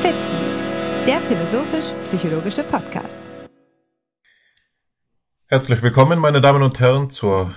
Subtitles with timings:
[0.00, 0.36] FIPSI,
[1.06, 3.20] der philosophisch-psychologische Podcast.
[5.46, 7.54] Herzlich willkommen, meine Damen und Herren, zur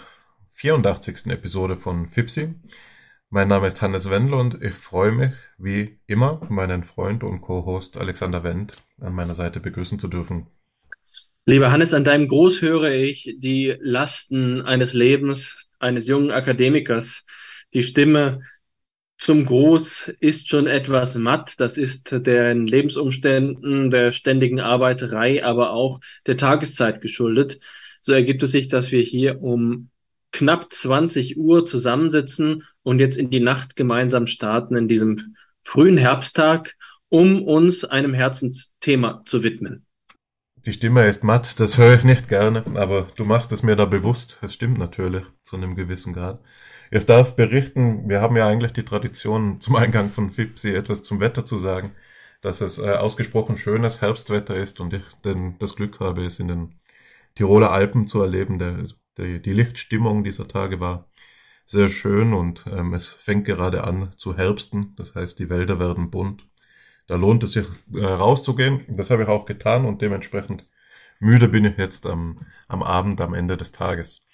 [0.47, 1.27] 84.
[1.27, 2.53] Episode von FIPSI.
[3.29, 7.95] Mein Name ist Hannes Wendel und ich freue mich, wie immer, meinen Freund und Co-Host
[7.97, 10.47] Alexander Wendt an meiner Seite begrüßen zu dürfen.
[11.45, 17.25] Lieber Hannes, an deinem Groß höre ich die Lasten eines Lebens eines jungen Akademikers.
[17.73, 18.41] Die Stimme
[19.17, 21.55] zum Gruß ist schon etwas matt.
[21.59, 27.59] Das ist den Lebensumständen, der ständigen Arbeiterei, aber auch der Tageszeit geschuldet.
[28.01, 29.89] So ergibt es sich, dass wir hier um
[30.31, 36.75] knapp 20 Uhr zusammensitzen und jetzt in die Nacht gemeinsam starten in diesem frühen Herbsttag,
[37.09, 39.85] um uns einem Herzensthema zu widmen.
[40.65, 43.85] Die Stimme ist matt, das höre ich nicht gerne, aber du machst es mir da
[43.85, 44.39] bewusst.
[44.41, 46.41] Es stimmt natürlich zu einem gewissen Grad.
[46.91, 51.19] Ich darf berichten, wir haben ja eigentlich die Tradition zum Eingang von FIPSI etwas zum
[51.19, 51.91] Wetter zu sagen,
[52.41, 56.47] dass es äh, ausgesprochen schönes Herbstwetter ist und ich denn das Glück habe, es in
[56.47, 56.75] den
[57.35, 58.59] Tiroler Alpen zu erleben.
[58.59, 58.87] Der,
[59.17, 61.09] der, die Lichtstimmung dieser Tage war
[61.65, 66.09] sehr schön und ähm, es fängt gerade an zu herbsten, das heißt die Wälder werden
[66.11, 66.47] bunt.
[67.07, 70.67] Da lohnt es sich äh, rauszugehen, das habe ich auch getan und dementsprechend
[71.19, 74.27] müde bin ich jetzt am, am Abend, am Ende des Tages.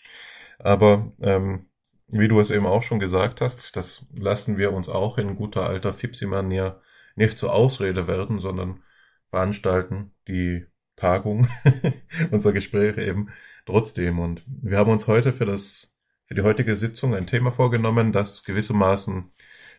[0.59, 1.67] Aber ähm,
[2.07, 5.67] wie du es eben auch schon gesagt hast, das lassen wir uns auch in guter
[5.67, 6.81] alter Fipsi-Manier
[7.15, 8.83] nicht zur Ausrede werden, sondern
[9.29, 11.47] veranstalten die Tagung,
[12.31, 13.29] unser Gespräch eben
[13.65, 14.19] trotzdem.
[14.19, 18.43] Und wir haben uns heute für das, für die heutige Sitzung ein Thema vorgenommen, das
[18.43, 19.31] gewissermaßen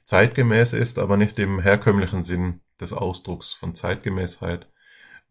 [0.03, 4.69] zeitgemäß ist, aber nicht im herkömmlichen Sinn des Ausdrucks von Zeitgemäßheit.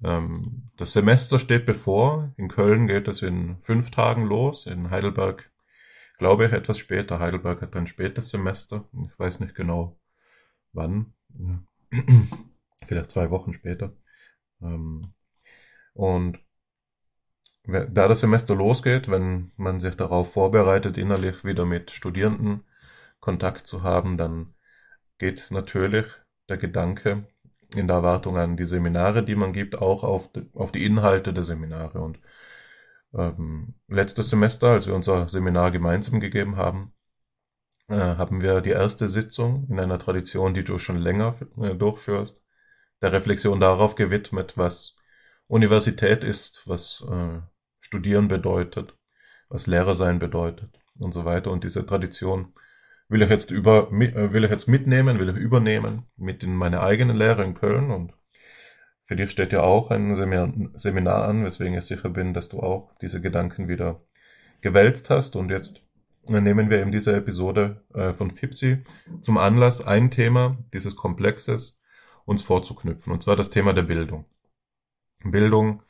[0.03, 2.33] Ähm, das Semester steht bevor.
[2.37, 5.49] In Köln geht es in fünf Tagen los, in Heidelberg
[6.17, 7.19] glaube ich, etwas später.
[7.19, 8.87] Heidelberg hat ein spätes Semester.
[9.05, 9.99] Ich weiß nicht genau
[10.73, 11.13] wann.
[12.85, 13.93] Vielleicht zwei Wochen später.
[14.61, 15.01] Ähm,
[15.93, 16.39] und
[17.67, 22.63] da das Semester losgeht, wenn man sich darauf vorbereitet, innerlich wieder mit Studierenden
[23.19, 24.53] Kontakt zu haben, dann
[25.17, 26.05] geht natürlich
[26.47, 27.27] der Gedanke
[27.75, 32.01] in der Erwartung an die Seminare, die man gibt, auch auf die, Inhalte der Seminare.
[32.01, 32.19] Und
[33.15, 36.93] ähm, letztes Semester, als wir unser Seminar gemeinsam gegeben haben,
[37.87, 42.43] äh, haben wir die erste Sitzung in einer Tradition, die du schon länger äh, durchführst,
[43.01, 44.97] der Reflexion darauf gewidmet, was
[45.47, 47.41] Universität ist, was äh,
[47.79, 48.95] Studieren bedeutet,
[49.49, 51.51] was Lehrer sein bedeutet und so weiter.
[51.51, 52.53] Und diese Tradition
[53.09, 56.81] will ich jetzt über, äh, will ich jetzt mitnehmen, will ich übernehmen mit in meine
[56.81, 58.13] eigene Lehre in Köln und
[59.05, 62.91] für dich steht ja auch ein Seminar an, weswegen ich sicher bin, dass du auch
[63.01, 64.01] diese Gedanken wieder
[64.61, 65.35] gewälzt hast.
[65.35, 65.83] Und jetzt
[66.27, 68.83] nehmen wir eben diese Episode äh, von Fipsi
[69.21, 71.79] zum Anlass, ein Thema dieses Komplexes
[72.25, 74.25] uns vorzuknüpfen, und zwar das Thema der Bildung.
[75.23, 75.83] Bildung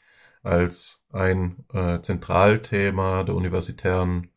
[0.43, 4.29] als ein äh, Zentralthema der universitären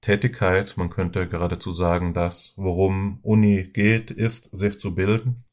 [0.00, 0.78] Tätigkeit.
[0.78, 5.44] Man könnte geradezu sagen, dass worum Uni geht, ist, sich zu bilden.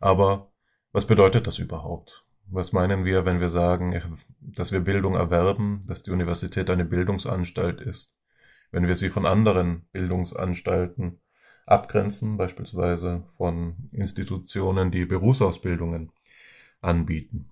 [0.00, 0.52] Aber
[0.94, 2.24] was bedeutet das überhaupt?
[2.46, 7.80] Was meinen wir, wenn wir sagen, dass wir Bildung erwerben, dass die Universität eine Bildungsanstalt
[7.80, 8.16] ist?
[8.70, 11.20] Wenn wir sie von anderen Bildungsanstalten
[11.66, 16.12] abgrenzen, beispielsweise von Institutionen, die Berufsausbildungen
[16.80, 17.50] anbieten.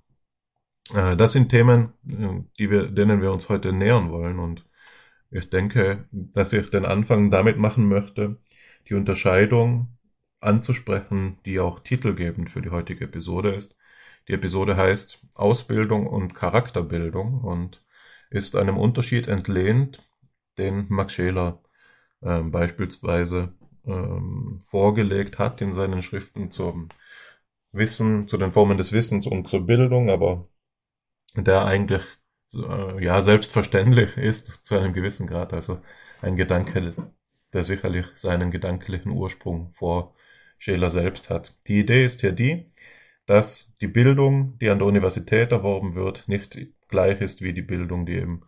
[0.95, 4.65] Äh, das sind Themen, äh, die wir, denen wir uns heute nähern wollen und
[5.33, 8.39] ich denke, dass ich den Anfang damit machen möchte,
[8.89, 9.99] die Unterscheidung
[10.43, 13.77] anzusprechen, die auch titelgebend für die heutige Episode ist.
[14.29, 17.85] Die Episode heißt Ausbildung und Charakterbildung und
[18.31, 20.03] ist einem Unterschied entlehnt,
[20.59, 21.63] den Max Scheler
[22.23, 23.55] äh, beispielsweise
[23.87, 26.89] ähm, vorgelegt hat in seinen Schriften zum
[27.73, 30.49] Wissen, zu den Formen des Wissens und zur Bildung, aber
[31.35, 32.03] der eigentlich
[32.55, 35.81] äh, ja selbstverständlich ist zu einem gewissen Grad, also
[36.21, 36.95] ein Gedanke,
[37.53, 40.15] der sicherlich seinen gedanklichen Ursprung vor
[40.63, 41.57] Scheler selbst hat.
[41.67, 42.71] Die Idee ist hier die,
[43.27, 46.57] dass die Bildung, die an der Universität erworben wird, nicht
[46.87, 48.43] gleich ist wie die Bildung, die eben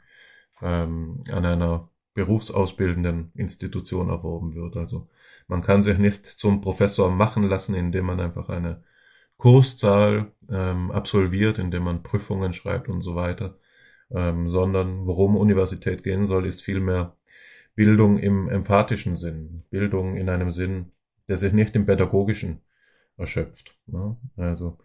[0.63, 4.77] ähm, an einer berufsausbildenden Institution erworben wird.
[4.77, 5.09] Also
[5.49, 8.85] man kann sich nicht zum Professor machen lassen, indem man einfach eine
[9.37, 13.59] Kurszahl ähm, absolviert, indem man Prüfungen schreibt und so weiter,
[14.13, 17.17] ähm, sondern worum Universität gehen soll, ist vielmehr
[17.75, 20.93] Bildung im emphatischen Sinn, Bildung in einem Sinn,
[21.29, 22.61] der sich nicht im Pädagogischen
[23.17, 23.77] erschöpft.
[23.87, 24.17] Ne?
[24.37, 24.79] Also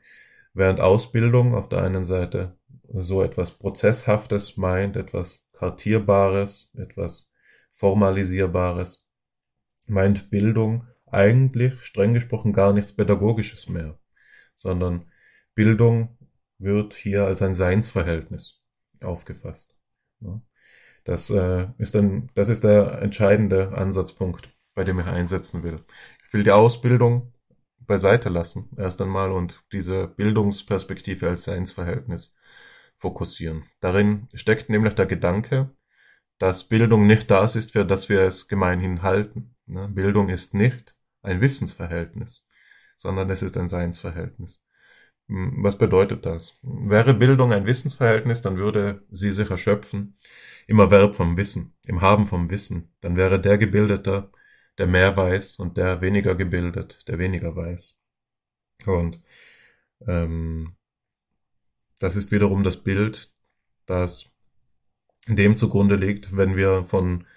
[0.54, 2.58] während Ausbildung auf der einen Seite
[2.94, 7.32] so etwas Prozesshaftes meint, etwas Kartierbares, etwas
[7.74, 9.08] Formalisierbares,
[9.88, 13.98] meint Bildung eigentlich streng gesprochen gar nichts Pädagogisches mehr,
[14.56, 15.06] sondern
[15.56, 16.18] Bildung
[16.58, 18.64] wird hier als ein Seinsverhältnis
[19.02, 19.76] aufgefasst.
[21.06, 25.80] Das äh, ist dann, das ist der entscheidende Ansatzpunkt, bei dem ich einsetzen will.
[26.30, 27.34] Ich will die Ausbildung
[27.80, 32.36] beiseite lassen, erst einmal, und diese Bildungsperspektive als Seinsverhältnis
[32.98, 33.64] fokussieren.
[33.80, 35.72] Darin steckt nämlich der Gedanke,
[36.38, 39.56] dass Bildung nicht das ist, für das wir es gemeinhin halten.
[39.66, 39.88] Ne?
[39.88, 42.48] Bildung ist nicht ein Wissensverhältnis,
[42.96, 44.64] sondern es ist ein Seinsverhältnis.
[45.30, 46.60] Hm, was bedeutet das?
[46.62, 50.20] Wäre Bildung ein Wissensverhältnis, dann würde sie sich erschöpfen
[50.68, 52.94] im Erwerb vom Wissen, im Haben vom Wissen.
[53.02, 54.30] Dann wäre der Gebildete,
[54.80, 58.00] der mehr weiß und der weniger gebildet, der weniger weiß.
[58.86, 59.22] Und
[60.08, 60.76] ähm,
[62.00, 63.34] das ist wiederum das Bild,
[63.86, 64.30] das
[65.28, 67.28] dem zugrunde liegt, wenn wir von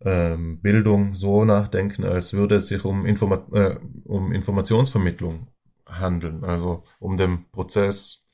[0.00, 5.48] ähm, Bildung so nachdenken, als würde es sich um, Informa äh, um Informationsvermittlung
[5.86, 8.28] handeln, also um den Prozess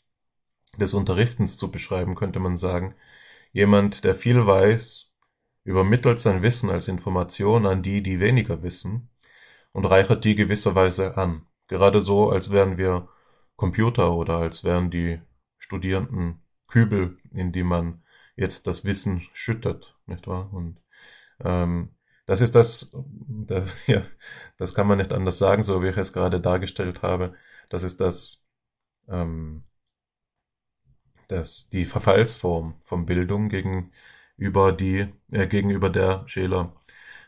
[0.79, 2.95] des Unterrichtens zu beschreiben, könnte man sagen.
[3.53, 5.08] Jemand, der viel weiß,
[5.69, 9.11] übermittelt sein Wissen als Information an die, die weniger wissen
[9.73, 11.47] und reichert die gewisserweise an.
[11.67, 13.09] Gerade so, als wären wir
[13.55, 15.21] Computer oder als wären die
[15.59, 18.03] Studierenden Kübel, in die man
[18.35, 20.51] jetzt das Wissen schüttet, nicht wahr?
[20.55, 20.81] Und
[21.41, 21.95] ähm,
[22.25, 22.97] das ist das,
[23.29, 24.07] das, ja,
[24.57, 27.35] das kann man nicht anders sagen, so wie ich es gerade dargestellt habe.
[27.69, 28.49] Das ist das,
[29.09, 29.65] ähm,
[31.29, 33.51] das die Verfallsform von Bildung
[34.39, 36.75] gegenüber die äh, gegenüber der Scheler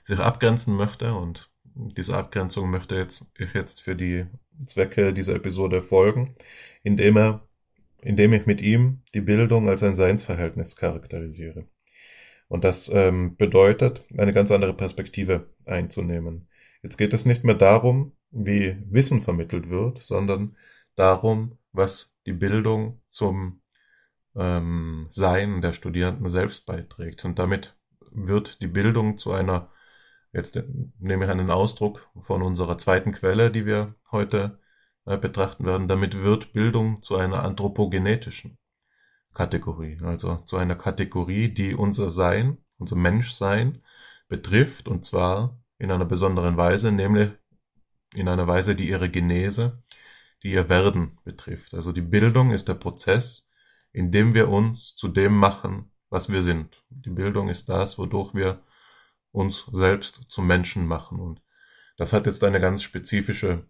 [0.04, 4.26] sich abgrenzen möchte und diese Abgrenzung möchte jetzt ich jetzt für die
[4.66, 6.34] Zwecke dieser Episode folgen,
[6.82, 7.46] indem er
[8.02, 11.66] indem ich mit ihm die Bildung als ein Seinsverhältnis charakterisiere.
[12.48, 16.48] Und das ähm, bedeutet, eine ganz andere Perspektive einzunehmen.
[16.82, 20.56] Jetzt geht es nicht mehr darum, wie Wissen vermittelt wird, sondern
[20.96, 23.60] darum, was die Bildung zum
[24.36, 27.24] ähm, Sein der Studierenden selbst beiträgt.
[27.24, 27.76] Und damit
[28.10, 29.70] wird die Bildung zu einer,
[30.32, 30.62] jetzt
[30.98, 34.58] nehme ich einen Ausdruck von unserer zweiten Quelle, die wir heute
[35.06, 38.58] äh, betrachten werden, damit wird Bildung zu einer anthropogenetischen
[39.34, 43.82] Kategorie, also zu einer Kategorie, die unser Sein, unser Menschsein
[44.28, 47.30] betrifft, und zwar in einer besonderen Weise, nämlich
[48.14, 49.82] in einer Weise, die ihre Genese,
[50.42, 51.74] die ihr Werden betrifft.
[51.74, 53.49] Also die Bildung ist der Prozess,
[53.92, 56.82] in dem wir uns zu dem machen, was wir sind.
[56.90, 58.62] Die Bildung ist das, wodurch wir
[59.32, 61.20] uns selbst zum Menschen machen.
[61.20, 61.42] Und
[61.96, 63.68] das hat jetzt eine ganz spezifische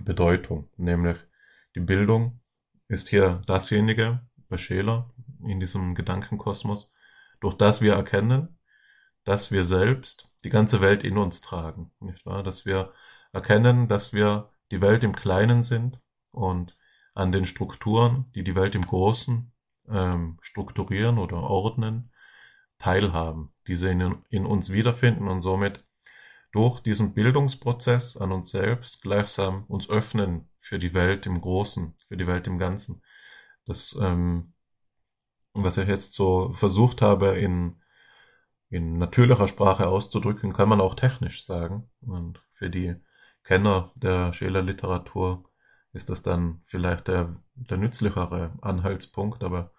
[0.00, 1.18] Bedeutung, nämlich
[1.74, 2.40] die Bildung
[2.88, 5.12] ist hier dasjenige bei Scheler
[5.44, 6.92] in diesem Gedankenkosmos,
[7.40, 8.58] durch das wir erkennen,
[9.24, 12.42] dass wir selbst die ganze Welt in uns tragen, nicht wahr?
[12.42, 12.92] Dass wir
[13.32, 16.00] erkennen, dass wir die Welt im Kleinen sind
[16.32, 16.76] und
[17.14, 19.52] an den Strukturen, die die Welt im Großen
[19.88, 22.12] ähm, strukturieren oder ordnen,
[22.78, 25.84] teilhaben, diese in, in uns wiederfinden und somit
[26.52, 32.16] durch diesen Bildungsprozess an uns selbst gleichsam uns öffnen für die Welt im Großen, für
[32.16, 33.02] die Welt im Ganzen.
[33.66, 34.54] Das, ähm,
[35.52, 37.80] was ich jetzt so versucht habe, in,
[38.68, 41.90] in natürlicher Sprache auszudrücken, kann man auch technisch sagen.
[42.00, 42.96] Und für die
[43.44, 45.49] Kenner der Scheler-Literatur
[45.92, 49.72] ist das dann vielleicht der, der nützlichere Anhaltspunkt, aber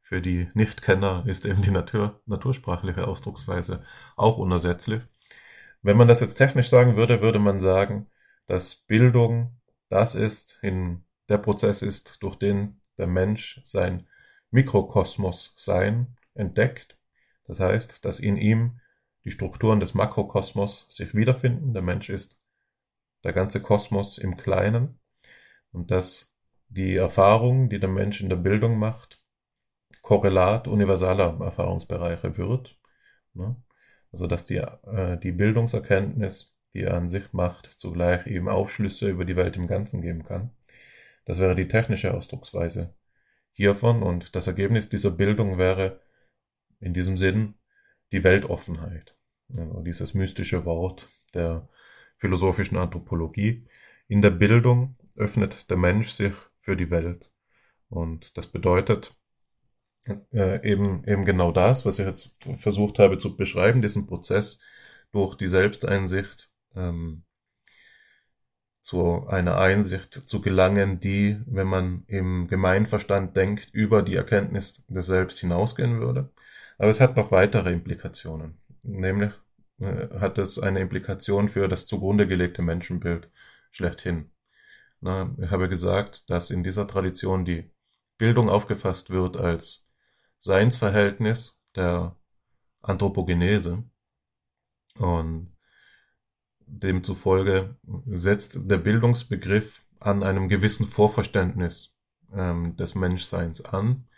[0.00, 3.84] für die Nichtkenner ist eben die Natur, natursprachliche Ausdrucksweise
[4.16, 5.02] auch unersetzlich.
[5.82, 8.08] Wenn man das jetzt technisch sagen würde, würde man sagen,
[8.46, 14.06] dass Bildung das ist, in der Prozess ist, durch den der Mensch sein
[14.50, 16.96] Mikrokosmos sein entdeckt.
[17.44, 18.80] Das heißt, dass in ihm
[19.24, 21.74] die Strukturen des Makrokosmos sich wiederfinden.
[21.74, 22.40] Der Mensch ist
[23.24, 24.98] der ganze Kosmos im Kleinen
[25.72, 26.36] und dass
[26.68, 29.22] die Erfahrung, die der Mensch in der Bildung macht,
[30.02, 32.78] Korrelat universaler Erfahrungsbereiche wird.
[33.34, 33.56] Ne?
[34.12, 39.24] Also dass die, äh, die Bildungserkenntnis, die er an sich macht, zugleich eben Aufschlüsse über
[39.24, 40.50] die Welt im Ganzen geben kann.
[41.24, 42.94] Das wäre die technische Ausdrucksweise
[43.52, 46.00] hiervon und das Ergebnis dieser Bildung wäre
[46.80, 47.54] in diesem Sinn
[48.12, 49.14] die Weltoffenheit.
[49.56, 51.68] Also dieses mystische Wort der
[52.16, 53.66] philosophischen Anthropologie.
[54.06, 57.30] In der Bildung öffnet der Mensch sich für die Welt.
[57.90, 59.18] Und das bedeutet,
[60.32, 64.60] äh, eben, eben genau das, was ich jetzt versucht habe zu beschreiben, diesen Prozess
[65.12, 67.24] durch die Selbsteinsicht ähm,
[68.82, 75.06] zu einer Einsicht zu gelangen, die, wenn man im Gemeinverstand denkt, über die Erkenntnis des
[75.06, 76.30] Selbst hinausgehen würde.
[76.78, 79.32] Aber es hat noch weitere Implikationen, nämlich
[79.80, 83.30] äh, hat es eine Implikation für das zugrunde gelegte Menschenbild
[83.72, 84.30] schlechthin.
[85.00, 87.70] Na, ich habe gesagt, dass in dieser Tradition die
[88.16, 89.88] Bildung aufgefasst wird als
[90.38, 92.16] Seinsverhältnis der
[92.82, 93.84] Anthropogenese
[94.96, 95.52] und
[96.66, 97.76] demzufolge
[98.06, 101.96] setzt der Bildungsbegriff an einem gewissen Vorverständnis
[102.32, 104.08] ähm, des Menschseins an,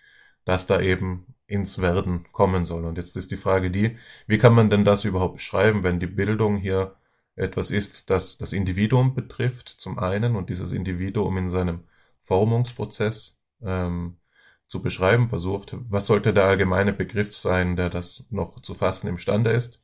[0.44, 2.84] das da eben ins Werden kommen soll.
[2.84, 6.06] Und jetzt ist die Frage die, wie kann man denn das überhaupt beschreiben, wenn die
[6.06, 6.96] Bildung hier
[7.36, 11.84] etwas ist, das das Individuum betrifft, zum einen, und dieses Individuum in seinem
[12.20, 14.18] Formungsprozess ähm,
[14.66, 15.74] zu beschreiben versucht.
[15.88, 19.82] Was sollte der allgemeine Begriff sein, der das noch zu fassen imstande ist?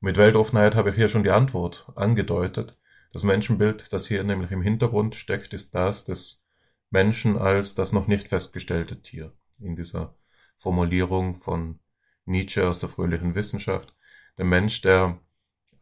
[0.00, 2.78] Mit Weltoffenheit habe ich hier schon die Antwort angedeutet.
[3.12, 6.46] Das Menschenbild, das hier nämlich im Hintergrund steckt, ist das des
[6.90, 9.32] Menschen als das noch nicht festgestellte Tier.
[9.60, 10.16] In dieser
[10.58, 11.78] Formulierung von
[12.24, 13.94] Nietzsche aus der fröhlichen Wissenschaft.
[14.38, 15.18] Der Mensch, der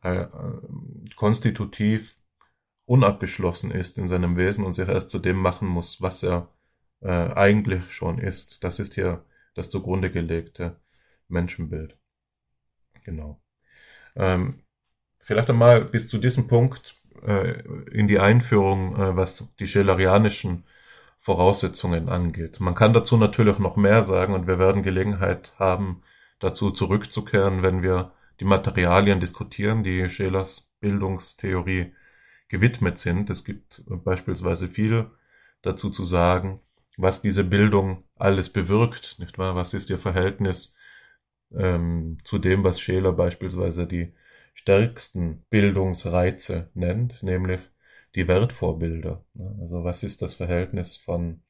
[0.03, 0.27] äh,
[1.17, 2.17] konstitutiv
[2.87, 6.49] unabgeschlossen ist in seinem Wesen und sich erst zu dem machen muss, was er
[7.01, 8.65] äh, eigentlich schon ist.
[8.65, 10.77] Das ist hier das zugrunde gelegte
[11.29, 11.97] Menschenbild.
[13.05, 13.41] Genau.
[14.17, 14.63] Ähm,
[15.21, 20.65] vielleicht einmal bis zu diesem Punkt äh, in die Einführung, äh, was die schillerianischen
[21.19, 22.61] Voraussetzungen angeht.
[22.61, 26.03] Man kann dazu natürlich noch mehr sagen und wir werden Gelegenheit haben,
[26.39, 31.93] dazu zurückzukehren, wenn wir die Materialien diskutieren, die Schelers Bildungstheorie
[32.49, 33.31] gewidmet sind.
[33.31, 35.11] Es gibt beispielsweise viel
[35.63, 36.61] dazu zu sagen,
[36.97, 39.55] was diese Bildung alles bewirkt, nicht wahr?
[39.55, 40.75] Was ist ihr Verhältnis
[41.55, 44.13] ähm, zu dem, was Scheler beispielsweise die
[44.55, 47.61] stärksten Bildungsreize nennt, nämlich
[48.15, 49.25] die Wertvorbilder.
[49.61, 51.43] Also was ist das Verhältnis von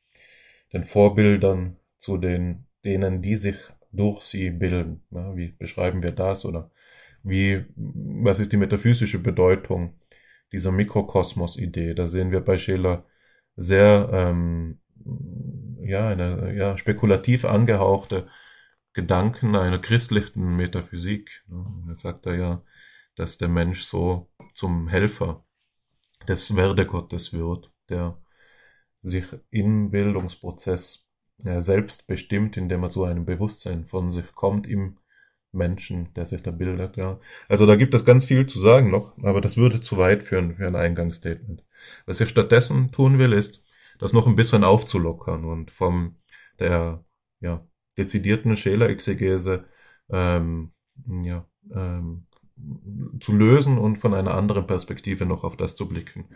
[0.72, 3.56] den Vorbildern zu den, denen, die sich
[3.92, 5.02] durch sie bilden?
[5.10, 6.44] Wie beschreiben wir das?
[6.44, 6.70] Oder
[7.22, 9.98] wie, was ist die metaphysische Bedeutung
[10.52, 11.94] dieser Mikrokosmos-Idee?
[11.94, 13.04] Da sehen wir bei Scheler
[13.56, 14.80] sehr, ähm,
[15.82, 18.28] ja, eine, ja, spekulativ angehauchte
[18.92, 21.44] Gedanken einer christlichen Metaphysik.
[21.48, 22.62] Da sagt er ja,
[23.14, 25.44] dass der Mensch so zum Helfer
[26.28, 28.20] des Werdegottes wird, der
[29.02, 31.08] sich im Bildungsprozess
[31.42, 34.98] ja, selbst bestimmt, indem er zu einem Bewusstsein von sich kommt im
[35.52, 37.18] Menschen, der sich da bildet, ja.
[37.48, 40.56] Also da gibt es ganz viel zu sagen noch, aber das würde zu weit führen
[40.56, 41.64] für ein Eingangsstatement.
[42.06, 43.64] Was ich stattdessen tun will, ist,
[43.98, 46.16] das noch ein bisschen aufzulockern und vom
[46.58, 47.04] der
[47.40, 47.66] ja,
[47.98, 49.64] dezidierten Scheler-Exegese
[50.10, 50.72] ähm,
[51.22, 52.26] ja, ähm,
[53.20, 56.28] zu lösen und von einer anderen Perspektive noch auf das zu blicken,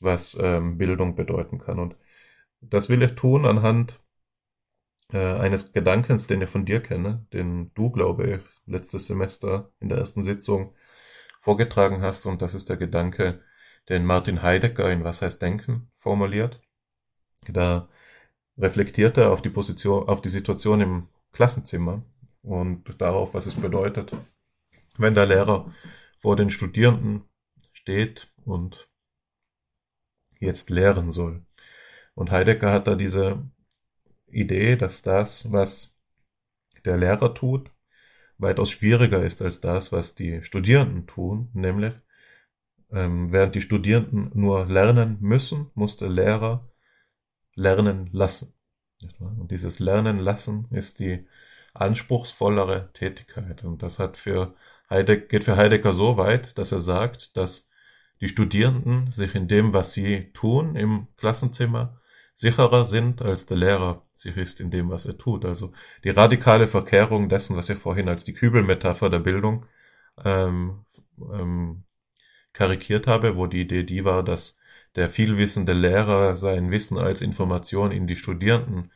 [0.00, 1.78] was ähm, Bildung bedeuten kann.
[1.78, 1.96] Und
[2.60, 4.00] das will ich tun anhand
[5.12, 9.88] äh, eines Gedankens, den ich von dir kenne, den du, glaube ich, letztes Semester in
[9.88, 10.74] der ersten Sitzung
[11.40, 12.26] vorgetragen hast.
[12.26, 13.42] Und das ist der Gedanke,
[13.88, 16.60] den Martin Heidegger in Was heißt Denken formuliert.
[17.48, 17.88] Da
[18.58, 22.02] reflektiert er auf die Position, auf die Situation im Klassenzimmer
[22.42, 24.12] und darauf, was es bedeutet,
[24.98, 25.72] wenn der Lehrer
[26.18, 27.22] vor den Studierenden
[27.72, 28.88] steht und
[30.40, 31.46] jetzt lehren soll.
[32.14, 33.48] Und Heidegger hat da diese
[34.30, 36.00] Idee, dass das, was
[36.84, 37.70] der Lehrer tut,
[38.38, 41.94] weitaus schwieriger ist als das, was die Studierenden tun, nämlich
[42.90, 46.68] ähm, während die Studierenden nur lernen müssen, muss der Lehrer
[47.54, 48.54] lernen lassen.
[49.18, 51.26] Und dieses Lernen lassen ist die
[51.74, 53.64] anspruchsvollere Tätigkeit.
[53.64, 54.54] Und das hat für
[54.90, 57.68] Heidegger, geht für Heidegger so weit, dass er sagt, dass
[58.20, 62.00] die Studierenden sich in dem, was sie tun im Klassenzimmer,
[62.38, 65.44] sicherer sind, als der Lehrer sich ist in dem, was er tut.
[65.44, 65.72] Also
[66.04, 69.66] die radikale Verkehrung dessen, was ich vorhin als die Kübelmetapher der Bildung
[70.24, 70.84] ähm,
[71.18, 71.82] ähm,
[72.52, 74.60] karikiert habe, wo die Idee die war, dass
[74.94, 78.92] der vielwissende Lehrer sein Wissen als Information in die Studierenden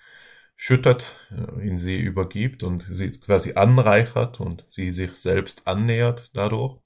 [0.55, 6.79] schüttert, äh, in sie übergibt und sie quasi anreichert und sie sich selbst annähert dadurch,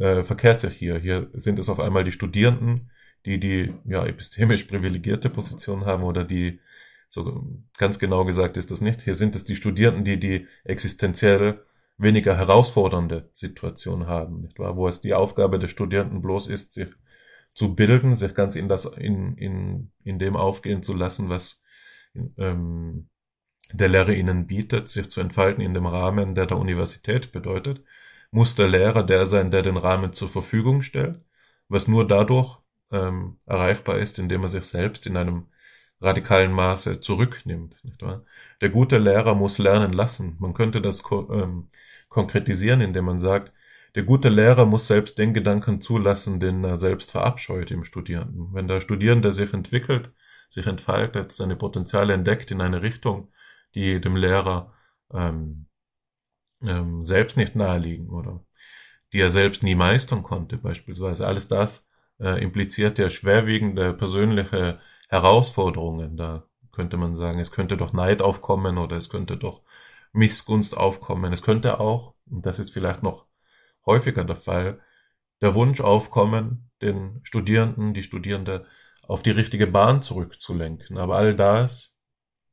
[0.00, 0.98] äh, verkehrt sich hier.
[0.98, 2.90] Hier sind es auf einmal die Studierenden,
[3.26, 6.60] die die ja epistemisch privilegierte Position haben oder die
[7.08, 9.02] so ganz genau gesagt ist das nicht.
[9.02, 11.62] Hier sind es die Studierenden, die die existenziell
[11.98, 14.76] weniger herausfordernde Situation haben, nicht wahr?
[14.76, 16.88] Wo es die Aufgabe der Studierenden bloß ist, sich
[17.52, 21.62] zu bilden, sich ganz in das in in in dem aufgehen zu lassen, was
[22.38, 23.08] ähm,
[23.72, 27.82] der Lehrer ihnen bietet, sich zu entfalten in dem Rahmen, der der Universität bedeutet,
[28.30, 31.20] muss der Lehrer der sein, der den Rahmen zur Verfügung stellt,
[31.68, 32.58] was nur dadurch
[32.92, 35.46] ähm, erreichbar ist, indem er sich selbst in einem
[36.00, 37.82] radikalen Maße zurücknimmt.
[37.84, 38.24] Nicht wahr?
[38.60, 40.36] Der gute Lehrer muss lernen lassen.
[40.40, 41.70] Man könnte das ko ähm,
[42.08, 43.52] konkretisieren, indem man sagt,
[43.94, 48.52] Der gute Lehrer muss selbst den Gedanken zulassen, den er selbst verabscheut im Studierenden.
[48.52, 50.12] Wenn der Studierende sich entwickelt,
[50.50, 53.32] sich entfaltet, seine Potenziale entdeckt in eine Richtung,
[53.74, 54.74] die dem Lehrer
[55.12, 55.66] ähm,
[56.62, 58.44] ähm, selbst nicht naheliegen oder
[59.12, 61.26] die er selbst nie meistern konnte, beispielsweise.
[61.26, 61.85] Alles das
[62.20, 66.16] äh, impliziert ja schwerwiegende persönliche Herausforderungen.
[66.16, 69.62] Da könnte man sagen, es könnte doch Neid aufkommen oder es könnte doch
[70.12, 71.32] Missgunst aufkommen.
[71.32, 73.26] Es könnte auch, und das ist vielleicht noch
[73.84, 74.80] häufiger der Fall,
[75.40, 78.66] der Wunsch aufkommen, den Studierenden, die Studierende
[79.02, 80.98] auf die richtige Bahn zurückzulenken.
[80.98, 81.96] Aber all das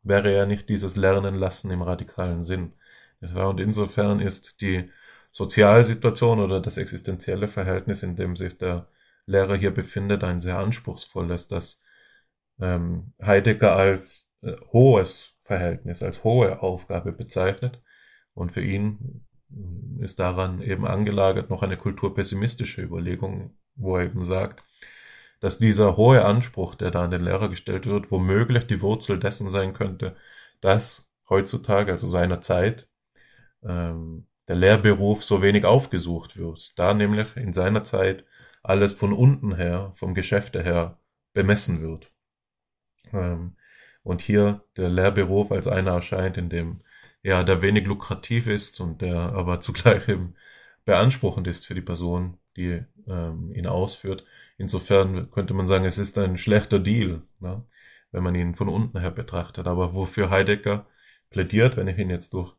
[0.04, 2.74] wäre ja nicht dieses Lernen lassen im radikalen Sinn.
[3.22, 4.92] Und insofern ist die
[5.32, 8.88] Sozialsituation oder das existenzielle Verhältnis, in dem sich der
[9.26, 11.82] Lehrer hier befindet, ein sehr anspruchsvolles, das
[12.60, 17.82] ähm, Heidegger als äh, hohes Verhältnis, als hohe Aufgabe bezeichnet.
[18.34, 19.26] Und für ihn
[20.00, 24.64] ist daran eben angelagert noch eine kulturpessimistische Überlegung, wo er eben sagt,
[25.40, 29.50] dass dieser hohe Anspruch, der da an den Lehrer gestellt wird, womöglich die Wurzel dessen
[29.50, 30.16] sein könnte,
[30.62, 32.88] dass heutzutage, also seiner Zeit,
[33.64, 38.26] ähm, der Lehrberuf so wenig aufgesucht wird, da nämlich in seiner Zeit
[38.64, 41.00] alles von unten her, vom Geschäfte her
[41.34, 42.12] bemessen wird.
[43.14, 43.56] Ähm,
[44.04, 46.82] und hier der Lehrberuf als einer erscheint, in dem
[47.24, 50.36] ja, der wenig lukrativ ist und der aber zugleich eben
[50.86, 54.26] beanspruchend ist für die Person, die ähm, ihn ausführt.
[54.58, 57.66] Insofern könnte man sagen, es ist ein schlechter Deal, ne,
[58.12, 59.68] wenn man ihn von unten her betrachtet.
[59.68, 60.88] Aber wofür Heidegger
[61.30, 62.56] plädiert, wenn ich ihn jetzt durch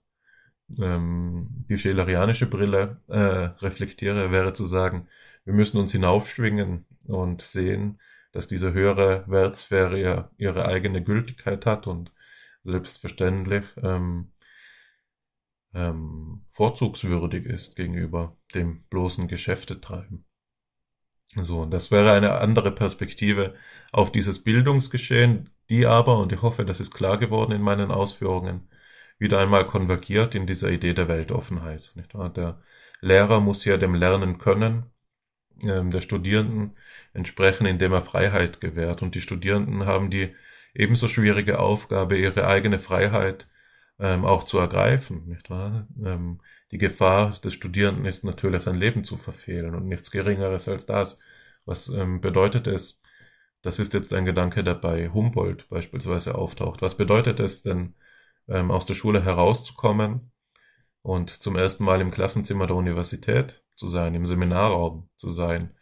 [0.78, 3.18] ähm, die schelerianische Brille äh,
[3.64, 5.08] reflektiere, wäre zu sagen,
[5.44, 8.00] wir müssen uns hinaufschwingen und sehen,
[8.32, 12.12] dass diese höhere Wertsphäre ihr, ihre eigene Gültigkeit hat und
[12.64, 14.32] selbstverständlich ähm,
[15.74, 20.24] ähm, vorzugswürdig ist gegenüber dem bloßen Geschäftetreiben.
[21.36, 23.54] So, das wäre eine andere Perspektive
[23.92, 28.68] auf dieses Bildungsgeschehen, die aber, und ich hoffe, das ist klar geworden in meinen Ausführungen,
[29.18, 31.94] wieder einmal konvergiert in dieser Idee der Weltoffenheit.
[32.36, 32.62] Der
[33.00, 34.90] Lehrer muss ja dem Lernen können,
[35.62, 36.76] ähm, der Studierenden
[37.12, 39.02] entsprechen, indem er Freiheit gewährt.
[39.02, 40.34] Und die Studierenden haben die
[40.74, 43.48] ebenso schwierige Aufgabe, ihre eigene Freiheit
[43.98, 45.86] ähm, auch zu ergreifen, nicht wahr?
[46.04, 46.40] Ähm,
[46.70, 51.20] die Gefahr des Studierenden ist natürlich, sein Leben zu verfehlen und nichts Geringeres als das.
[51.64, 53.02] Was ähm, bedeutet es?
[53.62, 56.82] Das ist jetzt ein Gedanke, der bei Humboldt beispielsweise auftaucht.
[56.82, 57.94] Was bedeutet es denn,
[58.48, 60.32] ähm, aus der Schule herauszukommen
[61.04, 65.76] und zum ersten Mal im Klassenzimmer der Universität zu sein, im Seminarraum zu sein?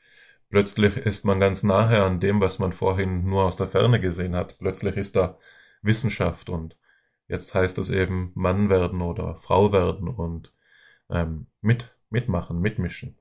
[0.51, 4.37] Plötzlich ist man ganz nahe an dem, was man vorhin nur aus der Ferne gesehen
[4.37, 4.59] hat.
[4.59, 5.39] Plötzlich ist da
[5.81, 6.77] Wissenschaft und
[7.33, 10.53] Jetzt heißt es eben Mann werden oder Frau werden und
[11.09, 13.19] ähm, mit, mitmachen, mitmischen.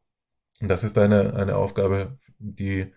[0.60, 2.94] Und das ist eine, eine Aufgabe, die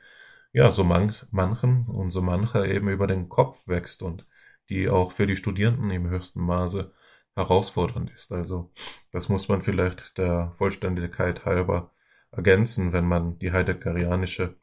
[0.52, 4.26] ja so manch, manchen und so mancher eben über den Kopf wächst und
[4.70, 6.92] die auch für die Studierenden im höchsten Maße
[7.36, 8.32] herausfordernd ist.
[8.32, 8.70] Also
[9.12, 11.92] das muss man vielleicht der Vollständigkeit halber
[12.30, 14.56] ergänzen, wenn man die heideggerianische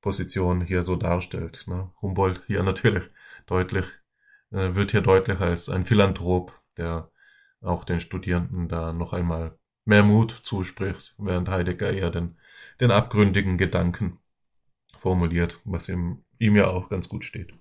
[0.00, 1.64] Position hier so darstellt.
[1.66, 1.90] Ne?
[2.00, 3.04] Humboldt hier natürlich
[3.46, 3.86] deutlich
[4.50, 7.10] äh, wird hier deutlich als ein Philanthrop, der
[7.60, 12.38] auch den Studierenden da noch einmal mehr Mut zuspricht, während Heidegger eher den,
[12.80, 14.18] den abgründigen Gedanken
[14.98, 17.52] formuliert, was ihm, ihm ja auch ganz gut steht.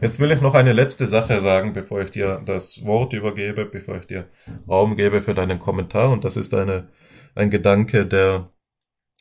[0.00, 3.96] Jetzt will ich noch eine letzte Sache sagen, bevor ich dir das Wort übergebe, bevor
[3.98, 4.28] ich dir
[4.68, 6.10] Raum gebe für deinen Kommentar.
[6.10, 6.88] Und das ist eine,
[7.34, 8.50] ein Gedanke, der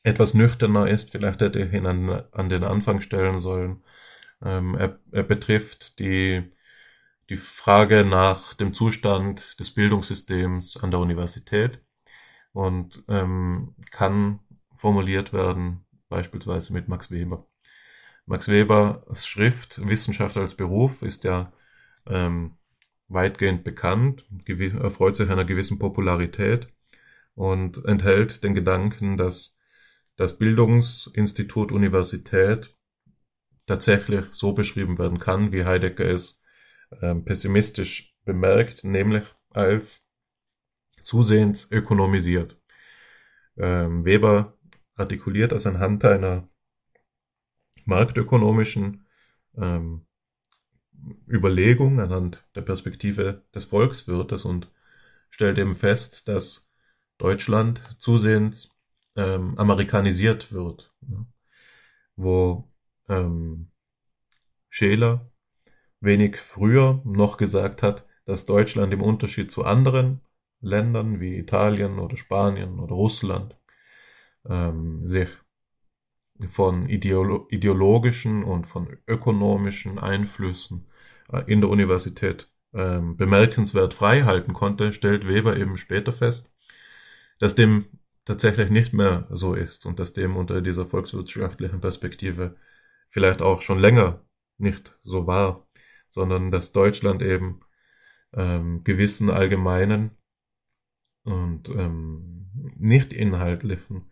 [0.03, 1.11] etwas nüchterner ist.
[1.11, 3.83] Vielleicht hätte ich ihn an, an den Anfang stellen sollen.
[4.43, 6.51] Ähm, er, er betrifft die
[7.31, 11.79] die Frage nach dem Zustand des Bildungssystems an der Universität
[12.51, 14.41] und ähm, kann
[14.75, 17.47] formuliert werden, beispielsweise mit Max Weber.
[18.25, 21.51] Max Webers Schrift Wissenschaft als Beruf ist ja
[22.07, 22.57] ähm,
[23.07, 26.67] weitgehend bekannt, erfreut sich einer gewissen Popularität
[27.35, 29.57] und enthält den Gedanken, dass
[30.15, 32.75] das Bildungsinstitut Universität
[33.65, 36.41] tatsächlich so beschrieben werden kann, wie Heidegger es
[37.01, 40.09] ähm, pessimistisch bemerkt, nämlich als
[41.01, 42.59] zusehends ökonomisiert.
[43.57, 44.57] Ähm, Weber
[44.95, 46.50] artikuliert das anhand einer
[47.85, 49.05] marktökonomischen
[49.57, 50.05] ähm,
[51.27, 54.71] Überlegung, anhand der Perspektive des Volkswirtes und
[55.29, 56.71] stellt eben fest, dass
[57.17, 58.77] Deutschland zusehends
[59.15, 61.25] ähm, amerikanisiert wird, ne?
[62.15, 62.71] wo
[63.09, 63.71] ähm,
[64.69, 65.31] Scheler
[65.99, 70.21] wenig früher noch gesagt hat, dass Deutschland im Unterschied zu anderen
[70.61, 73.55] Ländern wie Italien oder Spanien oder Russland
[74.45, 75.29] ähm, sich
[76.49, 80.87] von ideolo ideologischen und von ökonomischen Einflüssen
[81.31, 86.53] äh, in der Universität ähm, bemerkenswert frei halten konnte, stellt Weber eben später fest,
[87.39, 87.85] dass dem
[88.25, 92.55] tatsächlich nicht mehr so ist und dass dem unter dieser volkswirtschaftlichen Perspektive
[93.09, 94.23] vielleicht auch schon länger
[94.57, 95.67] nicht so war,
[96.09, 97.61] sondern dass Deutschland eben
[98.33, 100.11] ähm, gewissen allgemeinen
[101.23, 104.10] und ähm, nicht inhaltlichen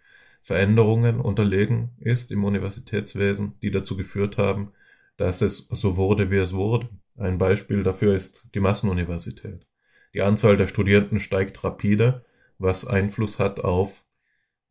[0.49, 4.73] Veränderungen unterlegen ist im Universitätswesen, die dazu geführt haben,
[5.15, 6.89] dass es so wurde, wie es wurde.
[7.17, 9.67] Ein Beispiel dafür ist die Massenuniversität.
[10.15, 12.25] Die Anzahl der Studierenden steigt rapide,
[12.57, 14.03] was Einfluss hat auf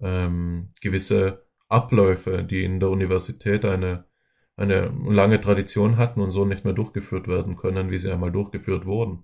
[0.01, 4.05] ähm, gewisse Abläufe, die in der Universität eine,
[4.57, 8.85] eine lange Tradition hatten und so nicht mehr durchgeführt werden können, wie sie einmal durchgeführt
[8.85, 9.23] wurden.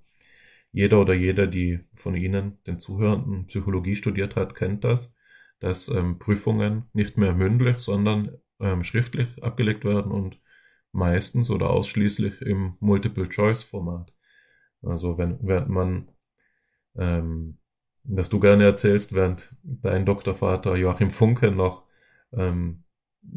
[0.71, 5.17] Jeder oder jeder, die von Ihnen, den Zuhörenden, Psychologie studiert hat, kennt das,
[5.65, 10.39] dass ähm, Prüfungen nicht mehr mündlich, sondern ähm, schriftlich abgelegt werden und
[10.93, 14.13] meistens oder ausschließlich im Multiple-Choice-Format.
[14.83, 16.11] Also wenn, während man,
[16.97, 17.57] ähm,
[18.03, 21.85] dass du gerne erzählst, während dein Doktorvater Joachim Funke noch
[22.35, 22.85] ähm,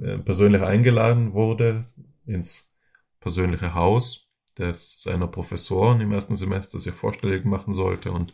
[0.02, 1.84] äh, persönlich eingeladen wurde
[2.26, 2.76] ins
[3.22, 8.34] persönliche Haus des seiner Professoren im ersten Semester sich vorstellig machen sollte und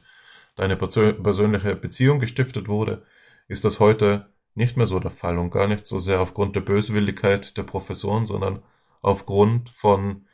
[0.56, 3.04] deine persönliche Beziehung gestiftet wurde,
[3.48, 6.62] ist das heute nicht mehr so der Fall und gar nicht so sehr aufgrund der
[6.62, 8.64] Böswilligkeit der Professoren, sondern
[9.02, 10.28] aufgrund von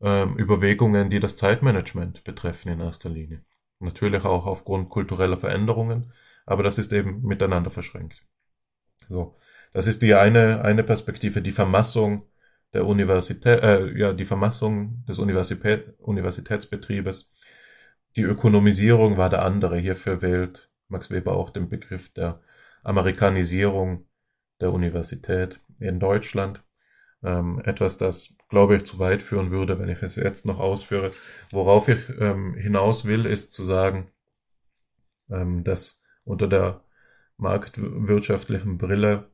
[0.00, 3.44] ähm, Überlegungen, die das Zeitmanagement betreffen in erster Linie.
[3.80, 6.12] Natürlich auch aufgrund kultureller Veränderungen,
[6.46, 8.24] aber das ist eben miteinander verschränkt.
[9.08, 9.38] So,
[9.72, 12.26] das ist die eine, eine Perspektive, die Vermassung
[12.72, 17.30] der Universität, äh, ja, die Vermassung des Universität, Universitätsbetriebes.
[18.16, 19.78] Die Ökonomisierung war der andere.
[19.78, 22.40] Hierfür wählt Max Weber auch den Begriff der
[22.82, 24.06] Amerikanisierung
[24.60, 26.62] der Universität in Deutschland.
[27.22, 31.10] Ähm, etwas, das, glaube ich, zu weit führen würde, wenn ich es jetzt noch ausführe.
[31.50, 34.10] Worauf ich ähm, hinaus will, ist zu sagen,
[35.30, 36.84] ähm, dass unter der
[37.36, 39.30] marktwirtschaftlichen Brille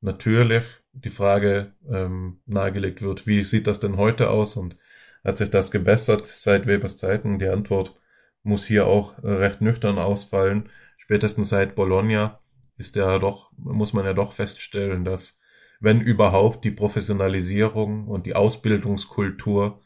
[0.00, 4.76] natürlich die Frage ähm, nahegelegt wird, wie sieht das denn heute aus und
[5.24, 7.38] hat sich das gebessert seit Webers Zeiten?
[7.38, 7.94] Die Antwort
[8.42, 10.68] muss hier auch recht nüchtern ausfallen.
[10.96, 12.41] Spätestens seit Bologna
[12.76, 15.40] ist ja doch, muss man ja doch feststellen, dass
[15.80, 19.82] wenn überhaupt die Professionalisierung und die Ausbildungskultur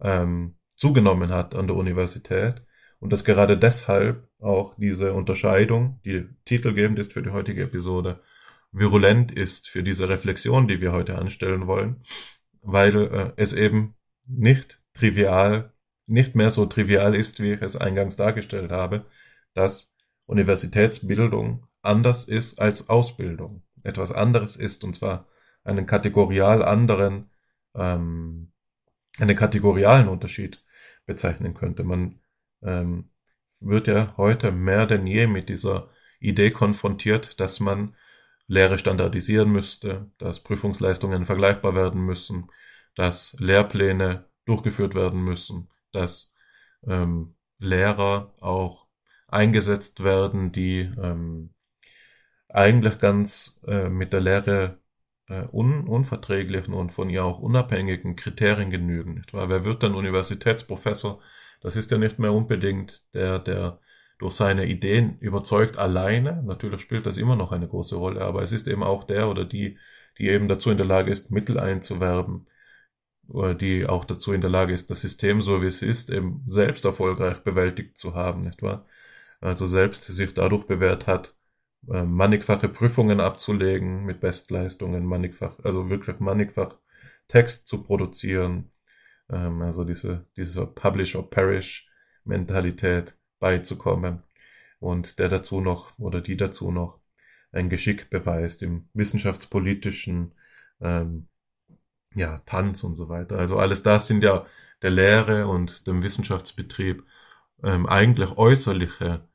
[0.00, 2.62] ähm, zugenommen hat an der Universität
[3.00, 8.20] und dass gerade deshalb auch diese Unterscheidung, die titelgebend ist für die heutige Episode,
[8.72, 12.02] virulent ist für diese Reflexion, die wir heute anstellen wollen,
[12.62, 15.72] weil äh, es eben nicht trivial,
[16.06, 19.06] nicht mehr so trivial ist, wie ich es eingangs dargestellt habe,
[19.54, 19.96] dass
[20.30, 25.26] Universitätsbildung anders ist als Ausbildung, etwas anderes ist, und zwar
[25.64, 27.30] einen kategorial anderen,
[27.74, 28.52] ähm,
[29.18, 30.62] einen kategorialen Unterschied
[31.04, 31.82] bezeichnen könnte.
[31.82, 32.20] Man
[32.62, 33.10] ähm,
[33.60, 35.90] wird ja heute mehr denn je mit dieser
[36.20, 37.96] Idee konfrontiert, dass man
[38.46, 42.50] Lehre standardisieren müsste, dass Prüfungsleistungen vergleichbar werden müssen,
[42.94, 46.34] dass Lehrpläne durchgeführt werden müssen, dass
[46.86, 48.79] ähm, Lehrer auch
[49.32, 51.54] eingesetzt werden, die ähm,
[52.48, 54.78] eigentlich ganz äh, mit der Lehre
[55.28, 59.14] äh, un unverträglichen und von ihr auch unabhängigen Kriterien genügen.
[59.14, 59.48] Nicht wahr?
[59.48, 61.20] Wer wird dann Universitätsprofessor?
[61.60, 63.80] Das ist ja nicht mehr unbedingt der, der
[64.18, 66.42] durch seine Ideen überzeugt alleine.
[66.44, 69.44] Natürlich spielt das immer noch eine große Rolle, aber es ist eben auch der oder
[69.44, 69.78] die,
[70.18, 72.46] die eben dazu in der Lage ist, Mittel einzuwerben,
[73.30, 76.42] oder die auch dazu in der Lage ist, das System so wie es ist, eben
[76.48, 78.86] selbst erfolgreich bewältigt zu haben, nicht wahr?
[79.40, 81.36] Also selbst sich dadurch bewährt hat,
[81.88, 86.76] äh, mannigfache Prüfungen abzulegen mit Bestleistungen, mannigfach, also wirklich mannigfach
[87.28, 88.70] Text zu produzieren,
[89.30, 91.88] ähm, also diese, diese Publish or Perish
[92.24, 94.22] Mentalität beizukommen
[94.80, 97.00] und der dazu noch oder die dazu noch
[97.52, 100.34] ein Geschick beweist im wissenschaftspolitischen
[100.80, 101.28] ähm,
[102.14, 103.38] ja, Tanz und so weiter.
[103.38, 104.46] Also alles das sind ja
[104.82, 107.04] der Lehre und dem Wissenschaftsbetrieb
[107.62, 109.28] ähm, eigentlich äußerliche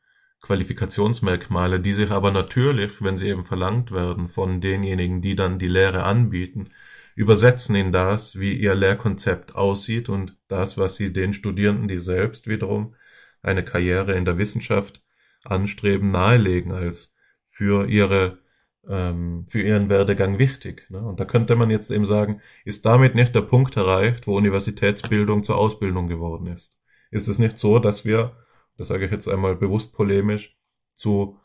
[0.45, 5.67] Qualifikationsmerkmale, die sich aber natürlich, wenn sie eben verlangt werden von denjenigen, die dann die
[5.67, 6.69] Lehre anbieten,
[7.15, 12.47] übersetzen in das, wie ihr Lehrkonzept aussieht und das, was sie den Studierenden, die selbst
[12.47, 12.95] wiederum
[13.41, 15.01] eine Karriere in der Wissenschaft
[15.43, 18.39] anstreben, nahelegen als für ihre
[18.87, 20.87] ähm, für ihren Werdegang wichtig.
[20.89, 20.99] Ne?
[21.01, 25.43] Und da könnte man jetzt eben sagen, ist damit nicht der Punkt erreicht, wo Universitätsbildung
[25.43, 26.79] zur Ausbildung geworden ist?
[27.09, 28.44] Ist es nicht so, dass wir
[28.77, 30.57] das sage ich jetzt einmal bewusst polemisch,
[30.93, 31.39] zu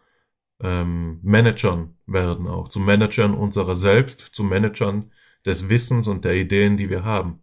[0.60, 5.12] ähm, Managern werden, auch zu Managern unserer selbst, zu Managern
[5.46, 7.42] des Wissens und der Ideen, die wir haben.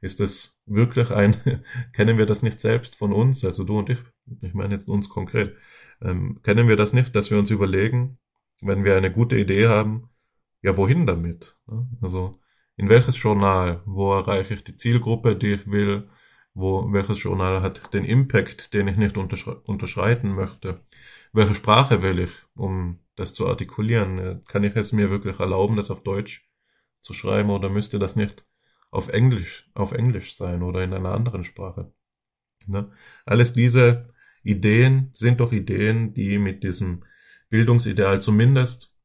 [0.00, 1.36] Ist es wirklich ein,
[1.92, 3.98] kennen wir das nicht selbst von uns, also du und ich,
[4.42, 5.56] ich meine jetzt uns konkret,
[6.02, 8.18] ähm, kennen wir das nicht, dass wir uns überlegen,
[8.60, 10.10] wenn wir eine gute Idee haben,
[10.62, 11.56] ja, wohin damit?
[12.00, 12.40] Also,
[12.76, 16.08] in welches Journal, wo erreiche ich die Zielgruppe, die ich will,
[16.56, 20.80] wo, welches Journal hat den Impact, den ich nicht unterschre unterschreiten möchte,
[21.32, 25.90] welche Sprache will ich, um das zu artikulieren, kann ich es mir wirklich erlauben, das
[25.90, 26.48] auf Deutsch
[27.02, 28.46] zu schreiben oder müsste das nicht
[28.90, 31.92] auf Englisch, auf Englisch sein oder in einer anderen Sprache?
[32.66, 32.90] Ne?
[33.26, 37.04] Alles diese Ideen sind doch Ideen, die mit diesem
[37.50, 38.96] Bildungsideal zumindest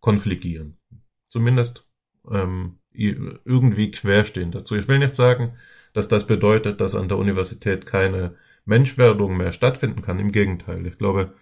[0.00, 0.78] konfligieren.
[1.24, 1.88] Zumindest
[2.28, 4.74] ähm, irgendwie querstehen dazu.
[4.74, 5.56] Ich will nicht sagen,
[5.96, 10.18] dass das bedeutet, dass an der Universität keine Menschwerdung mehr stattfinden kann.
[10.18, 10.86] Im Gegenteil.
[10.86, 11.32] Ich glaube,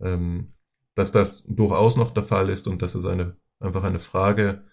[0.00, 0.52] ähm,
[0.94, 4.64] dass das durchaus noch der Fall ist und dass es eine, einfach eine Frage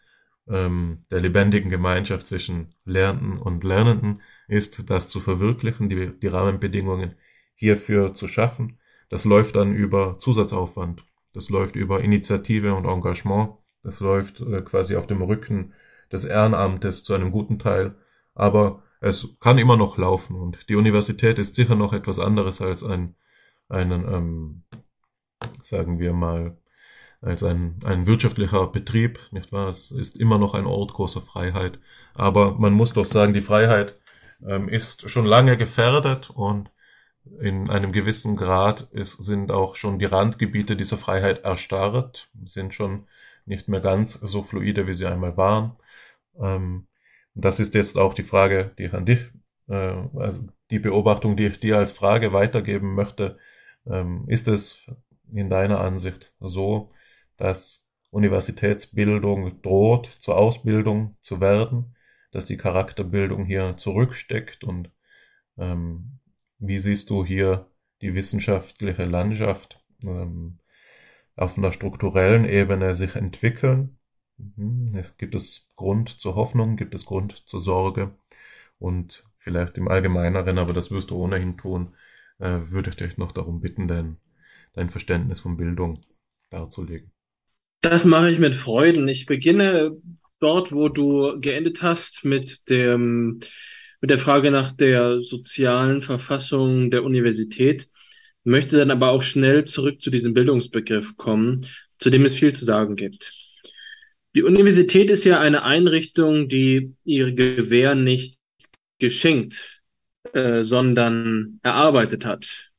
[0.50, 7.16] ähm, der lebendigen Gemeinschaft zwischen Lernenden und Lernenden ist, das zu verwirklichen, die, die Rahmenbedingungen
[7.56, 8.78] hierfür zu schaffen.
[9.08, 11.06] Das läuft dann über Zusatzaufwand.
[11.32, 13.52] Das läuft über Initiative und Engagement.
[13.84, 15.72] Das läuft äh, quasi auf dem Rücken
[16.12, 17.96] des Ehrenamtes zu einem guten Teil.
[18.36, 22.84] Aber es kann immer noch laufen und die Universität ist sicher noch etwas anderes als
[22.84, 23.16] ein,
[23.70, 24.64] einen, ähm,
[25.62, 26.58] sagen wir mal,
[27.22, 29.70] als ein, ein wirtschaftlicher Betrieb, nicht wahr?
[29.70, 31.80] Es ist immer noch ein Ort großer Freiheit.
[32.14, 33.98] Aber man muss doch sagen, die Freiheit
[34.46, 36.72] ähm, ist schon lange gefährdet und
[37.42, 43.08] in einem gewissen Grad ist, sind auch schon die Randgebiete dieser Freiheit erstarrt, sind schon
[43.46, 45.78] nicht mehr ganz so fluide, wie sie einmal waren.
[46.40, 46.88] Ähm,
[47.34, 49.20] das ist jetzt auch die Frage, die ich an dich,
[49.68, 53.38] äh, also die Beobachtung, die ich dir als Frage weitergeben möchte.
[53.88, 54.86] Ähm, ist es
[55.32, 56.92] in deiner Ansicht so,
[57.38, 61.96] dass Universitätsbildung droht, zur Ausbildung zu werden,
[62.32, 64.92] dass die Charakterbildung hier zurücksteckt und
[65.58, 66.20] ähm,
[66.58, 67.68] wie siehst du hier
[68.02, 70.60] die wissenschaftliche Landschaft ähm,
[71.36, 73.99] auf einer strukturellen Ebene sich entwickeln?
[74.40, 74.96] Mhm.
[74.96, 78.12] Es gibt es Grund zur Hoffnung, gibt es Grund zur Sorge
[78.80, 81.96] und vielleicht im Allgemeineren, aber das wirst du ohnehin tun,
[82.40, 84.18] äh, würde ich dich noch darum bitten, dein,
[84.74, 86.00] dein Verständnis von Bildung
[86.50, 87.12] darzulegen.
[87.82, 89.08] Das mache ich mit Freuden.
[89.08, 89.98] Ich beginne
[90.40, 93.40] dort, wo du geendet hast, mit dem
[94.02, 97.90] mit der Frage nach der sozialen Verfassung der Universität,
[98.46, 101.66] möchte dann aber auch schnell zurück zu diesem Bildungsbegriff kommen,
[101.98, 103.49] zu dem es viel zu sagen gibt.
[104.36, 108.36] Die Universität ist ja eine Einrichtung, die ihre Gewähr nicht
[109.00, 109.82] geschenkt,
[110.34, 112.72] äh, sondern erarbeitet hat.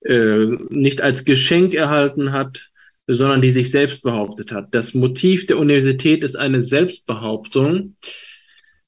[0.00, 2.70] Äh, nicht als Geschenk erhalten hat,
[3.06, 4.74] sondern die sich selbst behauptet hat.
[4.74, 7.96] Das Motiv der Universität ist eine Selbstbehauptung,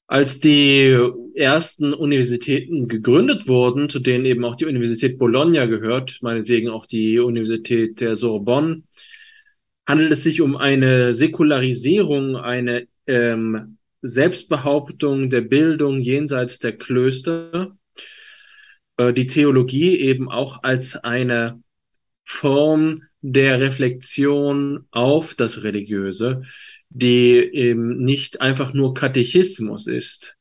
[0.07, 0.97] als die
[1.35, 7.19] ersten Universitäten gegründet wurden, zu denen eben auch die Universität Bologna gehört, meinetwegen auch die
[7.19, 8.83] Universität der Sorbonne,
[9.89, 17.75] handelt es sich um eine Säkularisierung, eine ähm, Selbstbehauptung der Bildung jenseits der Klöster,
[18.97, 21.63] äh, die Theologie eben auch als eine
[22.23, 26.43] Form der Reflexion auf das Religiöse,
[26.89, 30.37] die eben nicht einfach nur Katechismus ist.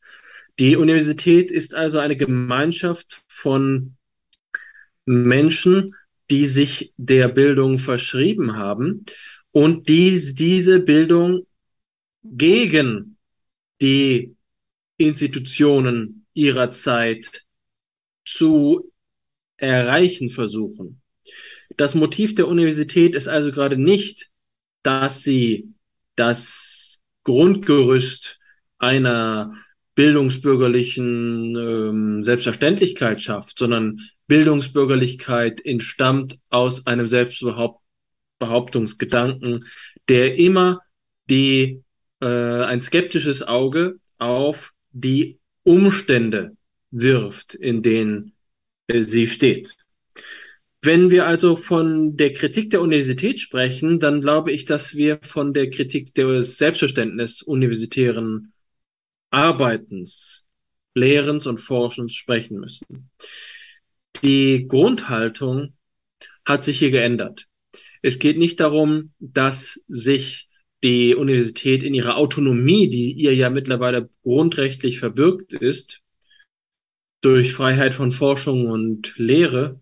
[0.59, 3.97] Die Universität ist also eine Gemeinschaft von
[5.07, 5.95] Menschen,
[6.31, 9.07] die sich der Bildung verschrieben haben
[9.53, 11.47] und die diese Bildung
[12.23, 13.17] gegen
[13.81, 14.37] die
[14.97, 17.45] Institutionen ihrer Zeit
[18.25, 18.93] zu
[19.57, 21.01] erreichen versuchen.
[21.77, 24.31] Das Motiv der Universität ist also gerade nicht,
[24.83, 25.75] dass sie
[26.17, 28.39] das Grundgerüst
[28.79, 29.55] einer
[29.95, 37.09] bildungsbürgerlichen ähm, Selbstverständlichkeit schafft, sondern Bildungsbürgerlichkeit entstammt aus einem
[38.39, 39.67] Selbstbehauptungsgedanken,
[40.09, 40.81] der immer
[41.29, 41.83] die
[42.21, 46.57] äh, ein skeptisches Auge auf die Umstände
[46.91, 48.33] wirft, in denen
[48.87, 49.77] äh, sie steht.
[50.81, 55.53] Wenn wir also von der Kritik der Universität sprechen, dann glaube ich, dass wir von
[55.53, 58.53] der Kritik des Selbstverständnis universitären
[59.31, 60.47] Arbeitens,
[60.95, 63.11] Lehrens und Forschens sprechen müssen.
[64.23, 65.75] Die Grundhaltung
[66.47, 67.49] hat sich hier geändert.
[68.03, 70.49] Es geht nicht darum, dass sich
[70.85, 76.01] die Universität in ihrer Autonomie, die ihr ja mittlerweile grundrechtlich verbürgt ist,
[77.21, 79.81] durch Freiheit von Forschung und Lehre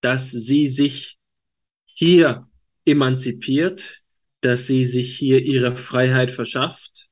[0.00, 1.18] dass sie sich
[1.84, 2.48] hier
[2.84, 4.02] emanzipiert,
[4.40, 7.08] dass sie sich hier ihre Freiheit verschafft,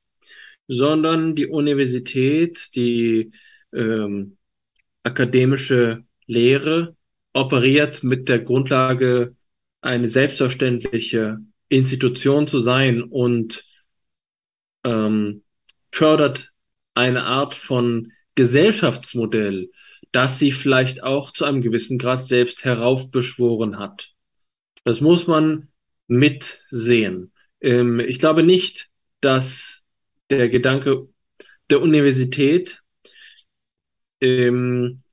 [0.67, 3.31] sondern die Universität, die
[3.73, 4.37] ähm,
[5.03, 6.95] akademische Lehre
[7.33, 9.35] operiert mit der Grundlage,
[9.81, 13.65] eine selbstverständliche Institution zu sein und
[14.85, 15.43] ähm,
[15.91, 16.51] fördert
[16.93, 19.71] eine Art von Gesellschaftsmodell,
[20.11, 24.11] das sie vielleicht auch zu einem gewissen Grad selbst heraufbeschworen hat.
[24.83, 25.67] Das muss man
[26.07, 27.31] mitsehen.
[27.61, 28.89] Ähm, ich glaube nicht,
[29.21, 29.83] dass
[30.29, 31.07] der Gedanke
[31.69, 32.81] der Universität
[34.21, 35.03] ähm,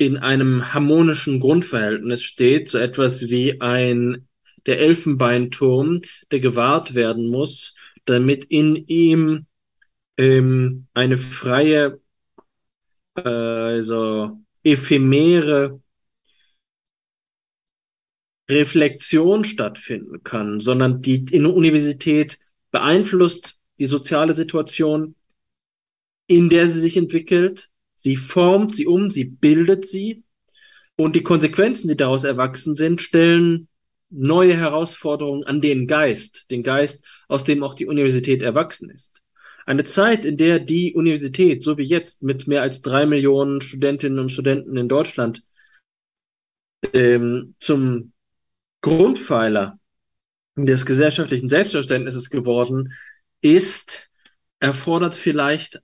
[0.00, 4.26] in einem harmonischen Grundverhältnis steht, so etwas wie ein
[4.64, 7.74] der Elfenbeinturm, der gewahrt werden muss,
[8.06, 9.44] damit in ihm
[10.16, 12.00] ähm, eine freie,
[13.16, 15.82] äh, also ephemere
[18.50, 22.38] Reflexion stattfinden kann, sondern die in der Universität
[22.70, 25.14] beeinflusst die soziale Situation,
[26.26, 27.69] in der sie sich entwickelt,
[28.00, 30.24] sie formt sie um, sie bildet sie
[30.96, 33.68] und die Konsequenzen, die daraus erwachsen sind, stellen
[34.08, 39.22] neue Herausforderungen an den Geist, den Geist, aus dem auch die Universität erwachsen ist.
[39.66, 44.18] Eine Zeit, in der die Universität, so wie jetzt, mit mehr als drei Millionen Studentinnen
[44.18, 45.42] und Studenten in Deutschland
[46.94, 48.12] ähm, zum
[48.80, 49.78] Grundpfeiler
[50.56, 52.94] des gesellschaftlichen Selbstverständnisses geworden
[53.42, 54.08] ist,
[54.58, 55.80] erfordert vielleicht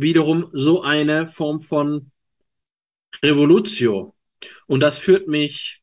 [0.00, 2.10] wiederum so eine Form von
[3.22, 4.14] Revolutio.
[4.66, 5.82] Und das führt mich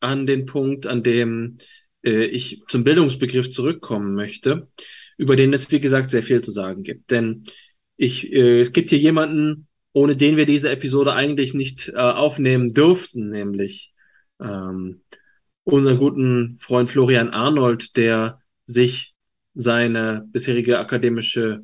[0.00, 1.56] an den Punkt, an dem
[2.04, 4.68] äh, ich zum Bildungsbegriff zurückkommen möchte,
[5.16, 7.10] über den es, wie gesagt, sehr viel zu sagen gibt.
[7.10, 7.44] Denn
[7.96, 12.72] ich, äh, es gibt hier jemanden, ohne den wir diese Episode eigentlich nicht äh, aufnehmen
[12.72, 13.94] dürften, nämlich
[14.40, 15.02] ähm,
[15.62, 19.14] unseren guten Freund Florian Arnold, der sich
[19.54, 21.62] seine bisherige akademische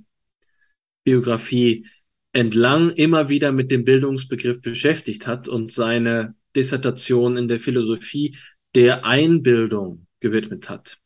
[1.05, 1.87] Biografie
[2.33, 8.37] entlang immer wieder mit dem Bildungsbegriff beschäftigt hat und seine Dissertation in der Philosophie
[8.75, 10.99] der Einbildung gewidmet hat.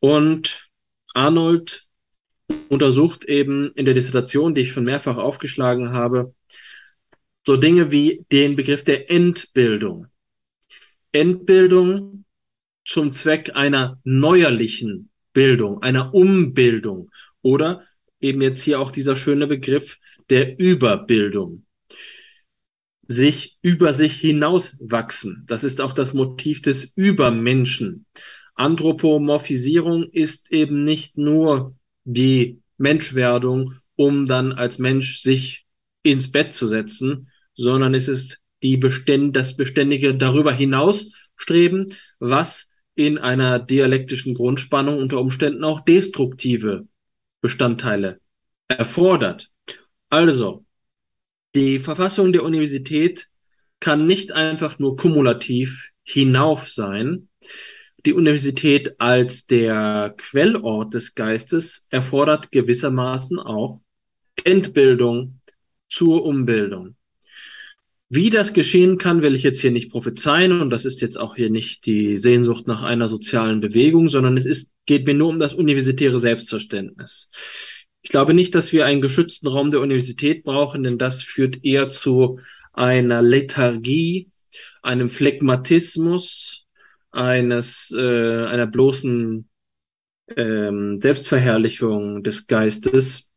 [0.00, 0.68] Und
[1.14, 1.86] Arnold
[2.68, 6.34] untersucht eben in der Dissertation, die ich schon mehrfach aufgeschlagen habe,
[7.46, 10.06] so Dinge wie den Begriff der Entbildung.
[11.12, 12.24] Entbildung
[12.84, 17.10] zum Zweck einer neuerlichen Bildung, einer Umbildung
[17.42, 17.82] oder
[18.24, 19.98] eben jetzt hier auch dieser schöne Begriff
[20.30, 21.64] der Überbildung.
[23.06, 25.44] Sich über sich hinauswachsen.
[25.46, 28.06] Das ist auch das Motiv des Übermenschen.
[28.54, 35.66] Anthropomorphisierung ist eben nicht nur die Menschwerdung, um dann als Mensch sich
[36.02, 41.86] ins Bett zu setzen, sondern es ist die Beständ das beständige darüber hinaus streben,
[42.18, 46.86] was in einer dialektischen Grundspannung unter Umständen auch destruktive
[47.44, 48.20] Bestandteile
[48.68, 49.50] erfordert.
[50.08, 50.64] Also,
[51.54, 53.28] die Verfassung der Universität
[53.80, 57.28] kann nicht einfach nur kumulativ hinauf sein.
[58.06, 63.78] Die Universität als der Quellort des Geistes erfordert gewissermaßen auch
[64.44, 65.40] Entbildung
[65.90, 66.96] zur Umbildung.
[68.14, 71.34] Wie das geschehen kann, will ich jetzt hier nicht prophezeien und das ist jetzt auch
[71.34, 75.40] hier nicht die Sehnsucht nach einer sozialen Bewegung, sondern es ist, geht mir nur um
[75.40, 77.28] das universitäre Selbstverständnis.
[78.02, 81.88] Ich glaube nicht, dass wir einen geschützten Raum der Universität brauchen, denn das führt eher
[81.88, 82.38] zu
[82.72, 84.30] einer Lethargie,
[84.82, 86.68] einem Phlegmatismus,
[87.10, 89.48] eines äh, einer bloßen
[90.36, 93.28] ähm, Selbstverherrlichung des Geistes.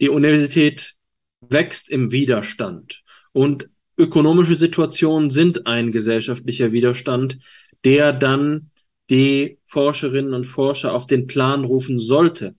[0.00, 0.94] Die Universität
[1.40, 7.38] wächst im Widerstand und ökonomische Situationen sind ein gesellschaftlicher Widerstand,
[7.84, 8.70] der dann
[9.10, 12.56] die Forscherinnen und Forscher auf den Plan rufen sollte.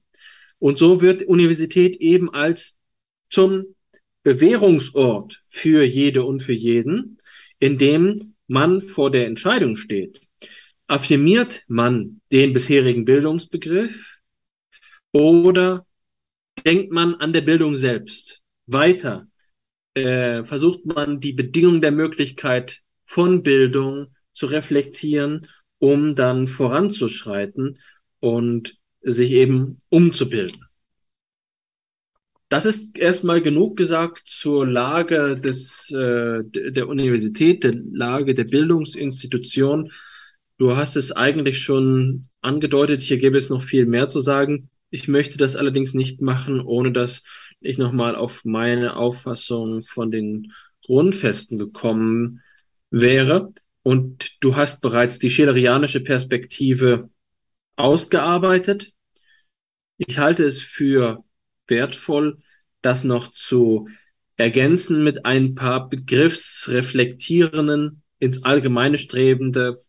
[0.59, 2.77] Und so wird Universität eben als
[3.29, 3.75] zum
[4.23, 7.17] Bewährungsort für jede und für jeden,
[7.59, 10.21] in dem man vor der Entscheidung steht.
[10.87, 14.19] Affirmiert man den bisherigen Bildungsbegriff
[15.11, 15.85] oder
[16.65, 19.27] denkt man an der Bildung selbst weiter
[19.97, 25.47] äh, versucht man die Bedingungen der Möglichkeit von Bildung zu reflektieren,
[25.79, 27.77] um dann voranzuschreiten
[28.19, 30.65] und sich eben umzubilden.
[32.49, 39.91] Das ist erstmal genug gesagt zur Lage des, äh, der Universität, der Lage der Bildungsinstitution.
[40.57, 44.69] Du hast es eigentlich schon angedeutet, hier gäbe es noch viel mehr zu sagen.
[44.89, 47.23] Ich möchte das allerdings nicht machen, ohne dass
[47.59, 50.53] ich nochmal auf meine Auffassung von den
[50.83, 52.41] Grundfesten gekommen
[52.89, 53.51] wäre.
[53.83, 57.09] und du hast bereits die schillerianische Perspektive
[57.77, 58.91] ausgearbeitet.
[59.97, 61.23] Ich halte es für
[61.67, 62.37] wertvoll,
[62.81, 63.87] das noch zu
[64.35, 69.81] ergänzen mit ein paar begriffsreflektierenden, ins Allgemeine strebende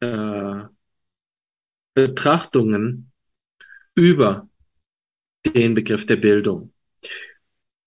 [0.00, 0.64] äh,
[1.94, 3.12] Betrachtungen
[3.94, 4.48] über
[5.46, 6.72] den Begriff der Bildung.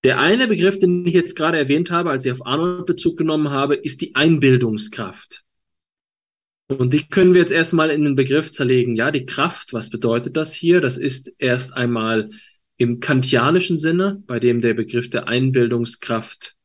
[0.03, 3.49] Der eine Begriff, den ich jetzt gerade erwähnt habe, als ich auf Arnold Bezug genommen
[3.49, 5.43] habe, ist die Einbildungskraft.
[6.67, 8.95] Und die können wir jetzt erstmal in den Begriff zerlegen.
[8.95, 10.81] Ja, die Kraft, was bedeutet das hier?
[10.81, 12.29] Das ist erst einmal
[12.77, 16.55] im kantianischen Sinne, bei dem der Begriff der Einbildungskraft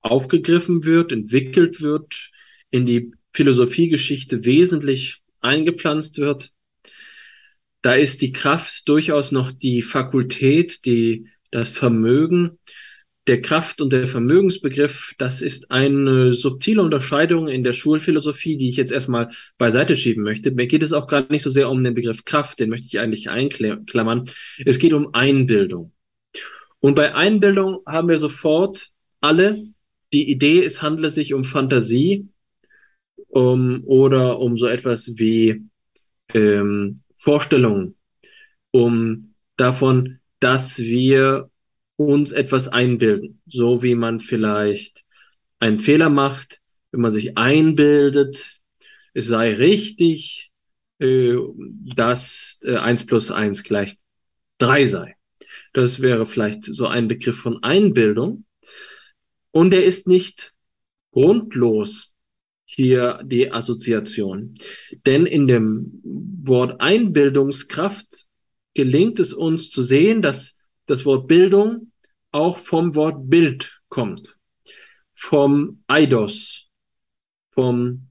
[0.00, 2.30] aufgegriffen wird, entwickelt wird,
[2.70, 6.51] in die Philosophiegeschichte wesentlich eingepflanzt wird.
[7.82, 12.58] Da ist die Kraft durchaus noch die Fakultät, die das Vermögen,
[13.28, 18.76] der Kraft- und der Vermögensbegriff, das ist eine subtile Unterscheidung in der Schulphilosophie, die ich
[18.76, 20.50] jetzt erstmal beiseite schieben möchte.
[20.50, 22.98] Mir geht es auch gerade nicht so sehr um den Begriff Kraft, den möchte ich
[22.98, 24.28] eigentlich einklammern.
[24.64, 25.92] Es geht um Einbildung.
[26.80, 28.88] Und bei Einbildung haben wir sofort
[29.20, 29.56] alle
[30.12, 32.26] die Idee, es handle sich um Fantasie
[33.28, 35.62] um, oder um so etwas wie
[36.34, 37.94] ähm, Vorstellungen,
[38.72, 41.50] um davon, dass wir
[41.94, 45.04] uns etwas einbilden, so wie man vielleicht
[45.60, 46.60] einen Fehler macht,
[46.90, 48.60] wenn man sich einbildet,
[49.14, 50.50] es sei richtig,
[50.98, 51.36] äh,
[51.94, 53.94] dass äh, 1 plus 1 gleich
[54.58, 55.16] 3 sei.
[55.72, 58.46] Das wäre vielleicht so ein Begriff von Einbildung.
[59.52, 60.54] Und er ist nicht
[61.12, 62.11] grundlos
[62.74, 64.54] hier die Assoziation.
[65.06, 66.00] Denn in dem
[66.44, 68.26] Wort Einbildungskraft
[68.74, 70.56] gelingt es uns zu sehen, dass
[70.86, 71.92] das Wort Bildung
[72.30, 74.38] auch vom Wort Bild kommt,
[75.14, 76.70] vom Eidos,
[77.50, 78.08] vom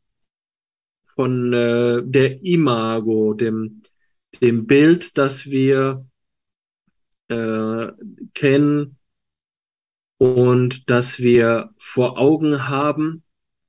[1.15, 3.81] von äh, der Imago, dem
[4.41, 6.05] dem Bild, das wir
[7.27, 7.87] äh,
[8.33, 8.97] kennen
[10.17, 13.23] und das wir vor Augen haben.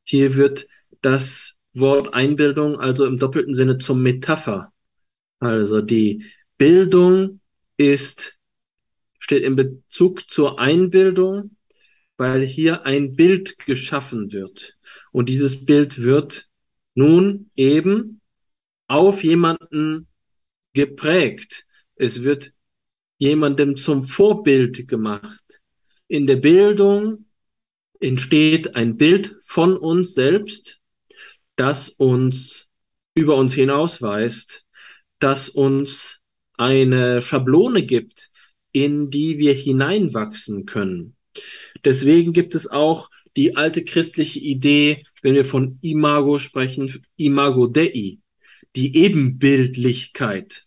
[0.04, 0.66] Hier wird
[1.02, 4.72] das Wort Einbildung also im doppelten Sinne zum Metapher.
[5.38, 6.24] Also die
[6.58, 7.40] Bildung
[7.76, 8.38] ist,
[9.18, 11.56] steht in Bezug zur Einbildung,
[12.16, 14.78] weil hier ein Bild geschaffen wird.
[15.10, 16.48] Und dieses Bild wird
[16.94, 18.20] nun eben
[18.86, 20.06] auf jemanden
[20.74, 21.64] geprägt.
[21.96, 22.52] Es wird
[23.18, 25.60] jemandem zum Vorbild gemacht.
[26.08, 27.26] In der Bildung
[28.00, 30.81] entsteht ein Bild von uns selbst,
[31.62, 32.68] das uns
[33.14, 34.64] über uns hinausweist,
[35.20, 36.18] das uns
[36.54, 38.30] eine Schablone gibt,
[38.72, 41.14] in die wir hineinwachsen können.
[41.84, 48.18] Deswegen gibt es auch die alte christliche Idee, wenn wir von Imago sprechen, Imago Dei,
[48.74, 50.64] die Ebenbildlichkeit.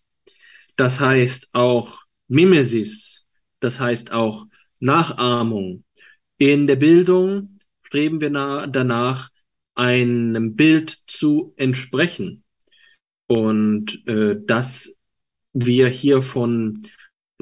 [0.76, 3.26] Das heißt auch Mimesis,
[3.60, 4.46] das heißt auch
[4.78, 5.84] Nachahmung.
[6.38, 9.28] In der Bildung streben wir danach,
[9.76, 12.42] einem Bild zu entsprechen.
[13.28, 14.96] Und äh, das
[15.52, 16.82] wir hier von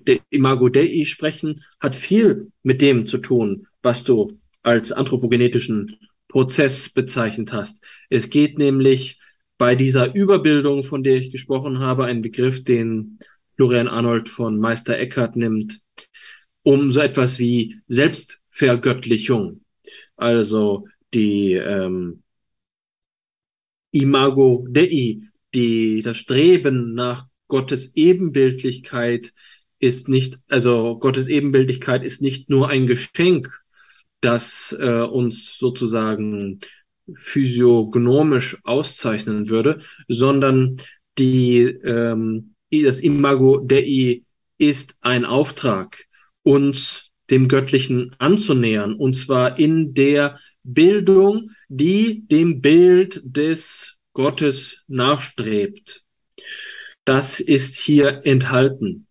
[0.06, 5.96] der Imago Dei sprechen, hat viel mit dem zu tun, was du als anthropogenetischen
[6.28, 7.82] Prozess bezeichnet hast.
[8.10, 9.18] Es geht nämlich
[9.56, 13.18] bei dieser Überbildung, von der ich gesprochen habe, ein Begriff, den
[13.56, 15.80] Florian Arnold von Meister Eckhart nimmt,
[16.62, 19.60] um so etwas wie Selbstvergöttlichung.
[20.16, 22.23] Also die ähm,
[23.94, 25.20] Imago Dei,
[25.54, 29.32] die, das Streben nach Gottes Ebenbildlichkeit
[29.78, 33.60] ist nicht, also Gottes Ebenbildlichkeit ist nicht nur ein Geschenk,
[34.20, 36.58] das äh, uns sozusagen
[37.14, 40.78] physiognomisch auszeichnen würde, sondern
[41.18, 44.22] die, ähm, das Imago Dei
[44.58, 46.06] ist ein Auftrag,
[46.42, 56.02] uns dem Göttlichen anzunähern, und zwar in der Bildung, die dem Bild des Gottes nachstrebt.
[57.04, 59.06] Das ist hier enthalten.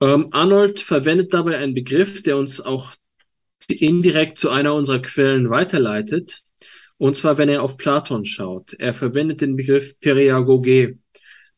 [0.00, 2.94] Ähm, Arnold verwendet dabei einen Begriff, der uns auch
[3.68, 6.42] indirekt zu einer unserer Quellen weiterleitet.
[6.98, 8.74] Und zwar, wenn er auf Platon schaut.
[8.74, 10.98] Er verwendet den Begriff Periagoge.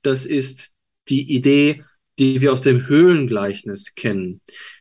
[0.03, 0.75] Das ist
[1.09, 1.85] die Idee,
[2.19, 4.41] die wir aus dem Höhlengleichnis kennen.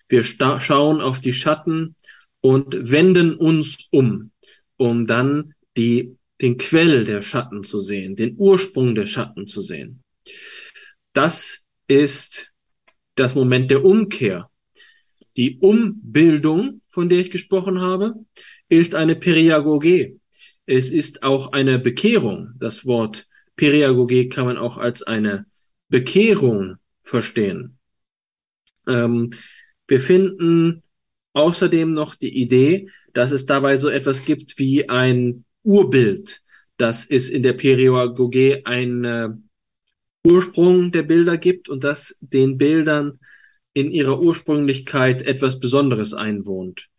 [0.10, 1.95] Wir schauen auf die Schatten
[2.41, 4.32] und wenden uns um,
[4.78, 10.03] um dann die, den Quell der Schatten zu sehen, den Ursprung der Schatten zu sehen.
[11.14, 12.51] Das ist
[13.16, 14.49] das Moment der Umkehr.
[15.36, 18.16] Die Umbildung, von der ich gesprochen habe,
[18.70, 20.20] ist eine Periagoge.
[20.66, 22.53] Es ist auch eine Bekehrung.
[22.58, 25.45] Das Wort Periagoge kann man auch als eine
[25.89, 27.78] Bekehrung verstehen.
[28.88, 29.32] Ähm,
[29.88, 30.84] wir finden
[31.34, 36.42] außerdem noch die Idee, dass es dabei so etwas gibt wie ein Urbild.
[36.78, 39.30] dass es in der Periagoge ein äh,
[40.24, 43.20] Ursprung der Bilder gibt und dass den Bildern
[43.74, 46.90] in ihrer Ursprünglichkeit etwas Besonderes einwohnt.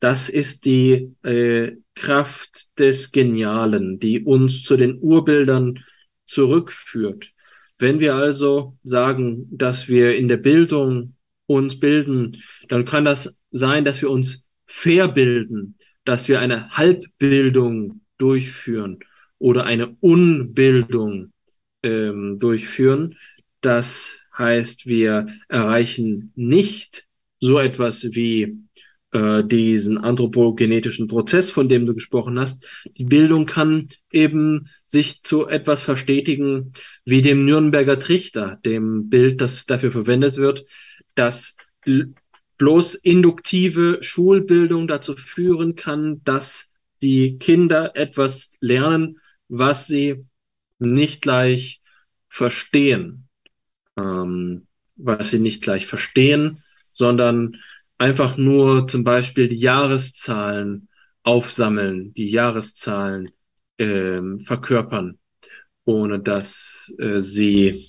[0.00, 5.82] Das ist die äh, Kraft des Genialen, die uns zu den Urbildern
[6.26, 7.32] zurückführt.
[7.78, 11.15] Wenn wir also sagen, dass wir in der Bildung
[11.46, 18.98] uns bilden, dann kann das sein, dass wir uns verbilden, dass wir eine Halbbildung durchführen
[19.38, 21.32] oder eine Unbildung
[21.82, 23.16] ähm, durchführen.
[23.60, 27.06] Das heißt, wir erreichen nicht
[27.40, 28.66] so etwas wie
[29.12, 32.84] äh, diesen anthropogenetischen Prozess, von dem du gesprochen hast.
[32.96, 36.72] Die Bildung kann eben sich zu etwas verstetigen
[37.04, 40.64] wie dem Nürnberger Trichter, dem Bild, das dafür verwendet wird,
[41.16, 41.56] dass
[42.58, 46.68] bloß induktive Schulbildung dazu führen kann, dass
[47.02, 50.24] die Kinder etwas lernen, was sie
[50.78, 51.82] nicht gleich
[52.28, 53.28] verstehen,
[53.98, 56.62] ähm, was sie nicht gleich verstehen,
[56.94, 57.56] sondern
[57.98, 60.88] einfach nur zum Beispiel die Jahreszahlen
[61.22, 63.30] aufsammeln, die Jahreszahlen
[63.78, 65.18] ähm, verkörpern,
[65.84, 67.86] ohne dass äh, sie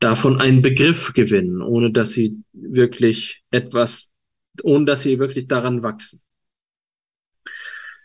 [0.00, 4.10] davon einen Begriff gewinnen, ohne dass sie wirklich etwas,
[4.62, 6.20] ohne dass sie wirklich daran wachsen.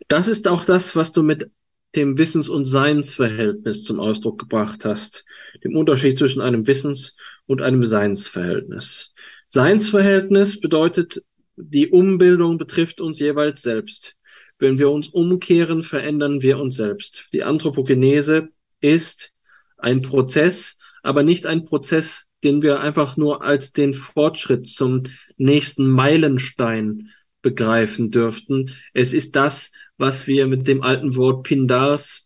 [0.07, 1.49] Das ist auch das, was du mit
[1.95, 5.25] dem Wissens- und Seinsverhältnis zum Ausdruck gebracht hast,
[5.63, 7.15] dem Unterschied zwischen einem Wissens-
[7.47, 9.13] und einem Seinsverhältnis.
[9.47, 11.23] Seinsverhältnis bedeutet,
[11.55, 14.17] die Umbildung betrifft uns jeweils selbst.
[14.59, 17.29] Wenn wir uns umkehren, verändern wir uns selbst.
[17.31, 18.49] Die Anthropogenese
[18.81, 19.31] ist
[19.77, 20.75] ein Prozess,
[21.05, 25.03] aber nicht ein Prozess, den wir einfach nur als den Fortschritt zum
[25.37, 27.09] nächsten Meilenstein
[27.41, 28.71] begreifen dürften.
[28.93, 32.25] Es ist das, was wir mit dem alten Wort Pindars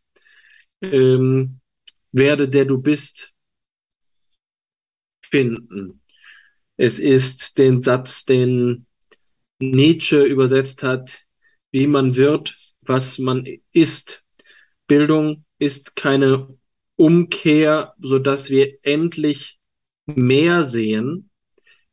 [0.82, 1.60] ähm,
[2.12, 3.34] werde, der du bist,
[5.22, 6.02] finden.
[6.78, 8.86] Es ist den Satz, den
[9.62, 11.26] Nietzsche übersetzt hat,
[11.72, 14.24] wie man wird, was man ist.
[14.88, 16.59] Bildung ist keine
[17.00, 19.58] Umkehr, so dass wir endlich
[20.06, 21.30] mehr sehen.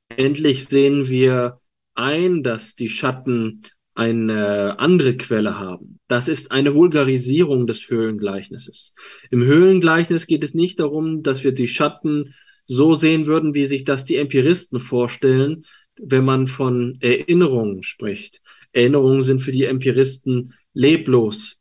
[0.09, 1.61] Endlich sehen wir
[1.95, 3.61] ein, dass die Schatten
[3.95, 6.01] eine andere Quelle haben.
[6.09, 8.95] Das ist eine Vulgarisierung des Höhlengleichnisses.
[9.31, 12.35] Im Höhlengleichnis geht es nicht darum, dass wir die Schatten
[12.65, 15.65] so sehen würden, wie sich das die Empiristen vorstellen,
[15.99, 18.43] wenn man von Erinnerungen spricht.
[18.73, 21.61] Erinnerungen sind für die Empiristen leblos.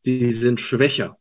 [0.00, 1.18] Sie sind schwächer.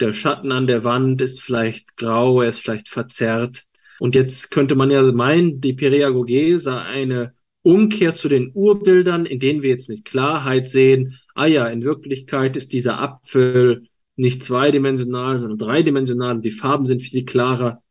[0.00, 3.64] Der Schatten an der Wand ist vielleicht grau, er ist vielleicht verzerrt.
[3.98, 9.40] Und jetzt könnte man ja meinen, die Periagoge sei eine Umkehr zu den Urbildern, in
[9.40, 15.38] denen wir jetzt mit Klarheit sehen, ah ja, in Wirklichkeit ist dieser Apfel nicht zweidimensional,
[15.38, 17.82] sondern dreidimensional und die Farben sind viel klarer.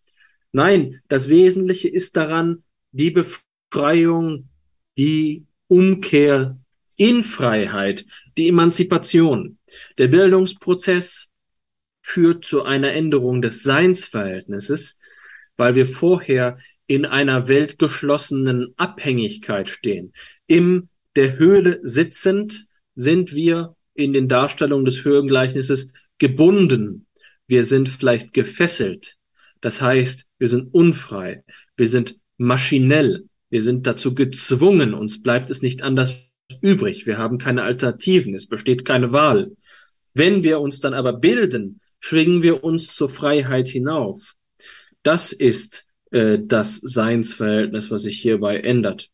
[0.52, 4.50] Nein, das Wesentliche ist daran die Befreiung,
[4.98, 6.60] die Umkehr
[6.96, 8.06] in Freiheit,
[8.38, 9.58] die Emanzipation.
[9.98, 11.30] Der Bildungsprozess
[12.04, 15.00] führt zu einer Änderung des Seinsverhältnisses,
[15.58, 20.14] weil wir vorher in einer weltgeschlossenen Abhängigkeit stehen.
[20.46, 27.08] Im der Höhle sitzend sind wir in den Darstellungen des Höhengleichnisses gebunden.
[27.48, 29.16] Wir sind vielleicht gefesselt.
[29.62, 31.44] Das heißt, wir sind unfrei.
[31.78, 33.26] Wir sind maschinell.
[33.50, 34.94] Wir sind dazu gezwungen.
[34.94, 36.16] Uns bleibt es nicht anders
[36.62, 37.06] übrig.
[37.06, 38.34] Wir haben keine Alternativen.
[38.34, 39.52] Es besteht keine Wahl.
[40.14, 44.34] Wenn wir uns dann aber bilden, schwingen wir uns zur Freiheit hinauf.
[45.04, 49.10] Das ist äh, das Seinsverhältnis, was sich hierbei ändert.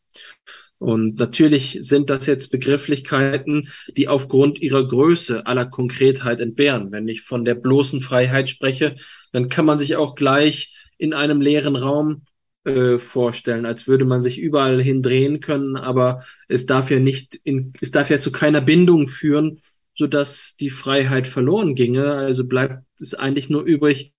[0.78, 6.90] Und natürlich sind das jetzt Begrifflichkeiten, die aufgrund ihrer Größe aller Konkretheit entbehren.
[6.90, 8.96] Wenn ich von der bloßen Freiheit spreche,
[9.30, 12.24] dann kann man sich auch gleich in einem leeren Raum
[12.64, 17.72] äh, vorstellen, als würde man sich überall hindrehen können, aber es darf ja nicht in,
[17.80, 19.60] es darf ja zu keiner Bindung führen,
[20.00, 22.14] so dass die Freiheit verloren ginge.
[22.14, 24.14] Also bleibt es eigentlich nur übrig,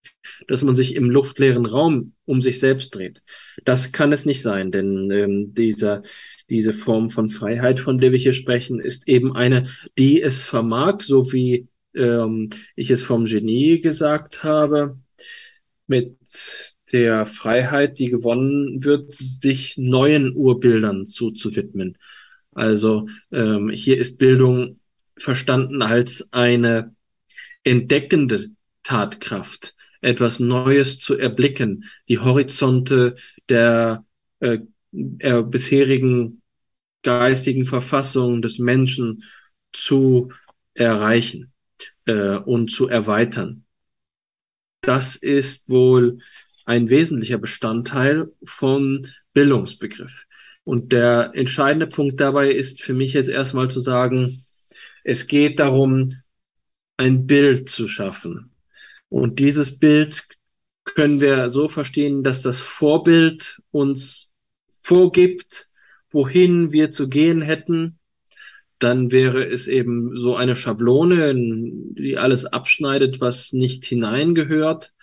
[0.48, 3.24] dass man sich im luftleeren Raum um sich selbst dreht.
[3.66, 6.04] Das kann es nicht sein, denn ähm, dieser,
[6.52, 9.64] diese Form von Freiheit, von der wir hier sprechen, ist eben eine,
[9.98, 15.00] die es vermag, so wie ähm, ich es vom Genie gesagt habe,
[15.88, 16.16] mit
[16.92, 21.98] der Freiheit, die gewonnen wird, sich neuen Urbildern zuzuwidmen.
[22.54, 24.78] Also ähm, hier ist Bildung
[25.22, 26.96] verstanden als eine
[27.64, 28.50] entdeckende
[28.84, 33.16] Tatkraft, etwas Neues zu erblicken, die Horizonte
[33.50, 34.06] der
[34.40, 34.60] äh,
[35.20, 36.42] äh, bisherigen
[37.04, 39.24] geistigen Verfassung des Menschen
[39.72, 40.32] zu
[40.74, 41.52] erreichen
[42.06, 43.66] äh, und zu erweitern.
[44.82, 46.20] Das ist wohl
[46.66, 49.02] ein wesentlicher Bestandteil vom
[49.34, 50.26] Bildungsbegriff.
[50.64, 54.46] Und der entscheidende Punkt dabei ist für mich jetzt erstmal zu sagen,
[55.04, 56.16] es geht darum,
[56.98, 58.52] ein Bild zu schaffen.
[59.10, 60.24] Und dieses Bild
[60.84, 64.32] können wir so verstehen, dass das Vorbild uns
[64.82, 65.70] vorgibt,
[66.12, 68.00] wohin wir zu gehen hätten.
[68.80, 74.94] Dann wäre es eben so eine Schablone, die alles abschneidet, was nicht hineingehört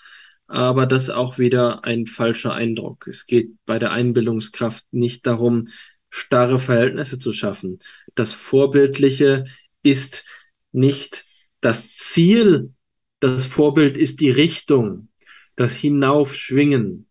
[0.48, 3.06] aber das auch wieder ein falscher Eindruck.
[3.06, 5.68] Es geht bei der Einbildungskraft nicht darum,
[6.08, 7.78] starre Verhältnisse zu schaffen.
[8.14, 9.44] Das Vorbildliche
[9.82, 10.24] ist
[10.72, 11.24] nicht
[11.60, 12.72] das Ziel,
[13.20, 15.08] das Vorbild ist die Richtung,
[15.56, 17.08] das Hinaufschwingen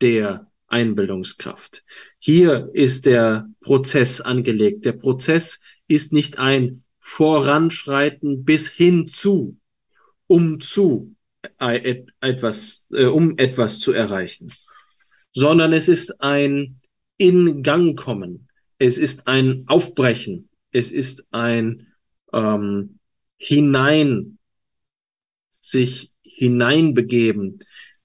[0.00, 1.84] der Einbildungskraft.
[2.18, 4.86] Hier ist der Prozess angelegt.
[4.86, 9.58] Der Prozess ist nicht ein Voranschreiten bis hin zu,
[10.26, 11.14] um zu,
[11.58, 14.52] etwas, äh, um etwas zu erreichen,
[15.32, 16.80] sondern es ist ein
[17.18, 18.48] in Gang kommen,
[18.78, 21.91] es ist ein Aufbrechen, es ist ein
[22.32, 22.98] ähm,
[23.38, 24.38] hinein
[25.48, 27.58] sich hineinbegeben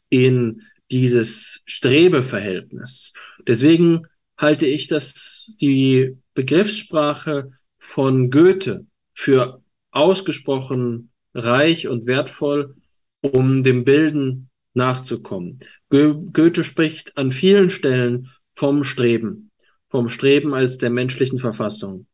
[0.09, 0.61] in
[0.91, 3.13] dieses Strebeverhältnis.
[3.45, 4.03] Deswegen
[4.37, 9.61] halte ich das die Begriffssprache von Goethe für
[9.91, 12.75] ausgesprochen reich und wertvoll
[13.21, 15.59] um dem Bilden nachzukommen.
[15.89, 19.51] Goethe spricht an vielen Stellen vom Streben,
[19.89, 22.07] vom Streben als der menschlichen Verfassung.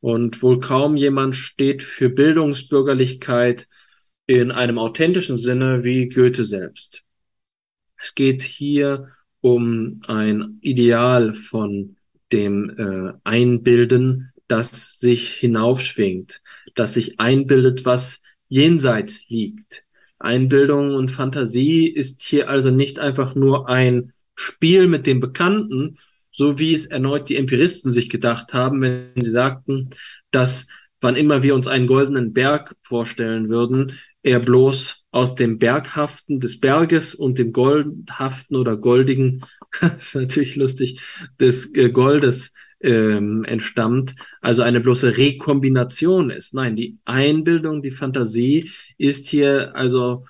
[0.00, 3.68] Und wohl kaum jemand steht für Bildungsbürgerlichkeit
[4.26, 7.04] in einem authentischen Sinne wie Goethe selbst.
[7.96, 9.08] Es geht hier
[9.40, 11.96] um ein Ideal von
[12.32, 16.42] dem äh, Einbilden, das sich hinaufschwingt,
[16.74, 19.84] das sich einbildet, was jenseits liegt,
[20.20, 25.96] Einbildung und Fantasie ist hier also nicht einfach nur ein Spiel mit dem Bekannten,
[26.30, 29.90] so wie es erneut die Empiristen sich gedacht haben, wenn sie sagten,
[30.30, 30.66] dass
[31.00, 36.60] wann immer wir uns einen goldenen Berg vorstellen würden, er bloß aus dem Berghaften des
[36.60, 39.44] Berges und dem Goldhaften oder Goldigen,
[39.80, 41.00] das ist natürlich lustig,
[41.38, 46.54] des äh, Goldes ähm, entstammt, also eine bloße Rekombination ist.
[46.54, 50.24] Nein, die Einbildung, die Fantasie ist hier also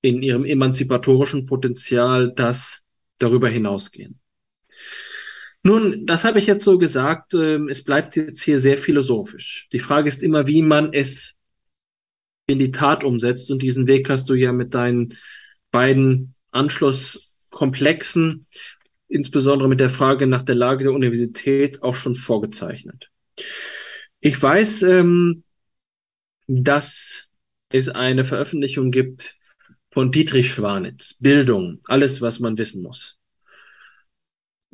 [0.00, 2.82] in ihrem emanzipatorischen Potenzial das
[3.18, 4.21] darüber hinausgehen.
[5.62, 9.68] Nun, das habe ich jetzt so gesagt, ähm, es bleibt jetzt hier sehr philosophisch.
[9.72, 11.38] Die Frage ist immer, wie man es
[12.46, 15.14] in die Tat umsetzt und diesen Weg hast du ja mit deinen
[15.70, 18.46] beiden Anschlusskomplexen
[19.12, 23.10] insbesondere mit der Frage nach der Lage der Universität auch schon vorgezeichnet.
[24.20, 25.44] Ich weiß, ähm,
[26.46, 27.28] dass
[27.68, 29.36] es eine Veröffentlichung gibt
[29.90, 33.18] von Dietrich Schwanitz, Bildung, alles, was man wissen muss.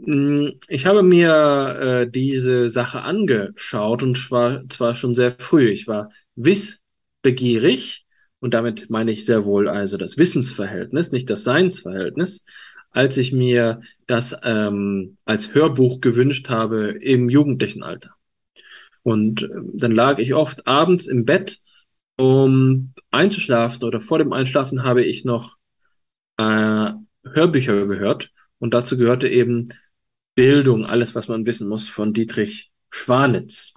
[0.03, 5.69] Hm, ich habe mir äh, diese Sache angeschaut und zwar, zwar schon sehr früh.
[5.71, 8.07] Ich war wissbegierig
[8.41, 12.45] und damit meine ich sehr wohl also das Wissensverhältnis, nicht das Seinsverhältnis
[12.91, 18.15] als ich mir das ähm, als Hörbuch gewünscht habe im jugendlichen Alter.
[19.03, 21.59] Und äh, dann lag ich oft abends im Bett,
[22.19, 25.57] um einzuschlafen oder vor dem Einschlafen habe ich noch
[26.39, 26.93] äh,
[27.25, 29.69] Hörbücher gehört und dazu gehörte eben
[30.39, 33.75] Bildung, alles, was man wissen muss, von Dietrich Schwanitz.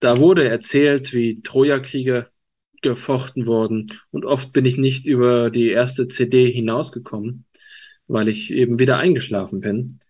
[0.00, 2.30] Da wurde erzählt, wie Trojakriege
[2.80, 7.44] gefochten wurden und oft bin ich nicht über die erste CD hinausgekommen
[8.08, 10.00] weil ich eben wieder eingeschlafen bin.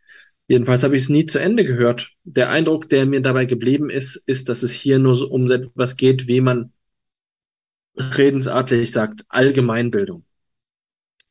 [0.47, 2.13] Jedenfalls habe ich es nie zu Ende gehört.
[2.25, 5.97] Der Eindruck, der mir dabei geblieben ist, ist, dass es hier nur so um etwas
[5.97, 6.73] geht, wie man
[7.97, 10.25] redensartlich sagt, Allgemeinbildung.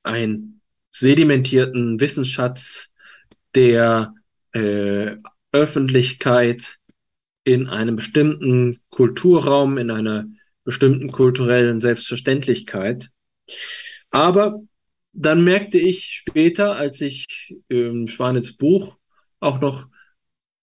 [0.03, 0.61] Ein
[0.91, 2.93] sedimentierten Wissensschatz
[3.55, 4.13] der
[4.53, 5.15] äh,
[5.51, 6.77] Öffentlichkeit
[7.43, 10.25] in einem bestimmten Kulturraum, in einer
[10.63, 13.09] bestimmten kulturellen Selbstverständlichkeit.
[14.09, 14.61] Aber
[15.13, 18.97] dann merkte ich später, als ich ähm, Schwanitz Buch
[19.39, 19.87] auch noch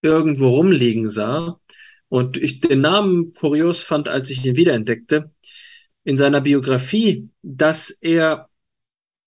[0.03, 1.59] irgendwo rumliegen sah
[2.09, 5.33] und ich den Namen kurios fand, als ich ihn wiederentdeckte,
[6.05, 8.51] in seiner Biografie, dass er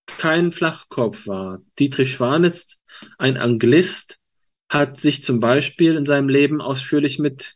[0.08, 1.62] kein Flachkopf war.
[1.80, 2.78] Dietrich Schwanitz,
[3.18, 4.18] ein Anglist,
[4.70, 7.55] hat sich zum Beispiel in seinem Leben ausführlich mit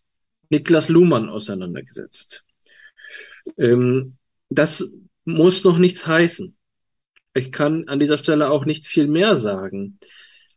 [0.50, 2.46] Niklas Luhmann auseinandergesetzt.
[3.58, 4.18] Ähm,
[4.50, 4.92] das
[5.26, 6.56] muss noch nichts heißen.
[7.34, 10.00] Ich kann an dieser Stelle auch nicht viel mehr sagen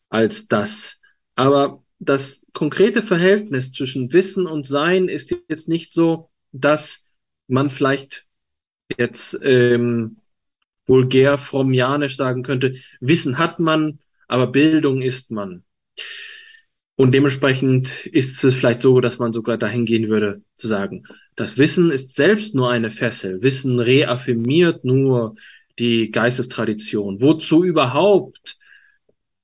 [0.08, 0.98] als das.
[1.36, 7.06] Aber das konkrete Verhältnis zwischen Wissen und Sein ist jetzt nicht so, dass
[7.46, 8.26] man vielleicht
[8.98, 10.18] jetzt ähm,
[10.86, 15.64] vulgär frommianisch sagen könnte, Wissen hat man, aber Bildung ist man.
[16.96, 21.04] Und dementsprechend ist es vielleicht so, dass man sogar dahin gehen würde, zu sagen,
[21.34, 23.42] das Wissen ist selbst nur eine Fessel.
[23.42, 25.34] Wissen reaffirmiert nur
[25.78, 27.20] die Geistestradition.
[27.20, 28.56] Wozu überhaupt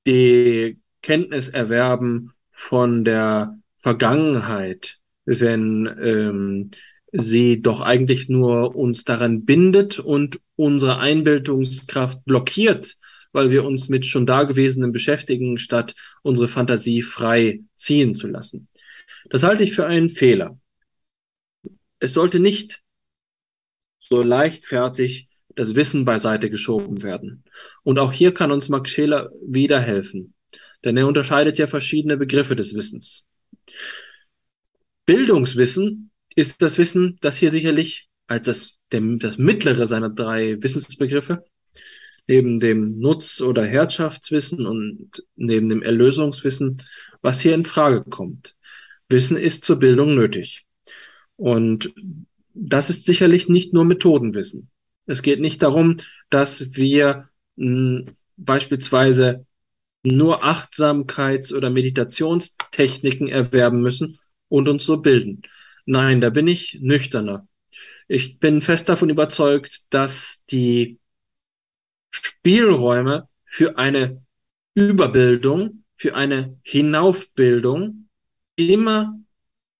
[0.07, 6.71] die Kenntnis erwerben von der Vergangenheit, wenn ähm,
[7.11, 12.95] sie doch eigentlich nur uns daran bindet und unsere Einbildungskraft blockiert,
[13.33, 18.67] weil wir uns mit schon Dagewesenen beschäftigen, statt unsere Fantasie frei ziehen zu lassen.
[19.29, 20.57] Das halte ich für einen Fehler.
[21.99, 22.81] Es sollte nicht
[23.99, 27.43] so leichtfertig das Wissen beiseite geschoben werden.
[27.83, 30.33] Und auch hier kann uns Max Scheler wieder helfen,
[30.83, 33.27] denn er unterscheidet ja verschiedene Begriffe des Wissens.
[35.05, 41.43] Bildungswissen ist das Wissen, das hier sicherlich als das, dem, das mittlere seiner drei Wissensbegriffe
[42.27, 46.77] neben dem Nutz- oder Herrschaftswissen und neben dem Erlösungswissen,
[47.21, 48.55] was hier in Frage kommt.
[49.09, 50.65] Wissen ist zur Bildung nötig.
[51.35, 51.93] Und
[52.53, 54.69] das ist sicherlich nicht nur Methodenwissen.
[55.05, 55.97] Es geht nicht darum,
[56.29, 58.05] dass wir mh, hm,
[58.37, 59.45] beispielsweise
[60.03, 64.17] nur Achtsamkeits- oder Meditationstechniken erwerben müssen
[64.47, 65.41] und uns so bilden.
[65.91, 67.49] Nein, da bin ich nüchterner.
[68.07, 70.99] Ich bin fest davon überzeugt, dass die
[72.11, 74.23] Spielräume für eine
[74.73, 78.07] Überbildung, für eine Hinaufbildung
[78.55, 79.19] immer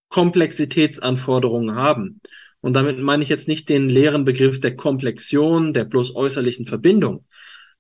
[0.10, 2.20] Komplexitätsanforderungen haben.
[2.60, 7.26] Und damit meine ich jetzt nicht den leeren Begriff der Komplexion, der bloß äußerlichen Verbindung.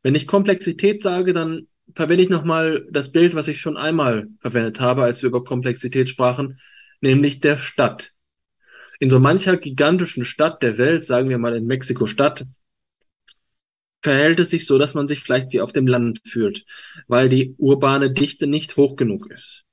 [0.03, 4.79] Wenn ich Komplexität sage, dann verwende ich nochmal das Bild, was ich schon einmal verwendet
[4.79, 6.61] habe, als wir über Komplexität sprachen,
[7.01, 8.13] nämlich der Stadt.
[9.01, 12.45] In so mancher gigantischen Stadt der Welt, sagen wir mal in Mexiko-Stadt,
[14.03, 16.65] verhält es sich so, dass man sich vielleicht wie auf dem Land fühlt,
[17.07, 19.65] weil die urbane Dichte nicht hoch genug ist.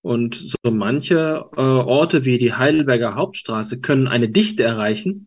[0.00, 5.26] Und so manche äh, Orte wie die Heidelberger Hauptstraße können eine Dichte erreichen,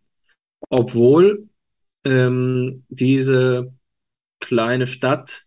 [0.70, 1.46] obwohl
[2.06, 3.74] ähm, diese
[4.40, 5.42] kleine Stadt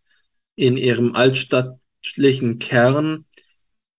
[0.55, 3.25] in ihrem altstadt,lichen Kern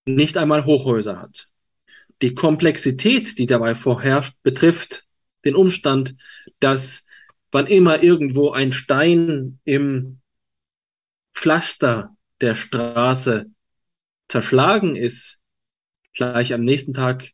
[0.06, 1.48] nicht einmal Hochhäuser hat.
[2.22, 5.04] Die Komplexität, die dabei vorherrscht, betrifft
[5.44, 6.16] den Umstand,
[6.60, 7.04] dass
[7.52, 10.20] wann immer irgendwo ein Stein im
[11.34, 13.46] Pflaster der Straße
[14.28, 15.40] zerschlagen ist,
[16.14, 17.30] gleich am nächsten Tag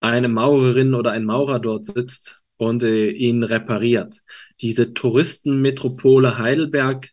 [0.00, 4.20] eine Maurerin oder ein Maurer dort sitzt und äh, ihn repariert.
[4.60, 7.10] Diese Touristenmetropole Heidelberg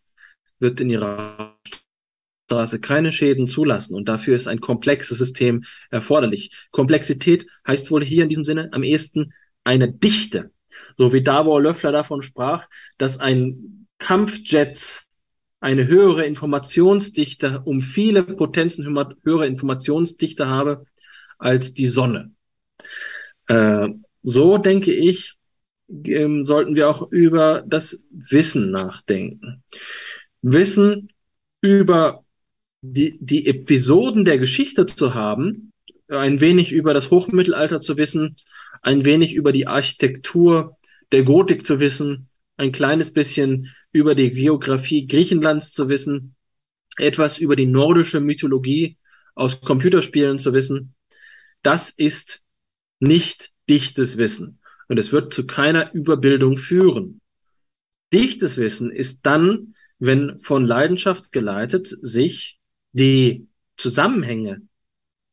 [0.60, 1.47] wird in ihrer
[2.48, 6.52] Straße keine Schäden zulassen und dafür ist ein komplexes System erforderlich.
[6.72, 9.34] Komplexität heißt wohl hier in diesem Sinne am ehesten
[9.66, 10.52] eine Dichte.
[10.98, 12.68] So wie Davor Löffler davon sprach,
[12.98, 15.04] dass ein Kampfjet
[15.60, 18.86] eine höhere Informationsdichte, um viele Potenzen
[19.24, 20.86] höhere Informationsdichte habe
[21.40, 22.32] als die Sonne.
[23.48, 23.90] Äh,
[24.22, 25.36] so denke ich,
[26.06, 29.64] ähm, sollten wir auch über das Wissen nachdenken.
[30.42, 31.10] Wissen
[31.62, 32.24] über
[32.82, 35.72] die, die Episoden der Geschichte zu haben,
[36.08, 38.38] ein wenig über das Hochmittelalter zu wissen,
[38.82, 40.78] ein wenig über die Architektur
[41.12, 46.36] der Gotik zu wissen, ein kleines bisschen über die Geografie Griechenlands zu wissen,
[46.98, 48.98] etwas über die nordische Mythologie
[49.36, 50.96] aus Computerspielen zu wissen.
[51.62, 52.42] Das ist
[53.00, 57.22] nicht dichtes Wissen und es wird zu keiner Überbildung führen.
[58.14, 62.57] Dichtes Wissen ist dann, wenn von Leidenschaft geleitet sich
[62.98, 64.62] die Zusammenhänge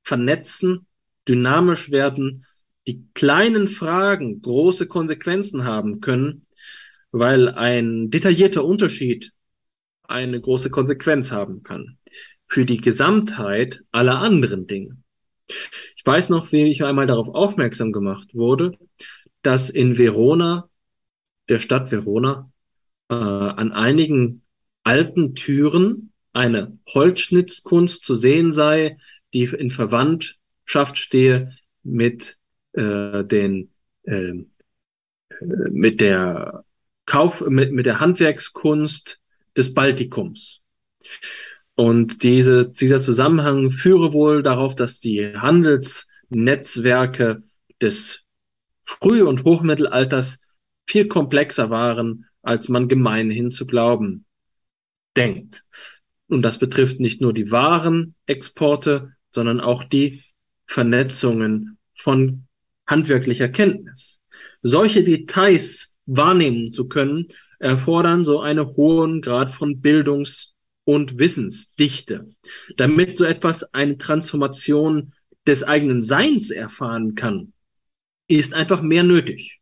[0.02, 0.86] vernetzen,
[1.26, 2.44] dynamisch werden,
[2.86, 6.46] die kleinen Fragen große Konsequenzen haben können,
[7.10, 9.32] weil ein detaillierter Unterschied
[10.02, 11.98] eine große Konsequenz haben kann
[12.46, 14.98] für die Gesamtheit aller anderen Dinge.
[15.48, 18.76] Ich weiß noch, wie ich einmal darauf aufmerksam gemacht wurde,
[19.40, 20.68] dass in Verona,
[21.48, 22.50] der Stadt Verona,
[23.10, 24.42] äh, an einigen
[24.82, 28.98] alten Türen eine Holzschnitzkunst zu sehen sei,
[29.32, 32.36] die in Verwandtschaft stehe mit
[32.72, 33.70] äh, den
[34.02, 34.44] äh,
[35.40, 36.64] mit der
[37.06, 39.20] Kauf mit, mit der Handwerkskunst
[39.56, 40.62] des Baltikums.
[41.74, 47.42] Und diese, dieser Zusammenhang führe wohl darauf, dass die Handelsnetzwerke
[47.80, 48.24] des
[48.82, 50.40] Früh- und Hochmittelalters
[50.86, 54.26] viel komplexer waren, als man gemeinhin zu glauben
[55.16, 55.64] denkt.
[56.28, 60.22] Und das betrifft nicht nur die Warenexporte, sondern auch die
[60.66, 62.46] Vernetzungen von
[62.86, 64.20] handwerklicher Kenntnis.
[64.62, 67.26] Solche Details wahrnehmen zu können,
[67.58, 70.54] erfordern so einen hohen Grad von Bildungs-
[70.84, 72.28] und Wissensdichte.
[72.76, 75.14] Damit so etwas eine Transformation
[75.46, 77.52] des eigenen Seins erfahren kann,
[78.28, 79.60] ist einfach mehr nötig.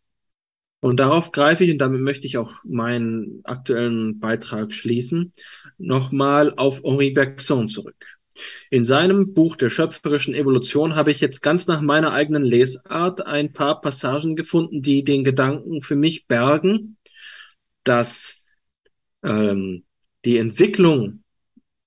[0.83, 5.33] Und darauf greife ich, und damit möchte ich auch meinen aktuellen Beitrag schließen,
[5.79, 8.19] nochmal auf Henri Bergson zurück.
[8.69, 13.53] In seinem Buch der schöpferischen Evolution habe ich jetzt ganz nach meiner eigenen Lesart ein
[13.53, 16.97] paar Passagen gefunden, die den Gedanken für mich bergen,
[17.85, 18.45] dass
[19.23, 19.85] ähm,
[20.25, 21.23] die Entwicklung,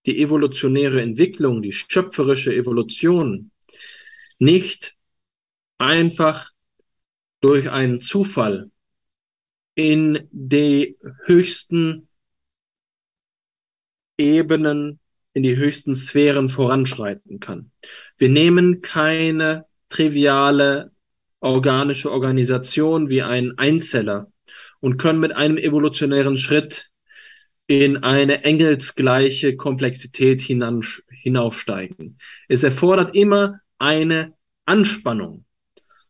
[0.06, 3.52] die evolutionäre Entwicklung, die schöpferische Evolution
[4.40, 4.96] nicht
[5.80, 6.52] einfach
[7.42, 8.72] durch einen Zufall
[9.76, 12.08] in die höchsten
[14.18, 15.00] Ebenen,
[15.34, 17.72] in die höchsten Sphären voranschreiten kann.
[18.18, 20.92] Wir nehmen keine triviale
[21.42, 24.32] organische Organisation wie ein Einzeller
[24.80, 26.90] und können mit einem evolutionären Schritt
[27.68, 32.18] in eine engelsgleiche Komplexität hinaufsteigen.
[32.48, 34.34] Es erfordert immer eine
[34.66, 35.46] Anspannung,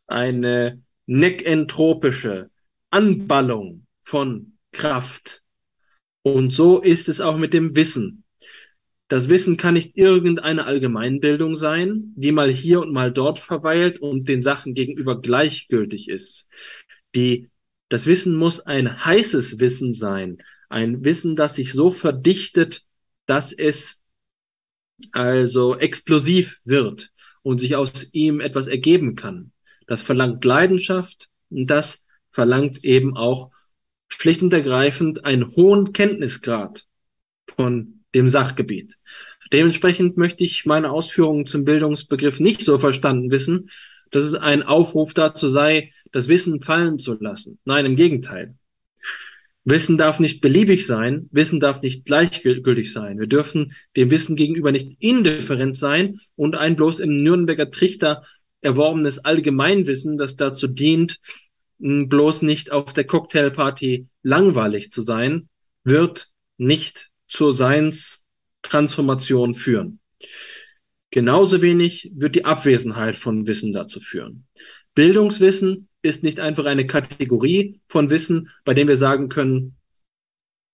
[0.05, 2.49] eine neckentropische
[2.95, 5.43] Anballung von Kraft.
[6.21, 8.23] Und so ist es auch mit dem Wissen.
[9.09, 14.29] Das Wissen kann nicht irgendeine Allgemeinbildung sein, die mal hier und mal dort verweilt und
[14.29, 16.49] den Sachen gegenüber gleichgültig ist.
[17.15, 17.49] Die,
[17.89, 20.37] das Wissen muss ein heißes Wissen sein,
[20.69, 22.83] ein Wissen, das sich so verdichtet,
[23.25, 24.05] dass es
[25.11, 29.51] also explosiv wird und sich aus ihm etwas ergeben kann.
[29.85, 32.05] Das verlangt Leidenschaft und das
[32.36, 33.49] verlangt eben auch
[34.09, 36.86] schlicht und ergreifend einen hohen Kenntnisgrad
[37.47, 38.97] von dem Sachgebiet.
[39.53, 43.69] Dementsprechend möchte ich meine Ausführungen zum Bildungsbegriff nicht so verstanden wissen,
[44.11, 47.57] dass es ein Aufruf dazu sei, das Wissen fallen zu lassen.
[47.63, 48.55] Nein, im Gegenteil.
[49.63, 53.17] Wissen darf nicht beliebig sein, Wissen darf nicht gleichgültig sein.
[53.17, 58.23] Wir dürfen dem Wissen gegenüber nicht indifferent sein und ein bloß im Nürnberger Trichter
[58.61, 61.19] erworbenes Allgemeinwissen, das dazu dient,
[61.86, 65.49] bloß nicht auf der Cocktailparty langweilig zu sein,
[65.83, 69.99] wird nicht zur Seinstransformation führen.
[71.11, 74.47] Genauso wenig wird die Abwesenheit von Wissen dazu führen.
[74.95, 79.77] Bildungswissen ist nicht einfach eine Kategorie von Wissen, bei dem wir sagen können,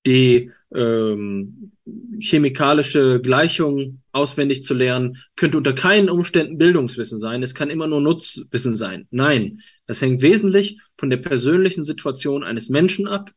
[0.06, 1.74] die ähm,
[2.20, 7.44] chemikalische Gleichung auswendig zu lernen, könnte unter keinen Umständen Bildungswissen sein.
[7.44, 9.08] Es kann immer nur Nutzwissen sein.
[9.12, 13.32] Nein, das hängt wesentlich von der persönlichen Situation eines Menschen ab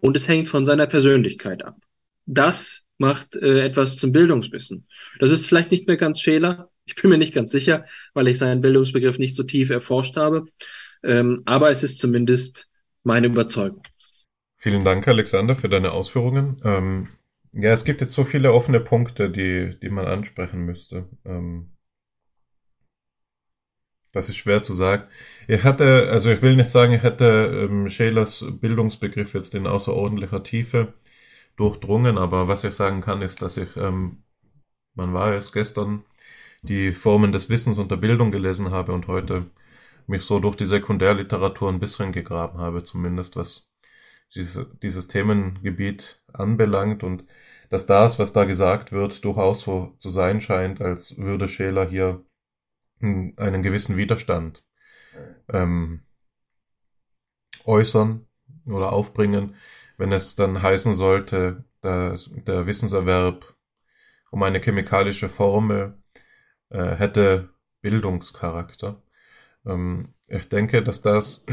[0.00, 1.76] und es hängt von seiner Persönlichkeit ab.
[2.26, 4.86] Das macht äh, etwas zum Bildungswissen.
[5.18, 6.70] Das ist vielleicht nicht mehr ganz Scheler.
[6.84, 7.84] Ich bin mir nicht ganz sicher,
[8.14, 10.46] weil ich seinen Bildungsbegriff nicht so tief erforscht habe.
[11.02, 12.68] Ähm, aber es ist zumindest
[13.02, 13.82] meine Überzeugung.
[14.56, 16.60] Vielen Dank, Alexander, für deine Ausführungen.
[16.64, 17.08] Ähm,
[17.56, 21.08] ja, es gibt jetzt so viele offene Punkte, die, die man ansprechen müsste.
[21.24, 21.72] Ähm,
[24.12, 25.04] das ist schwer zu sagen.
[25.48, 30.42] Ich hatte, also ich will nicht sagen, ich hätte ähm, Schelers Bildungsbegriff jetzt in außerordentlicher
[30.42, 30.94] Tiefe
[31.56, 34.24] durchdrungen, aber was ich sagen kann, ist, dass ich, ähm,
[34.94, 36.04] man war es gestern,
[36.62, 39.50] die Formen des Wissens und der Bildung gelesen habe und heute
[40.08, 43.70] mich so durch die Sekundärliteratur ein bisschen gegraben habe, zumindest was
[44.34, 47.24] dieses, dieses Themengebiet anbelangt und
[47.68, 52.24] dass das, was da gesagt wird, durchaus so zu sein scheint, als würde Scheler hier
[53.00, 54.64] einen gewissen Widerstand
[55.52, 56.02] ähm,
[57.64, 58.26] äußern
[58.66, 59.56] oder aufbringen,
[59.96, 63.54] wenn es dann heißen sollte, dass der Wissenserwerb
[64.30, 65.98] um eine chemikalische Formel
[66.70, 67.50] äh, hätte
[67.80, 69.02] Bildungscharakter.
[69.64, 71.46] Ähm, ich denke, dass das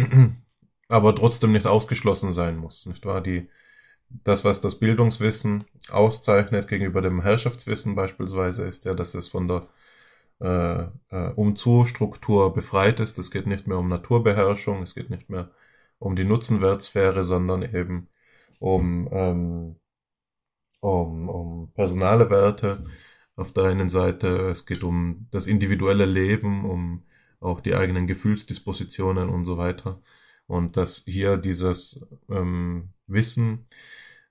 [0.93, 3.21] aber trotzdem nicht ausgeschlossen sein muss, nicht wahr?
[3.21, 3.49] Die,
[4.09, 9.67] das, was das Bildungswissen auszeichnet gegenüber dem Herrschaftswissen beispielsweise, ist ja, dass es von der
[10.39, 13.17] äh, äh, Umzu-Struktur befreit ist.
[13.17, 15.49] Es geht nicht mehr um Naturbeherrschung, es geht nicht mehr
[15.97, 18.09] um die Nutzenwertsphäre, sondern eben
[18.59, 19.75] um, ähm,
[20.79, 22.85] um, um personale Werte
[23.35, 24.49] auf der einen Seite.
[24.51, 27.03] Es geht um das individuelle Leben, um
[27.39, 30.01] auch die eigenen Gefühlsdispositionen und so weiter.
[30.53, 33.67] Und dass hier dieses ähm, Wissen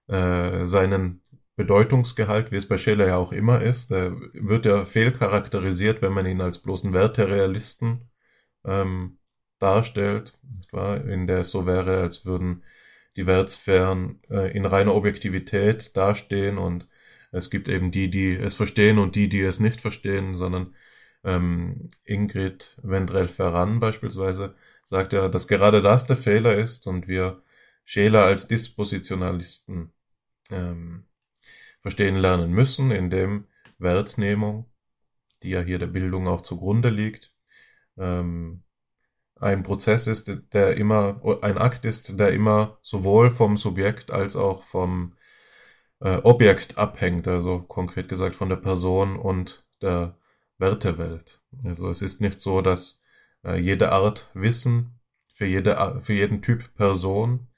[0.06, 1.20] äh, seinen
[1.56, 6.26] Bedeutungsgehalt, wie es bei Scheler ja auch immer ist, der wird ja fehlcharakterisiert, wenn man
[6.26, 8.08] ihn als bloßen Werterealisten
[8.64, 9.18] ähm,
[9.58, 10.38] darstellt,
[11.06, 12.62] in der es so wäre, als würden
[13.16, 16.86] die Wertsphären äh, in reiner Objektivität dastehen und
[17.32, 20.74] es gibt eben die, die es verstehen und die, die es nicht verstehen, sondern
[21.24, 27.42] ähm, Ingrid Wendrell-Ferran beispielsweise sagt ja, dass gerade das der Fehler ist und wir
[27.84, 29.92] Scheler als Dispositionalisten
[30.50, 31.04] ähm,
[31.80, 33.46] verstehen lernen müssen, indem
[33.78, 34.70] Wertnehmung,
[35.42, 37.32] die ja hier der Bildung auch zugrunde liegt,
[37.98, 38.62] ähm,
[39.40, 44.62] ein Prozess ist, der immer, ein Akt ist, der immer sowohl vom Subjekt als auch
[44.62, 45.16] vom
[46.00, 50.16] äh, Objekt abhängt, also konkret gesagt von der Person und der
[50.58, 51.40] Wertewelt.
[51.64, 53.01] Also es ist nicht so, dass
[53.44, 55.00] äh, jede Art Wissen
[55.34, 57.48] für, jede, für jeden Typ Person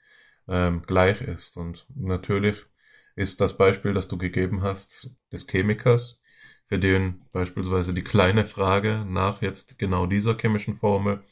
[0.48, 1.56] ähm, gleich ist.
[1.56, 2.56] Und natürlich
[3.16, 6.22] ist das Beispiel, das du gegeben hast, des Chemikers,
[6.66, 11.22] für den beispielsweise die kleine Frage nach jetzt genau dieser chemischen Formel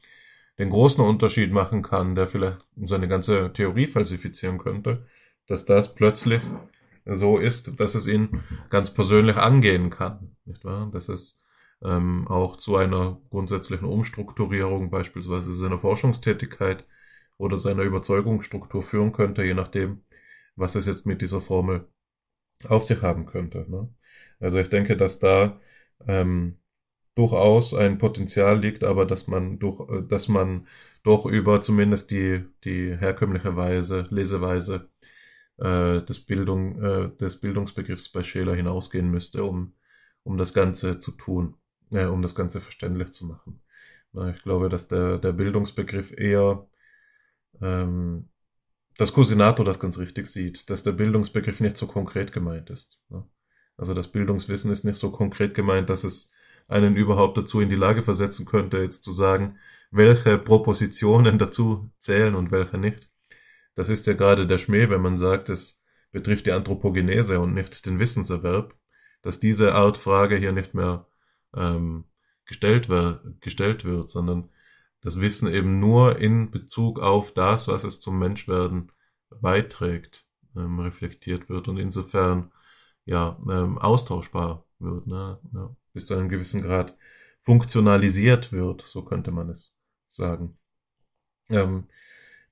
[0.58, 5.06] den großen Unterschied machen kann, der vielleicht seine ganze Theorie falsifizieren könnte,
[5.46, 6.42] dass das plötzlich
[7.06, 10.90] so ist, dass es ihn ganz persönlich angehen kann, nicht wahr?
[10.92, 11.41] Dass es
[11.84, 16.86] ähm, auch zu einer grundsätzlichen Umstrukturierung beispielsweise seiner Forschungstätigkeit
[17.38, 20.02] oder seiner Überzeugungsstruktur führen könnte, je nachdem,
[20.56, 21.88] was es jetzt mit dieser Formel
[22.68, 23.66] auf sich haben könnte.
[23.68, 23.88] Ne?
[24.40, 25.60] Also ich denke, dass da
[26.06, 26.58] ähm,
[27.14, 30.66] durchaus ein Potenzial liegt, aber dass man durch, äh, dass man
[31.02, 34.88] doch über zumindest die, die herkömmliche Weise, Leseweise
[35.58, 39.74] äh, des, Bildung, äh, des Bildungsbegriffs bei Scheler hinausgehen müsste, um,
[40.24, 41.56] um das Ganze zu tun,
[41.92, 43.60] äh, um das Ganze verständlich zu machen.
[44.34, 46.66] Ich glaube, dass der, der Bildungsbegriff eher
[47.60, 48.28] ähm,
[48.98, 53.00] dass Cusinato das ganz richtig sieht, dass der Bildungsbegriff nicht so konkret gemeint ist.
[53.08, 53.26] Ne?
[53.76, 56.30] Also das Bildungswissen ist nicht so konkret gemeint, dass es
[56.68, 59.58] einen überhaupt dazu in die Lage versetzen könnte, jetzt zu sagen,
[59.90, 63.10] welche Propositionen dazu zählen und welche nicht.
[63.74, 67.86] Das ist ja gerade der Schmäh, wenn man sagt, es betrifft die Anthropogenese und nicht
[67.86, 68.74] den Wissenserwerb,
[69.22, 71.06] dass diese Art Frage hier nicht mehr
[71.56, 72.04] ähm,
[72.44, 72.88] gestellt,
[73.40, 74.48] gestellt wird, sondern
[75.00, 78.92] das Wissen eben nur in Bezug auf das, was es zum Menschwerden
[79.30, 80.26] beiträgt,
[80.56, 82.52] ähm, reflektiert wird und insofern
[83.04, 85.06] ja ähm, austauschbar wird.
[85.06, 85.38] Ne?
[85.52, 86.96] Ja bis zu einem gewissen Grad
[87.38, 89.78] funktionalisiert wird, so könnte man es
[90.08, 90.58] sagen.
[91.50, 91.88] Ähm,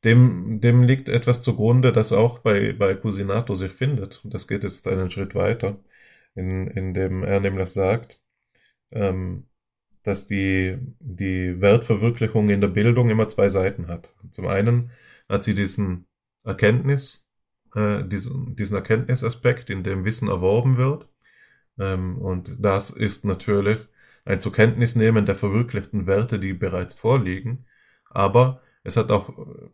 [0.04, 4.24] dem, dem liegt etwas zugrunde, das auch bei, bei Cusinato sich findet.
[4.24, 5.78] Und das geht jetzt einen Schritt weiter,
[6.34, 8.19] in, in dem er nämlich sagt,
[8.92, 9.46] ähm,
[10.02, 14.14] dass die, die Wertverwirklichung in der Bildung immer zwei Seiten hat.
[14.30, 14.90] Zum einen
[15.28, 16.06] hat sie diesen
[16.44, 17.28] Erkenntnis,
[17.74, 21.08] äh, diesen, diesen Erkenntnisaspekt, in dem Wissen erworben wird.
[21.78, 23.78] Ähm, und das ist natürlich
[24.24, 27.66] ein zur Kenntnis nehmen der verwirklichten Werte, die bereits vorliegen.
[28.10, 29.32] Aber es hat auch,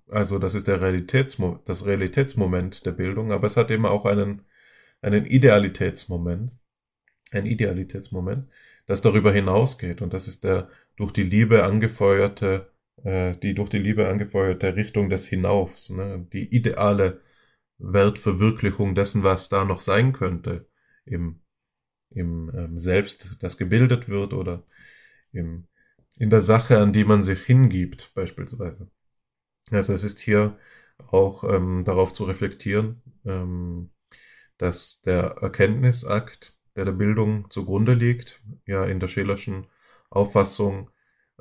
[0.08, 4.42] also das ist der Realitätsmo das Realitätsmoment der Bildung, aber es hat eben auch einen,
[5.02, 6.52] einen Idealitätsmoment,
[7.32, 8.48] ein Idealitätsmoment,
[8.86, 10.02] das darüber hinausgeht.
[10.02, 12.72] Und das ist der durch die Liebe angefeuerte,
[13.04, 16.26] äh, die durch die Liebe angefeuerte Richtung des Hinaufs, ne?
[16.32, 17.20] die ideale
[17.78, 20.68] Wertverwirklichung dessen, was da noch sein könnte
[21.04, 21.40] im
[22.10, 24.64] im ähm, Selbst, das gebildet wird oder
[25.32, 25.66] im,
[26.18, 28.90] in der Sache, an die man sich hingibt, beispielsweise.
[29.70, 30.58] Also es ist hier
[31.08, 33.90] auch ähm, darauf zu reflektieren, ähm,
[34.58, 39.66] dass der Erkenntnisakt, der der Bildung zugrunde liegt, ja in der Schelerschen
[40.10, 40.90] Auffassung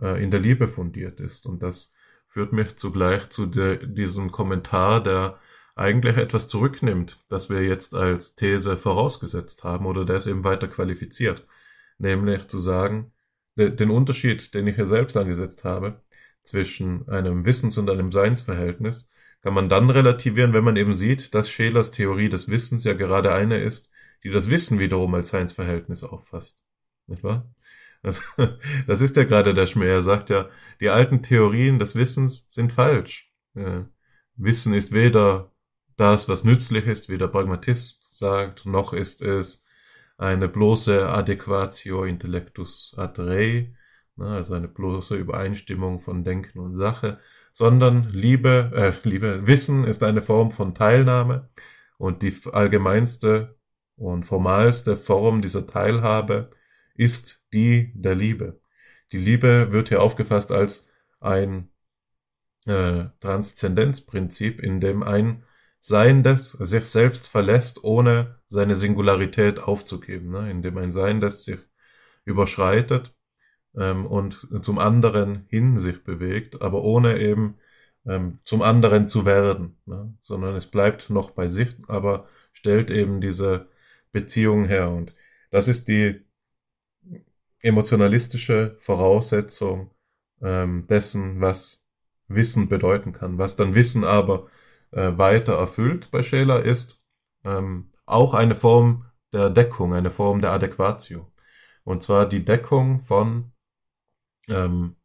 [0.02, 1.46] äh, in der Liebe fundiert ist.
[1.46, 1.94] Und das
[2.26, 5.40] führt mich zugleich zu de, diesem Kommentar, der
[5.76, 10.68] eigentlich etwas zurücknimmt, das wir jetzt als These vorausgesetzt haben oder der es eben weiter
[10.68, 11.46] qualifiziert.
[11.98, 13.14] Nämlich zu sagen,
[13.58, 16.02] den Unterschied, den ich hier selbst angesetzt habe,
[16.44, 19.10] zwischen einem Wissens- und einem Seinsverhältnis,
[19.42, 23.34] kann man dann relativieren, wenn man eben sieht, dass Schelers Theorie des Wissens ja gerade
[23.34, 23.92] eine ist,
[24.26, 26.66] die das Wissen wiederum als Seinsverhältnis auffasst.
[27.06, 27.48] Nicht wahr?
[28.02, 28.24] Das,
[28.88, 29.88] das ist ja gerade der Schmäh.
[29.88, 30.50] Er sagt ja,
[30.82, 33.32] die alten Theorien des Wissens sind falsch.
[34.36, 35.52] Wissen ist weder
[35.96, 39.66] das, was nützlich ist, wie der Pragmatist sagt, noch ist es
[40.18, 43.76] eine bloße Adequatio intellectus ad rei,
[44.16, 47.20] ne, also eine bloße Übereinstimmung von Denken und Sache,
[47.54, 51.50] sondern Liebe, äh, Liebe, Wissen ist eine Form von Teilnahme
[51.98, 53.55] und die allgemeinste
[53.96, 56.52] und formalste Form dieser Teilhabe
[56.96, 58.60] ist die der Liebe.
[59.12, 60.88] Die Liebe wird hier aufgefasst als
[61.20, 61.70] ein
[62.66, 65.44] äh, Transzendenzprinzip, in dem ein
[65.80, 70.50] Seiendes sich selbst verlässt, ohne seine Singularität aufzugeben, ne?
[70.50, 71.60] indem ein Seiendes sich
[72.26, 73.14] überschreitet
[73.78, 77.60] ähm, und zum anderen hin sich bewegt, aber ohne eben
[78.08, 80.14] ähm, zum anderen zu werden, ne?
[80.24, 83.68] sondern es bleibt noch bei sich, aber stellt eben diese
[84.16, 84.90] Beziehung her.
[84.90, 85.14] Und
[85.52, 86.26] das ist die
[87.62, 89.92] emotionalistische Voraussetzung
[90.42, 91.86] ähm, dessen, was
[92.30, 93.38] Wissen bedeuten kann.
[93.38, 94.48] Was dann Wissen aber
[94.92, 97.06] äh, weiter erfüllt bei Scheler ist
[97.44, 101.30] ähm, auch eine Form der Deckung, eine Form der Adäquatio.
[101.84, 103.52] Und zwar die Deckung von,
[104.48, 104.96] ähm,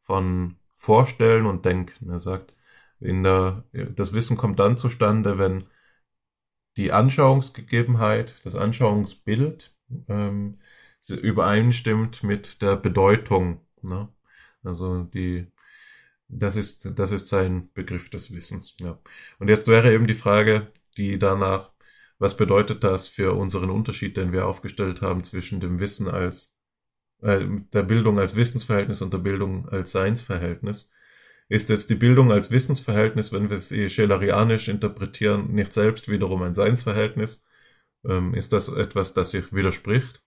[0.00, 2.10] von Vorstellen und Denken.
[2.10, 2.54] Er sagt,
[3.00, 5.64] in der, das Wissen kommt dann zustande, wenn
[6.76, 9.74] die Anschauungsgegebenheit, das Anschauungsbild
[10.08, 10.58] ähm,
[11.08, 13.60] übereinstimmt mit der Bedeutung.
[13.82, 14.08] Ne?
[14.62, 15.46] Also die,
[16.28, 18.76] das ist, das ist sein Begriff des Wissens.
[18.80, 18.98] Ja.
[19.38, 21.72] Und jetzt wäre eben die Frage, die danach,
[22.18, 26.56] was bedeutet das für unseren Unterschied, den wir aufgestellt haben zwischen dem Wissen als
[27.20, 30.90] äh, der Bildung als Wissensverhältnis und der Bildung als Seinsverhältnis?
[31.52, 36.40] Ist jetzt die Bildung als Wissensverhältnis, wenn wir es eh schelerianisch interpretieren, nicht selbst wiederum
[36.40, 37.44] ein Seinsverhältnis?
[38.08, 40.24] Ähm, ist das etwas, das sich widerspricht?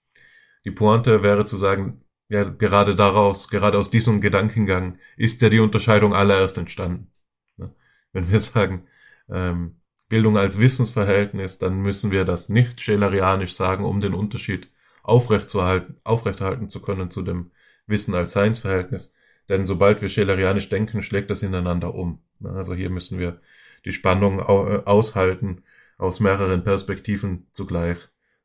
[0.65, 5.59] Die Pointe wäre zu sagen, ja, gerade daraus, gerade aus diesem Gedankengang ist ja die
[5.61, 7.11] Unterscheidung allererst entstanden.
[7.57, 7.73] Ne?
[8.11, 8.87] Wenn wir sagen,
[9.27, 14.69] ähm, Bildung als Wissensverhältnis, dann müssen wir das nicht schelerianisch sagen, um den Unterschied
[15.01, 17.49] aufrechtzuerhalten, aufrechterhalten zu können zu dem
[17.87, 19.15] Wissen als Seinsverhältnis.
[19.49, 22.21] Denn sobald wir schelerianisch denken, schlägt das ineinander um.
[22.43, 23.41] Also hier müssen wir
[23.85, 24.43] die Spannung äh,
[24.85, 25.63] aushalten,
[25.97, 27.97] aus mehreren Perspektiven zugleich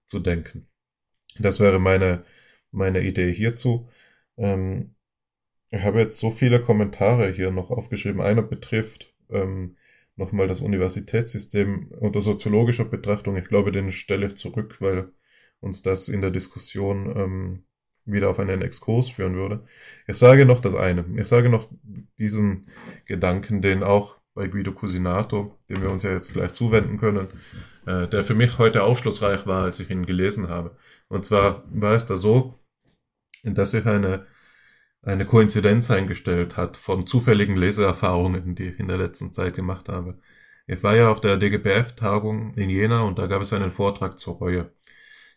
[0.06, 0.68] zu denken.
[1.38, 2.24] Das wäre meine,
[2.70, 3.88] meine Idee hierzu.
[4.36, 4.94] Ähm,
[5.70, 8.20] ich habe jetzt so viele Kommentare hier noch aufgeschrieben.
[8.20, 9.76] Einer betrifft ähm,
[10.16, 13.36] nochmal das Universitätssystem unter soziologischer Betrachtung.
[13.36, 15.12] Ich glaube, den stelle ich zurück, weil
[15.60, 17.64] uns das in der Diskussion ähm,
[18.12, 19.64] wieder auf einen Exkurs führen würde.
[20.06, 21.04] Ich sage noch das eine.
[21.16, 21.68] Ich sage noch
[22.18, 22.68] diesen
[23.06, 27.28] Gedanken, den auch bei Guido Cusinato, dem wir uns ja jetzt gleich zuwenden können,
[27.86, 30.76] äh, der für mich heute aufschlussreich war, als ich ihn gelesen habe.
[31.08, 32.58] Und zwar war es da so,
[33.44, 34.26] dass sich eine,
[35.02, 40.18] eine Koinzidenz eingestellt hat von zufälligen Leseerfahrungen, die ich in der letzten Zeit gemacht habe.
[40.66, 44.36] Ich war ja auf der DGPF-Tagung in Jena und da gab es einen Vortrag zur
[44.36, 44.72] Reue.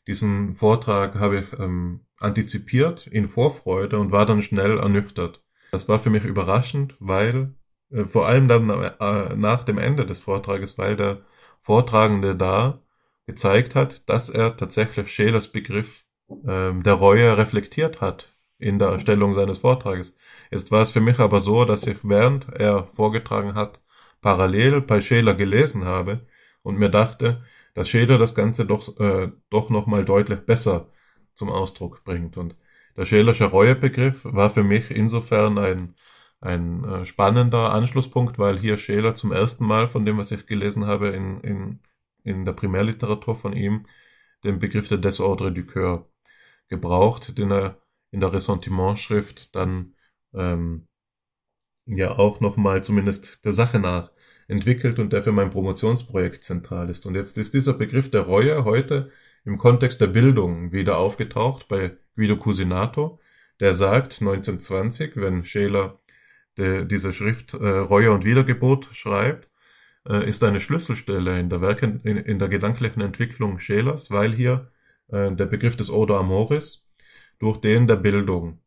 [0.07, 5.41] Diesen Vortrag habe ich ähm, antizipiert in Vorfreude und war dann schnell ernüchtert.
[5.71, 7.55] Das war für mich überraschend, weil
[7.91, 11.21] äh, vor allem dann äh, nach dem Ende des Vortrages, weil der
[11.59, 12.80] Vortragende da
[13.26, 16.03] gezeigt hat, dass er tatsächlich Schelers Begriff
[16.47, 20.15] ähm, der Reue reflektiert hat in der Erstellung seines Vortrages.
[20.51, 23.82] Jetzt war es für mich aber so, dass ich während er vorgetragen hat,
[24.21, 26.28] parallel bei Scheler gelesen habe
[26.61, 27.43] und mir dachte,
[27.74, 30.88] dass Scheler das Ganze doch, äh, doch nochmal deutlich besser
[31.36, 32.38] zum Ausdruck bringt.
[32.38, 32.55] Und
[32.97, 35.95] der Schelersche Reuebegriff war für mich insofern ein,
[36.41, 40.86] ein äh, spannender Anschlusspunkt, weil hier Scheler zum ersten Mal, von dem, was ich gelesen
[40.86, 41.79] habe, in, in,
[42.23, 43.88] in der Primärliteratur von ihm,
[44.43, 46.09] den Begriff der Desordre du Coeur
[46.69, 47.81] gebraucht, den er
[48.11, 49.95] in der Ressentiment-Schrift dann
[50.34, 50.88] ähm,
[51.86, 54.11] ja auch nochmal zumindest der Sache nach
[54.47, 57.05] entwickelt und der für mein Promotionsprojekt zentral ist.
[57.05, 59.11] Und jetzt ist dieser Begriff der Reue heute
[59.45, 63.19] im Kontext der Bildung wieder aufgetaucht bei Guido Cusinato,
[63.59, 65.99] der sagt 1920, wenn Scheler
[66.57, 69.49] de, diese Schrift äh, Reue und Wiedergeburt schreibt,
[70.07, 74.72] äh, ist eine Schlüsselstelle in der, Werke, in, in der gedanklichen Entwicklung Schelers, weil hier
[75.07, 76.89] äh, der Begriff des Odo Amoris
[77.39, 78.59] durch den der Bildung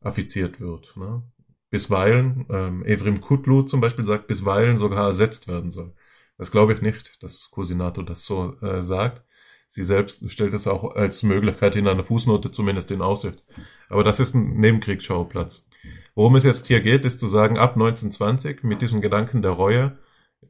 [0.00, 0.96] affiziert wird.
[0.96, 1.22] Ne?
[1.70, 5.94] Bisweilen, ähm, Evrim Kutlu zum Beispiel sagt, bisweilen sogar ersetzt werden soll.
[6.38, 9.27] Das glaube ich nicht, dass Cusinato das so äh, sagt.
[9.68, 13.44] Sie selbst stellt es auch als Möglichkeit in einer Fußnote zumindest in Aussicht.
[13.88, 15.68] Aber das ist ein Nebenkriegsschauplatz.
[16.14, 19.98] Worum es jetzt hier geht, ist zu sagen, ab 1920 mit diesem Gedanken der Reue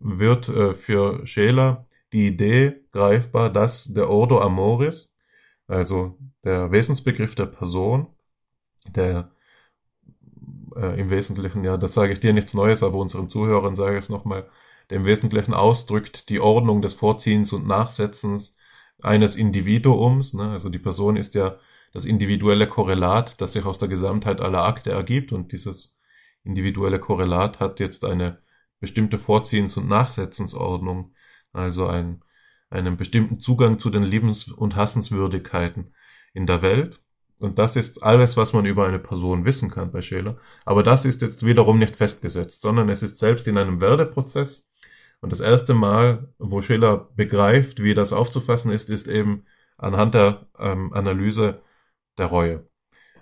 [0.00, 5.14] wird äh, für Scheler die Idee greifbar, dass der Ordo Amoris,
[5.66, 8.06] also der Wesensbegriff der Person,
[8.94, 9.32] der
[10.76, 14.04] äh, im Wesentlichen, ja, das sage ich dir nichts Neues, aber unseren Zuhörern sage ich
[14.04, 14.48] es nochmal,
[14.90, 18.57] der im Wesentlichen ausdrückt die Ordnung des Vorziehens und Nachsetzens
[19.02, 20.34] eines Individuums.
[20.34, 20.50] Ne?
[20.50, 21.58] Also die Person ist ja
[21.92, 25.98] das individuelle Korrelat, das sich aus der Gesamtheit aller Akte ergibt und dieses
[26.44, 28.42] individuelle Korrelat hat jetzt eine
[28.80, 31.14] bestimmte Vorziehens- und Nachsetzensordnung,
[31.52, 32.22] also ein,
[32.70, 35.94] einen bestimmten Zugang zu den Lebens- und Hassenswürdigkeiten
[36.34, 37.00] in der Welt.
[37.40, 40.38] Und das ist alles, was man über eine Person wissen kann bei Scheler.
[40.64, 44.67] Aber das ist jetzt wiederum nicht festgesetzt, sondern es ist selbst in einem Werdeprozess
[45.20, 49.44] Und das erste Mal, wo Schiller begreift, wie das aufzufassen ist, ist eben
[49.76, 51.62] anhand der ähm, Analyse
[52.18, 52.68] der Reue.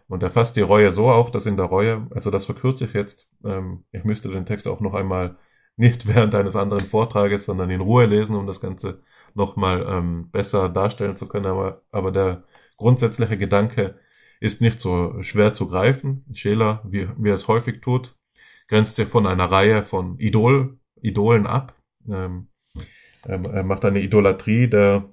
[0.09, 2.93] Und er fasst die Reue so auf, dass in der Reue, also das verkürze ich
[2.94, 5.36] jetzt, ähm, ich müsste den Text auch noch einmal
[5.77, 9.02] nicht während eines anderen Vortrages, sondern in Ruhe lesen, um das Ganze
[9.35, 11.47] nochmal ähm, besser darstellen zu können.
[11.47, 12.44] Aber, aber der
[12.77, 13.98] grundsätzliche Gedanke
[14.40, 16.24] ist nicht so schwer zu greifen.
[16.35, 18.16] Scheler, wie, wie er es häufig tut,
[18.68, 21.76] grenzt sich von einer Reihe von Idol, Idolen ab.
[22.11, 22.49] Ähm,
[23.24, 25.12] er macht eine Idolatrie der,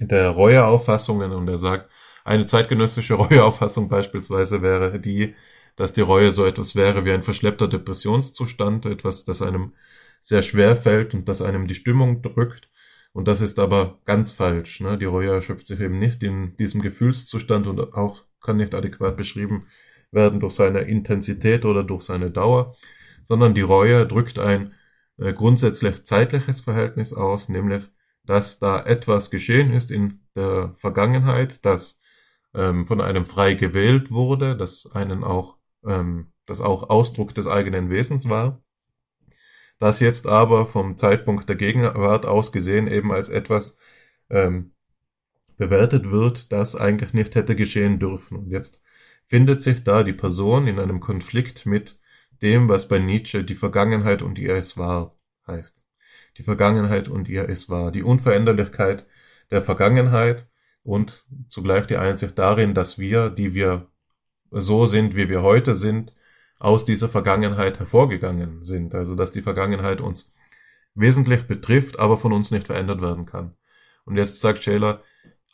[0.00, 1.90] der Reueauffassungen und er sagt,
[2.24, 5.34] eine zeitgenössische Reueauffassung beispielsweise wäre die,
[5.76, 9.72] dass die Reue so etwas wäre wie ein verschleppter Depressionszustand, etwas, das einem
[10.20, 12.70] sehr schwer fällt und das einem die Stimmung drückt.
[13.12, 14.80] Und das ist aber ganz falsch.
[14.80, 14.98] Ne?
[14.98, 19.66] Die Reue erschöpft sich eben nicht in diesem Gefühlszustand und auch kann nicht adäquat beschrieben
[20.10, 22.76] werden durch seine Intensität oder durch seine Dauer,
[23.24, 24.74] sondern die Reue drückt ein
[25.18, 27.84] äh, grundsätzlich zeitliches Verhältnis aus, nämlich
[28.26, 32.00] dass da etwas geschehen ist in der Vergangenheit, das
[32.54, 37.90] ähm, von einem frei gewählt wurde, das einen auch, ähm, das auch Ausdruck des eigenen
[37.90, 38.62] Wesens war,
[39.78, 43.76] das jetzt aber vom Zeitpunkt der Gegenwart aus gesehen eben als etwas
[44.30, 44.72] ähm,
[45.56, 48.38] bewertet wird, das eigentlich nicht hätte geschehen dürfen.
[48.38, 48.80] Und jetzt
[49.26, 51.98] findet sich da die Person in einem Konflikt mit
[52.44, 55.16] dem, was bei Nietzsche die Vergangenheit und ihr es war
[55.46, 55.84] heißt.
[56.38, 57.90] Die Vergangenheit und ihr es war.
[57.90, 59.06] Die Unveränderlichkeit
[59.50, 60.46] der Vergangenheit
[60.82, 63.88] und zugleich die Einsicht darin, dass wir, die wir
[64.50, 66.12] so sind, wie wir heute sind,
[66.58, 68.94] aus dieser Vergangenheit hervorgegangen sind.
[68.94, 70.32] Also dass die Vergangenheit uns
[70.94, 73.56] wesentlich betrifft, aber von uns nicht verändert werden kann.
[74.04, 75.02] Und jetzt sagt Shaler,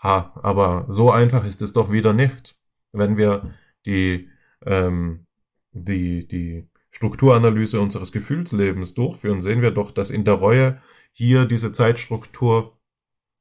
[0.03, 2.59] ha, aber so einfach ist es doch wieder nicht.
[2.93, 3.55] Wenn wir
[3.87, 4.29] die,
[4.67, 5.27] ähm,
[5.73, 10.81] die, die Strukturanalyse unseres Gefühlslebens durchführen, sehen wir doch, dass in der Reue
[11.13, 12.79] hier diese Zeitstruktur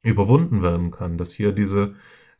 [0.03, 1.95] überwunden werden kann, dass hier diese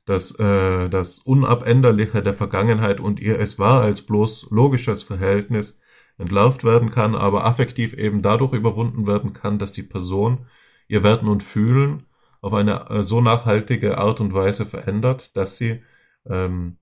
[0.09, 5.79] dass äh, das Unabänderliche der Vergangenheit und ihr es war als bloß logisches Verhältnis
[6.17, 10.47] entlarvt werden kann, aber affektiv eben dadurch überwunden werden kann, dass die Person
[10.87, 12.07] ihr Werden und Fühlen
[12.41, 15.83] auf eine äh, so nachhaltige Art und Weise verändert, dass sie
[16.25, 16.79] ähm,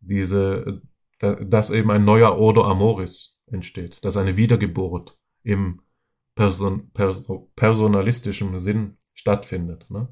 [0.00, 0.82] diese,
[1.20, 5.82] dass eben ein neuer Ordo Amoris entsteht, dass eine Wiedergeburt im
[6.34, 9.90] Person, Person, personalistischen Sinn stattfindet.
[9.90, 10.08] Ne?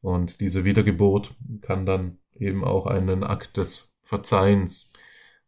[0.00, 4.90] Und diese Wiedergeburt kann dann eben auch einen Akt des Verzeihens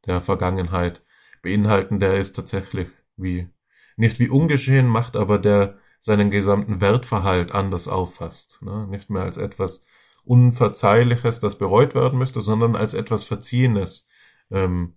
[0.06, 1.04] der Vergangenheit
[1.42, 3.48] beinhalten, der ist tatsächlich wie,
[3.96, 8.60] nicht wie ungeschehen macht, aber der seinen gesamten Wertverhalt anders auffasst.
[8.62, 8.86] Ne?
[8.88, 9.86] Nicht mehr als etwas
[10.24, 14.08] Unverzeihliches, das bereut werden müsste, sondern als etwas Verziehenes,
[14.50, 14.94] ähm,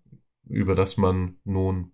[0.50, 1.92] über das man nun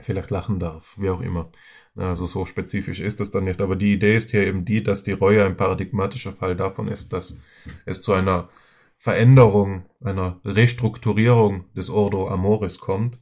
[0.00, 1.52] vielleicht lachen darf, wie auch immer.
[1.94, 3.60] Also so spezifisch ist es dann nicht.
[3.60, 7.12] Aber die Idee ist hier eben die, dass die Reue ein paradigmatischer Fall davon ist,
[7.12, 7.38] dass
[7.84, 8.48] es zu einer
[8.96, 13.18] Veränderung, einer Restrukturierung des Ordo Amoris kommt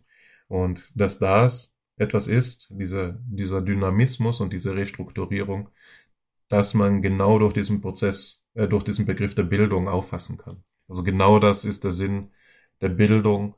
[0.48, 5.68] und dass das etwas ist, diese, dieser Dynamismus und diese Restrukturierung,
[6.48, 10.64] dass man genau durch diesen Prozess, äh, durch diesen Begriff der Bildung auffassen kann.
[10.88, 12.30] Also genau das ist der Sinn
[12.80, 13.54] der Bildung,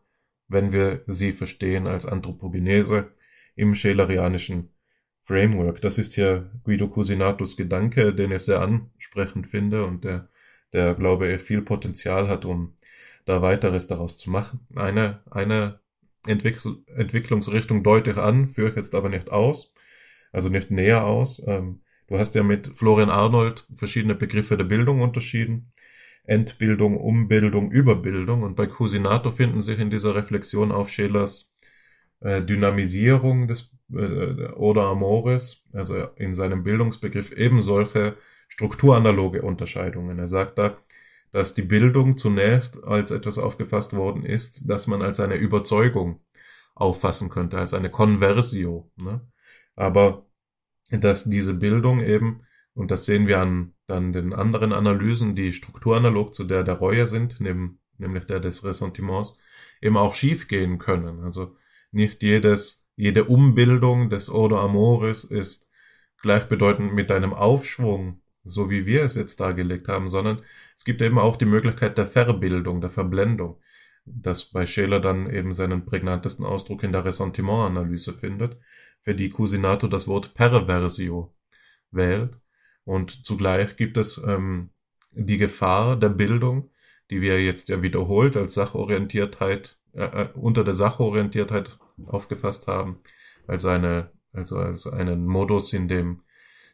[0.52, 3.12] wenn wir sie verstehen als Anthropogenese
[3.56, 4.70] im schelerianischen
[5.20, 5.80] Framework.
[5.80, 10.28] Das ist ja Guido Cusinatos Gedanke, den ich sehr ansprechend finde und der,
[10.72, 12.74] der glaube ich, viel Potenzial hat, um
[13.24, 14.66] da weiteres daraus zu machen.
[14.74, 15.80] Eine, eine
[16.26, 19.72] Entwickl Entwicklungsrichtung deute ich an, führe ich jetzt aber nicht aus,
[20.32, 21.42] also nicht näher aus.
[21.46, 25.72] Ähm, du hast ja mit Florian Arnold verschiedene Begriffe der Bildung unterschieden.
[26.24, 28.42] Entbildung, Umbildung, Überbildung.
[28.42, 31.52] Und bei Cusinato finden sich in dieser Reflexion auf Schelers
[32.20, 38.16] äh, Dynamisierung des äh, oder Amores, also in seinem Bildungsbegriff eben solche
[38.48, 40.18] strukturanaloge Unterscheidungen.
[40.18, 40.78] Er sagt da,
[41.32, 46.20] dass die Bildung zunächst als etwas aufgefasst worden ist, dass man als eine Überzeugung
[46.74, 48.90] auffassen könnte, als eine Conversio.
[48.96, 49.26] Ne?
[49.74, 50.26] Aber
[50.90, 52.42] dass diese Bildung eben,
[52.74, 57.06] und das sehen wir an dann den anderen Analysen, die strukturanalog zu der der Reue
[57.06, 59.38] sind, nämlich der des Ressentiments,
[59.80, 61.20] eben auch schiefgehen können.
[61.20, 61.56] Also
[61.92, 65.70] nicht jedes jede Umbildung des Ordo Amoris ist
[66.20, 70.42] gleichbedeutend mit einem Aufschwung, so wie wir es jetzt dargelegt haben, sondern
[70.76, 73.60] es gibt eben auch die Möglichkeit der Verbildung, der Verblendung,
[74.04, 78.58] das bei Scheler dann eben seinen prägnantesten Ausdruck in der Ressentimentanalyse findet,
[79.00, 81.34] für die Cusinato das Wort Perversio
[81.90, 82.36] wählt.
[82.84, 84.70] Und zugleich gibt es ähm,
[85.12, 86.70] die Gefahr der Bildung,
[87.10, 92.98] die wir jetzt ja wiederholt als Sachorientiertheit, äh, äh unter der Sachorientiertheit aufgefasst haben,
[93.46, 96.22] als eine, also als einen Modus, in dem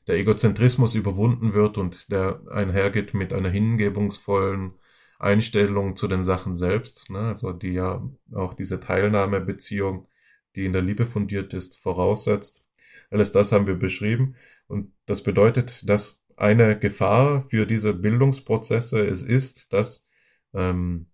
[0.06, 4.72] der Egozentrismus überwunden wird und der einhergeht mit einer hingebungsvollen
[5.18, 7.18] Einstellung zu den Sachen selbst, ne?
[7.18, 8.02] also die ja
[8.32, 10.06] auch diese Teilnahmebeziehung,
[10.55, 12.66] die in der Liebe fundiert ist, voraussetzt.
[13.10, 14.36] Alles das haben wir beschrieben
[14.69, 20.07] und das bedeutet, dass eine Gefahr für diese Bildungsprozesse es ist, dass
[20.55, 21.09] ähm,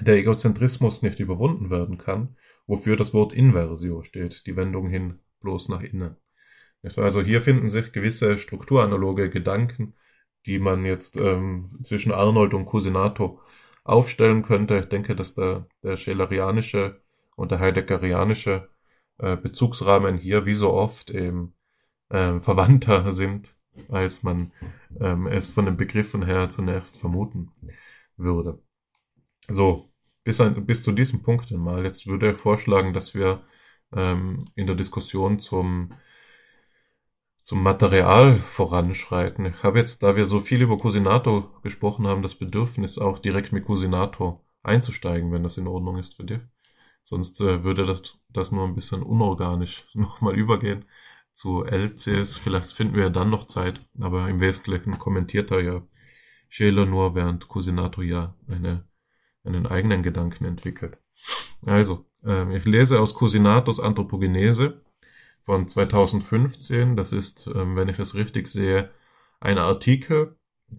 [0.00, 2.36] der Egozentrismus nicht überwunden werden kann,
[2.66, 6.16] wofür das Wort Inversio steht, die Wendung hin bloß nach innen.
[6.96, 9.94] Also hier finden sich gewisse strukturanaloge Gedanken,
[10.46, 13.40] die man jetzt ähm, zwischen Arnold und Cusinato
[13.84, 14.78] aufstellen könnte.
[14.78, 17.02] Ich denke, dass der, der Schelerianische
[17.36, 18.70] und der Heideggerianische
[19.18, 21.54] äh, Bezugsrahmen hier wie so oft eben
[22.10, 23.56] äh, verwandter sind,
[23.88, 24.52] als man
[25.00, 27.52] ähm, es von den Begriffen her zunächst vermuten
[28.16, 28.62] würde.
[29.48, 29.90] So,
[30.24, 31.84] bis, ein, bis zu diesem Punkt einmal.
[31.84, 33.42] Jetzt würde ich vorschlagen, dass wir
[33.94, 35.90] ähm, in der Diskussion zum
[37.42, 39.46] zum Material voranschreiten.
[39.46, 43.50] Ich habe jetzt, da wir so viel über Cusinato gesprochen haben, das Bedürfnis auch direkt
[43.52, 46.40] mit Cusinato einzusteigen, wenn das in Ordnung ist für dich.
[47.02, 50.84] Sonst äh, würde das, das nur ein bisschen unorganisch nochmal übergehen
[51.32, 52.36] zu LCS.
[52.36, 55.82] Vielleicht finden wir ja dann noch Zeit, aber im Wesentlichen kommentiert er ja
[56.48, 58.84] Scheler nur, während Cusinato ja eine,
[59.44, 60.98] einen eigenen Gedanken entwickelt.
[61.66, 64.82] Also, äh, ich lese aus Cusinatos Anthropogenese
[65.40, 66.96] von 2015.
[66.96, 68.90] Das ist, ähm, wenn ich es richtig sehe,
[69.40, 70.36] ein Artikel,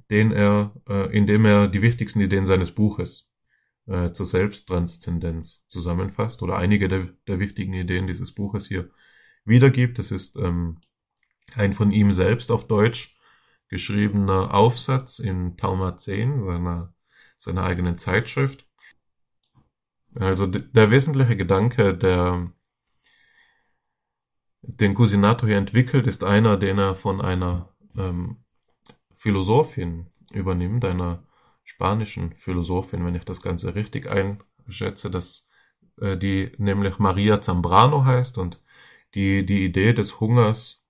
[0.10, 3.34] den er, äh, in dem er die wichtigsten Ideen seines Buches
[3.88, 8.90] äh, zur Selbsttranszendenz zusammenfasst oder einige der, der wichtigen Ideen dieses Buches hier
[9.45, 9.99] wiedergibt.
[9.99, 10.80] Das ist ähm,
[11.55, 13.15] ein von ihm selbst auf Deutsch
[13.68, 16.93] geschriebener Aufsatz in Tauma 10, seiner,
[17.38, 18.68] seiner eigenen Zeitschrift.
[20.13, 22.51] Also der wesentliche Gedanke der
[24.63, 28.43] den Cusinato hier entwickelt, ist einer, den er von einer ähm,
[29.15, 31.23] Philosophin übernimmt, einer
[31.63, 35.49] spanischen Philosophin, wenn ich das Ganze richtig einschätze, dass
[35.99, 38.60] äh, die nämlich Maria Zambrano heißt und
[39.15, 40.85] die die Idee des Hungers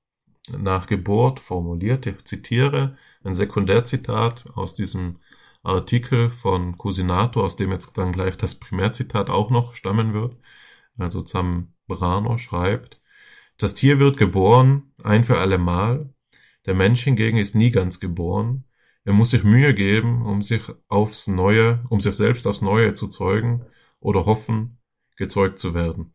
[0.58, 2.06] nach Geburt formuliert.
[2.06, 5.20] Ich zitiere ein Sekundärzitat aus diesem
[5.64, 10.38] Artikel von Cusinato, aus dem jetzt dann gleich das Primärzitat auch noch stammen wird.
[10.98, 13.00] Also Zambrano schreibt,
[13.58, 16.14] das Tier wird geboren, ein für allemal,
[16.66, 18.66] der Mensch hingegen ist nie ganz geboren,
[19.04, 23.08] er muss sich Mühe geben, um sich aufs Neue, um sich selbst aufs Neue zu
[23.08, 23.66] zeugen
[24.00, 24.80] oder hoffen,
[25.16, 26.14] gezeugt zu werden.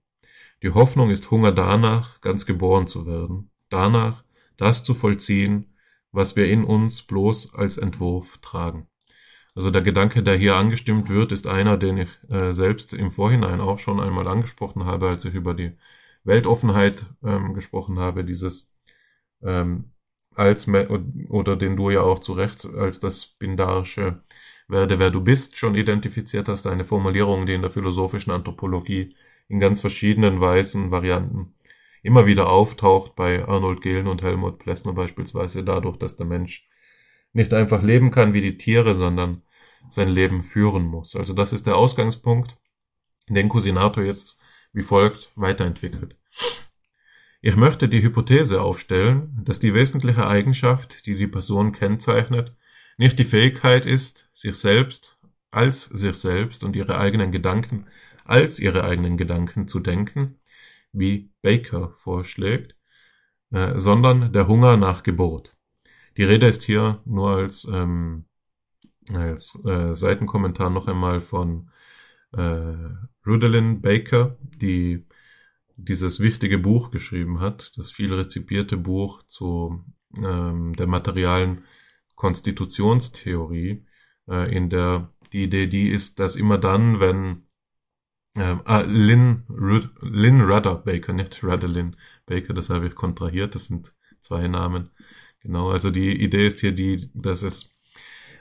[0.63, 4.25] Die Hoffnung ist Hunger danach, ganz geboren zu werden, danach,
[4.57, 5.75] das zu vollziehen,
[6.13, 8.89] was wir in uns bloß als Entwurf tragen.
[9.55, 13.61] Also der Gedanke, der hier angestimmt wird, ist einer, den ich äh, selbst im Vorhinein
[13.61, 15.77] auch schon einmal angesprochen habe, als ich über die
[16.25, 18.75] Weltoffenheit ähm, gesprochen habe, dieses
[19.43, 19.93] ähm,
[20.35, 24.23] als oder den du ja auch zu Recht als das Bindarische
[24.69, 29.17] werde wer du bist schon identifiziert hast, eine Formulierung, die in der philosophischen Anthropologie
[29.49, 31.55] in ganz verschiedenen weißen Varianten
[32.03, 36.69] immer wieder auftaucht, bei Arnold Gehlen und Helmut Plessner beispielsweise dadurch, dass der Mensch
[37.33, 39.43] nicht einfach leben kann wie die Tiere, sondern
[39.89, 41.17] sein Leben führen muss.
[41.17, 42.57] Also das ist der Ausgangspunkt,
[43.29, 44.39] den Cusinato jetzt
[44.73, 46.17] wie folgt weiterentwickelt.
[47.41, 52.55] Ich möchte die Hypothese aufstellen, dass die wesentliche Eigenschaft, die die Person kennzeichnet,
[52.99, 55.19] nicht die Fähigkeit ist, sich selbst
[55.51, 57.87] als sich selbst und ihre eigenen Gedanken
[58.29, 60.39] als ihre eigenen Gedanken zu denken,
[60.93, 62.77] wie Baker vorschlägt,
[63.51, 65.57] äh, sondern der Hunger nach Geburt.
[66.17, 68.25] Die Rede ist hier nur als, ähm,
[69.13, 71.71] als äh, Seitenkommentar noch einmal von
[72.33, 72.75] äh,
[73.27, 75.07] Rudolin Baker, die
[75.77, 79.85] dieses wichtige Buch geschrieben hat, das viel rezipierte Buch zu
[80.25, 81.65] ähm, der materialen
[82.15, 83.85] Konstitutionstheorie,
[84.29, 87.46] äh, in der die Idee die ist, dass immer dann, wenn
[88.37, 91.97] ähm, ah, Lynn, Rud, Lynn Rudder Baker, nicht Rudderlin
[92.27, 94.91] Baker, das habe ich kontrahiert, das sind zwei Namen.
[95.41, 97.77] Genau, also die Idee ist hier die, dass es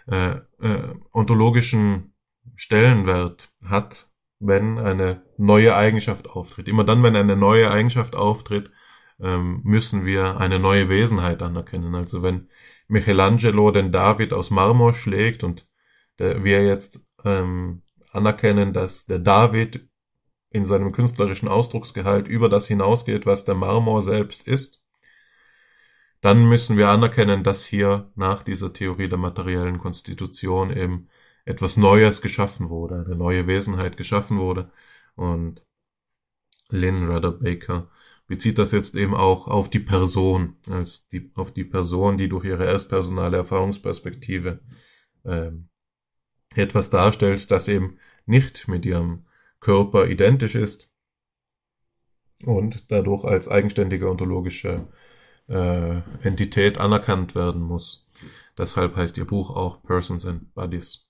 [0.07, 2.13] äh, äh, ontologischen
[2.55, 6.67] Stellenwert hat, wenn eine neue Eigenschaft auftritt.
[6.67, 8.71] Immer dann, wenn eine neue Eigenschaft auftritt,
[9.19, 11.95] ähm, müssen wir eine neue Wesenheit anerkennen.
[11.95, 12.49] Also wenn
[12.87, 15.67] Michelangelo den David aus Marmor schlägt und
[16.19, 17.81] der, wir jetzt ähm,
[18.15, 19.87] anerkennen, dass der David
[20.49, 24.81] in seinem künstlerischen Ausdrucksgehalt über das hinausgeht, was der Marmor selbst ist,
[26.21, 31.09] dann müssen wir anerkennen, dass hier nach dieser Theorie der materiellen Konstitution eben
[31.45, 34.71] etwas Neues geschaffen wurde, eine neue Wesenheit geschaffen wurde.
[35.15, 35.61] Und
[36.69, 37.89] Lynn Rudder Baker
[38.27, 42.45] bezieht das jetzt eben auch auf die Person, als die, auf die Person, die durch
[42.45, 44.61] ihre erstpersonale Erfahrungsperspektive
[45.23, 45.51] äh,
[46.55, 49.25] etwas darstellt, das eben nicht mit ihrem
[49.59, 50.89] Körper identisch ist
[52.45, 54.87] und dadurch als eigenständige ontologische
[55.47, 58.09] äh, Entität anerkannt werden muss.
[58.57, 61.07] Deshalb heißt ihr Buch auch Persons and Bodies.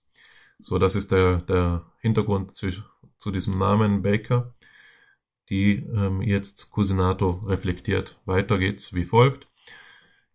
[0.59, 2.69] So, das ist der, der Hintergrund zu,
[3.17, 4.55] zu diesem Namen Baker,
[5.49, 8.19] die ähm, jetzt Cusinato reflektiert.
[8.25, 9.47] Weiter geht's wie folgt.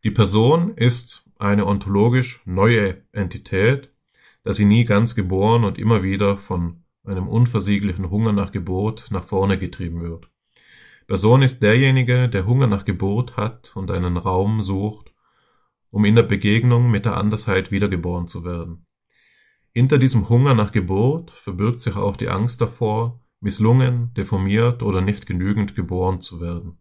[0.04, 3.90] Die Person ist eine ontologisch neue Entität,
[4.42, 9.24] da sie nie ganz geboren und immer wieder von einem unversieglichen Hunger nach Geburt nach
[9.24, 10.30] vorne getrieben wird.
[11.06, 15.12] Person ist derjenige, der Hunger nach Geburt hat und einen Raum sucht,
[15.90, 18.86] um in der Begegnung mit der Andersheit wiedergeboren zu werden.
[19.72, 25.26] Hinter diesem Hunger nach Geburt verbirgt sich auch die Angst davor, misslungen, deformiert oder nicht
[25.26, 26.78] genügend geboren zu werden.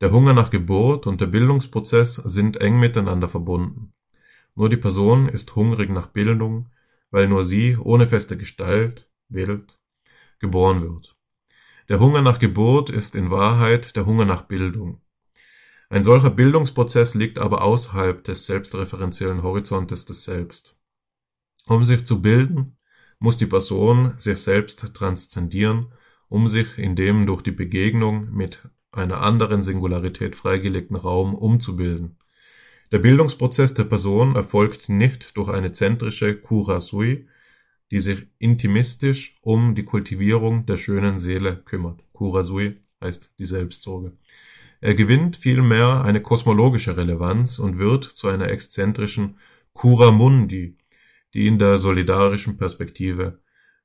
[0.00, 3.92] Der Hunger nach Geburt und der Bildungsprozess sind eng miteinander verbunden.
[4.54, 6.68] Nur die Person ist hungrig nach Bildung,
[7.10, 9.78] weil nur sie ohne feste Gestalt, Bild,
[10.38, 11.16] geboren wird.
[11.88, 15.00] Der Hunger nach Geburt ist in Wahrheit der Hunger nach Bildung.
[15.90, 20.78] Ein solcher Bildungsprozess liegt aber außerhalb des selbstreferenziellen Horizontes des Selbst.
[21.66, 22.76] Um sich zu bilden,
[23.18, 25.92] muss die Person sich selbst transzendieren,
[26.28, 32.17] um sich in dem durch die Begegnung mit einer anderen Singularität freigelegten Raum umzubilden.
[32.90, 37.28] Der Bildungsprozess der Person erfolgt nicht durch eine zentrische Kura Sui,
[37.90, 42.02] die sich intimistisch um die Kultivierung der schönen Seele kümmert.
[42.14, 44.12] Kura Sui heißt die Selbstsorge.
[44.80, 49.36] Er gewinnt vielmehr eine kosmologische Relevanz und wird zu einer exzentrischen
[49.74, 50.78] Kura Mundi,
[51.34, 53.40] die in der solidarischen Perspektive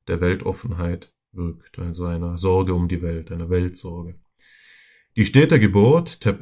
[0.08, 4.16] der Weltoffenheit wirkt, also einer Sorge um die Welt, einer Weltsorge.
[5.16, 6.34] Die stete Geburt der,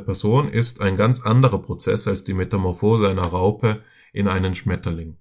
[0.00, 5.18] Person ist ein ganz anderer Prozess als die Metamorphose einer Raupe in einen Schmetterling.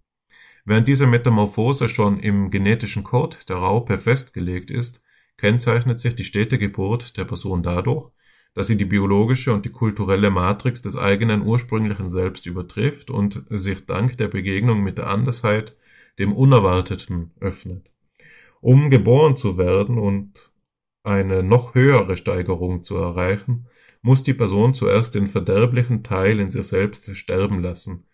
[0.66, 5.04] Während diese Metamorphose schon im genetischen Code der Raupe festgelegt ist,
[5.38, 8.10] kennzeichnet sich die stete Geburt der Person dadurch,
[8.56, 13.86] dass sie die biologische und die kulturelle Matrix des eigenen ursprünglichen Selbst übertrifft und sich
[13.86, 15.76] dank der Begegnung mit der Andersheit
[16.18, 17.91] dem Unerwarteten öffnet.
[18.62, 20.53] Um geboren zu werden und
[21.04, 23.68] eine noch höhere Steigerung zu erreichen,
[24.02, 28.06] muss die Person zuerst den verderblichen Teil in sich selbst sterben lassen,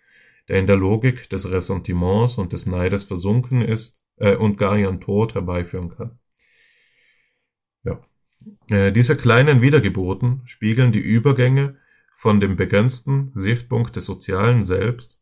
[0.47, 4.99] der in der Logik des Ressentiments und des Neides versunken ist äh, und gar ihren
[4.99, 6.19] Tod herbeiführen kann.
[7.83, 8.01] Ja.
[8.69, 11.77] Äh, diese kleinen Wiedergeburten spiegeln die Übergänge
[12.15, 15.21] von dem begrenzten Sichtpunkt des sozialen Selbst,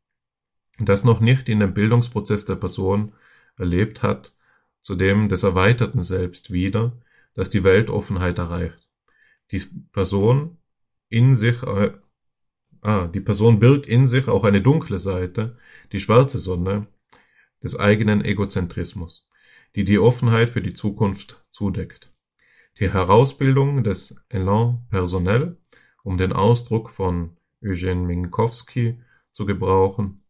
[0.79, 3.11] das noch nicht in dem Bildungsprozess der Person
[3.57, 4.35] erlebt hat,
[4.81, 6.97] zu dem des erweiterten Selbst wieder,
[7.37, 8.89] das die Weltoffenheit erreicht.
[9.51, 9.61] Die
[9.93, 10.57] Person
[11.07, 11.93] in sich, äh,
[12.81, 15.55] ah, die Person birgt in sich auch eine dunkle Seite,
[15.91, 16.87] die schwarze Sonne
[17.63, 19.29] des eigenen Egozentrismus,
[19.75, 22.11] die die Offenheit für die Zukunft zudeckt.
[22.79, 25.57] Die Herausbildung des Elan personnel,
[26.03, 28.99] um den Ausdruck von Eugene Minkowski
[29.31, 30.23] zu gebrauchen,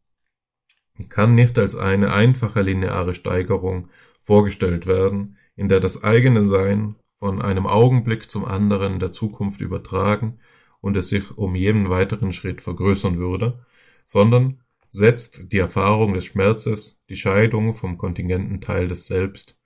[1.07, 3.89] kann nicht als eine einfache lineare Steigerung
[4.19, 10.39] vorgestellt werden, in der das eigene Sein von einem Augenblick zum anderen der Zukunft übertragen
[10.79, 13.65] und es sich um jeden weiteren Schritt vergrößern würde,
[14.05, 19.59] sondern setzt die Erfahrung des Schmerzes, die Scheidung vom kontingenten Teil des Selbst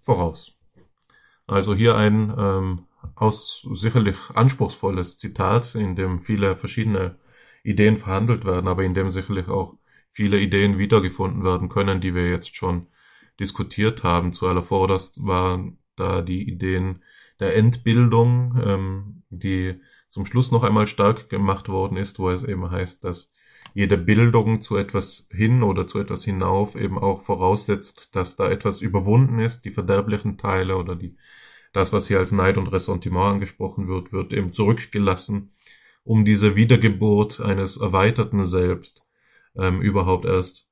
[0.00, 0.56] voraus.
[1.46, 7.18] Also hier ein ähm, aus sicherlich anspruchsvolles Zitat, in dem viele verschiedene
[7.62, 9.74] Ideen verhandelt werden, aber in dem sicherlich auch
[10.10, 12.86] viele Ideen wiedergefunden werden können, die wir jetzt schon
[13.40, 14.32] diskutiert haben.
[14.32, 17.02] Zu allervorderst waren da die Ideen
[17.40, 22.70] der Entbildung, ähm, die zum Schluss noch einmal stark gemacht worden ist, wo es eben
[22.70, 23.32] heißt, dass
[23.74, 28.80] jede Bildung zu etwas hin oder zu etwas hinauf eben auch voraussetzt, dass da etwas
[28.80, 31.16] überwunden ist, die verderblichen Teile oder die,
[31.72, 35.52] das, was hier als Neid und Ressentiment angesprochen wird, wird eben zurückgelassen,
[36.04, 39.04] um diese Wiedergeburt eines erweiterten Selbst
[39.56, 40.65] ähm, überhaupt erst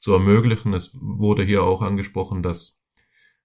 [0.00, 0.72] zu ermöglichen.
[0.74, 2.82] Es wurde hier auch angesprochen, dass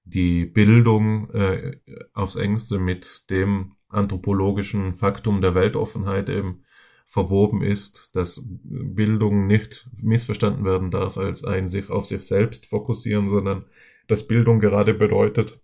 [0.06, 1.78] die Bildung äh,
[2.14, 6.64] aufs engste mit dem anthropologischen Faktum der Weltoffenheit eben
[7.06, 13.30] verwoben ist, dass Bildung nicht missverstanden werden darf als ein sich auf sich selbst fokussieren,
[13.30, 13.66] sondern
[14.08, 15.60] dass Bildung gerade bedeutet,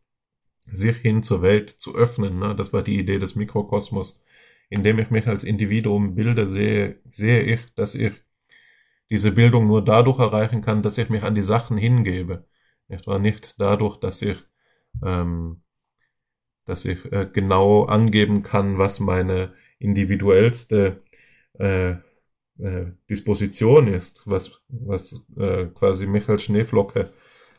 [0.72, 2.39] sich hin zur Welt zu öffnen.
[2.39, 2.55] Ne?
[2.55, 4.23] Das war die Idee des Mikrokosmos.
[4.69, 8.13] Indem ich mich als Individuum bilde, sehe, sehe ich, dass ich
[9.11, 12.45] diese Bildung nur dadurch erreichen kann, dass ich mich an die Sachen hingebe.
[12.88, 13.19] Nicht wahr?
[13.19, 14.38] Nicht dadurch, dass ich
[15.03, 15.61] ähm,
[16.65, 21.01] dass ich äh, genau angeben kann, was meine individuellste
[21.59, 21.91] äh,
[22.59, 27.11] äh, Disposition ist, was, was äh, quasi mich als Schneeflocke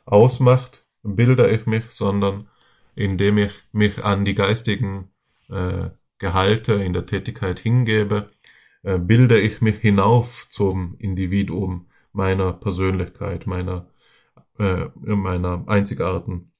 [0.05, 2.49] ausmacht, bilde ich mich, sondern
[2.95, 5.11] indem ich mich an die geistigen
[5.51, 8.31] äh, Gehalte in der Tätigkeit hingebe,
[8.83, 13.89] bilde ich mich hinauf zum Individuum meiner Persönlichkeit, meiner,
[14.59, 16.53] äh, meiner einzigartigen,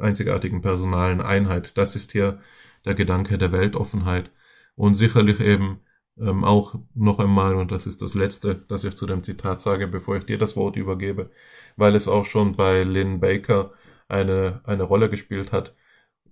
[0.00, 1.76] einzigartigen personalen Einheit.
[1.78, 2.40] Das ist hier
[2.84, 4.30] der Gedanke der Weltoffenheit
[4.74, 5.80] und sicherlich eben
[6.18, 9.88] ähm, auch noch einmal, und das ist das Letzte, das ich zu dem Zitat sage,
[9.88, 11.30] bevor ich dir das Wort übergebe,
[11.76, 13.72] weil es auch schon bei Lynn Baker
[14.08, 15.74] eine, eine Rolle gespielt hat.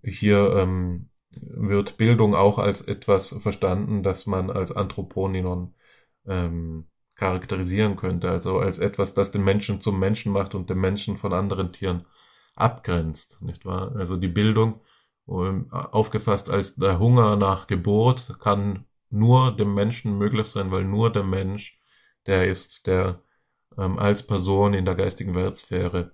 [0.03, 5.75] Hier ähm, wird Bildung auch als etwas verstanden, das man als Anthroponinon
[6.27, 11.19] ähm, charakterisieren könnte, also als etwas, das den Menschen zum Menschen macht und den Menschen
[11.19, 12.07] von anderen Tieren
[12.57, 13.95] abgrenzt, nicht wahr?
[13.97, 14.81] Also die Bildung,
[15.29, 21.13] ähm, aufgefasst als der Hunger nach Geburt, kann nur dem Menschen möglich sein, weil nur
[21.13, 21.81] der Mensch
[22.27, 23.23] der ist, der
[23.79, 26.13] ähm, als Person in der geistigen Weltsphäre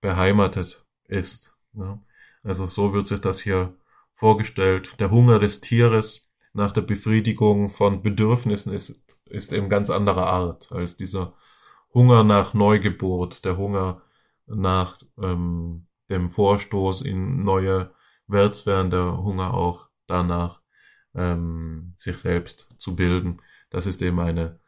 [0.00, 1.56] beheimatet ist.
[1.72, 2.00] Ja.
[2.42, 3.74] Also so wird sich das hier
[4.18, 4.98] vorgestellt.
[4.98, 10.72] Der Hunger des Tieres nach der Befriedigung von Bedürfnissen ist, ist eben ganz anderer Art
[10.72, 11.34] als dieser
[11.94, 14.02] Hunger nach Neugeburt, der Hunger
[14.46, 17.92] nach ähm, dem Vorstoß in neue
[18.26, 20.62] Weltsphären, der Hunger auch danach,
[21.14, 23.40] ähm, sich selbst zu bilden.
[23.70, 24.58] Das ist eben eine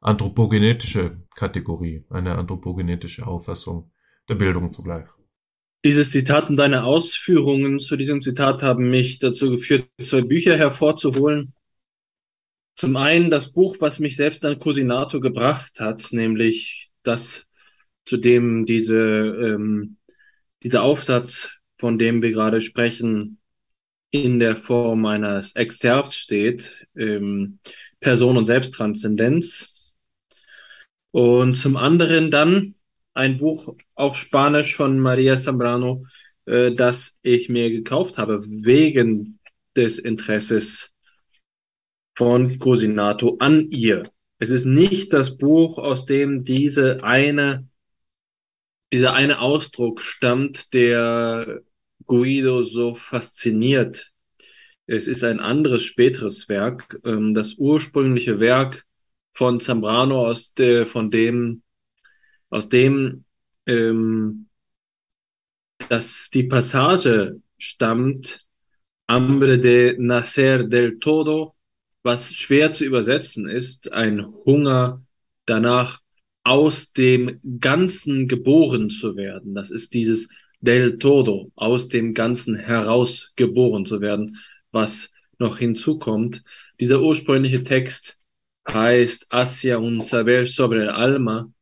[0.00, 3.90] anthropogenetische Kategorie, eine anthropogenetische Auffassung
[4.28, 5.08] der Bildung zugleich.
[5.84, 11.54] Dieses Zitat und deine Ausführungen zu diesem Zitat haben mich dazu geführt, zwei Bücher hervorzuholen.
[12.76, 17.46] Zum einen das Buch, was mich selbst an Cosinato gebracht hat, nämlich das,
[18.04, 19.96] zu dem diese, ähm,
[20.62, 23.38] dieser Aufsatz, von dem wir gerade sprechen,
[24.12, 27.58] in der Form eines Exzerpts steht, ähm,
[27.98, 29.96] Person und Selbsttranszendenz.
[31.10, 32.76] Und zum anderen dann
[33.14, 36.04] ein Buch auf Spanisch von Maria Zambrano,
[36.46, 39.38] äh, das ich mir gekauft habe, wegen
[39.76, 40.92] des Interesses
[42.16, 44.10] von Cosinato an ihr.
[44.38, 47.68] Es ist nicht das Buch, aus dem diese eine,
[48.92, 51.62] dieser eine Ausdruck stammt, der
[52.06, 54.12] Guido so fasziniert.
[54.86, 58.84] Es ist ein anderes späteres Werk, ähm, das ursprüngliche Werk
[59.32, 61.62] von Zambrano, aus der, von dem,
[62.52, 63.24] aus dem,
[63.66, 64.48] ähm,
[65.88, 68.46] dass die Passage stammt,
[69.08, 71.54] Hambre de nacer del todo,
[72.02, 75.02] was schwer zu übersetzen ist, ein Hunger
[75.46, 76.00] danach,
[76.44, 79.54] aus dem Ganzen geboren zu werden.
[79.54, 80.28] Das ist dieses
[80.60, 84.38] del todo, aus dem Ganzen heraus geboren zu werden,
[84.72, 86.42] was noch hinzukommt.
[86.80, 88.18] Dieser ursprüngliche Text
[88.68, 91.52] heißt Hacia un saber sobre el alma,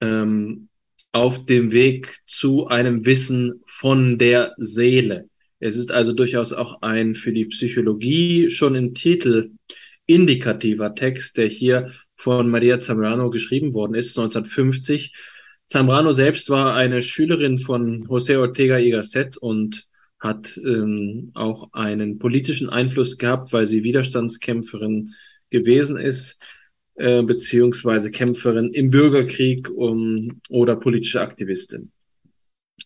[0.00, 0.68] ähm,
[1.12, 5.28] auf dem Weg zu einem Wissen von der Seele.
[5.58, 9.52] Es ist also durchaus auch ein für die Psychologie schon im Titel
[10.06, 15.12] indikativer Text, der hier von Maria Zambrano geschrieben worden ist, 1950
[15.70, 19.86] Zambrano selbst war eine Schülerin von José Ortega y Gasset und
[20.18, 25.14] hat ähm, auch einen politischen Einfluss gehabt, weil sie Widerstandskämpferin
[25.48, 26.42] gewesen ist,
[27.00, 31.92] äh, beziehungsweise Kämpferin im Bürgerkrieg um, oder politische Aktivistin.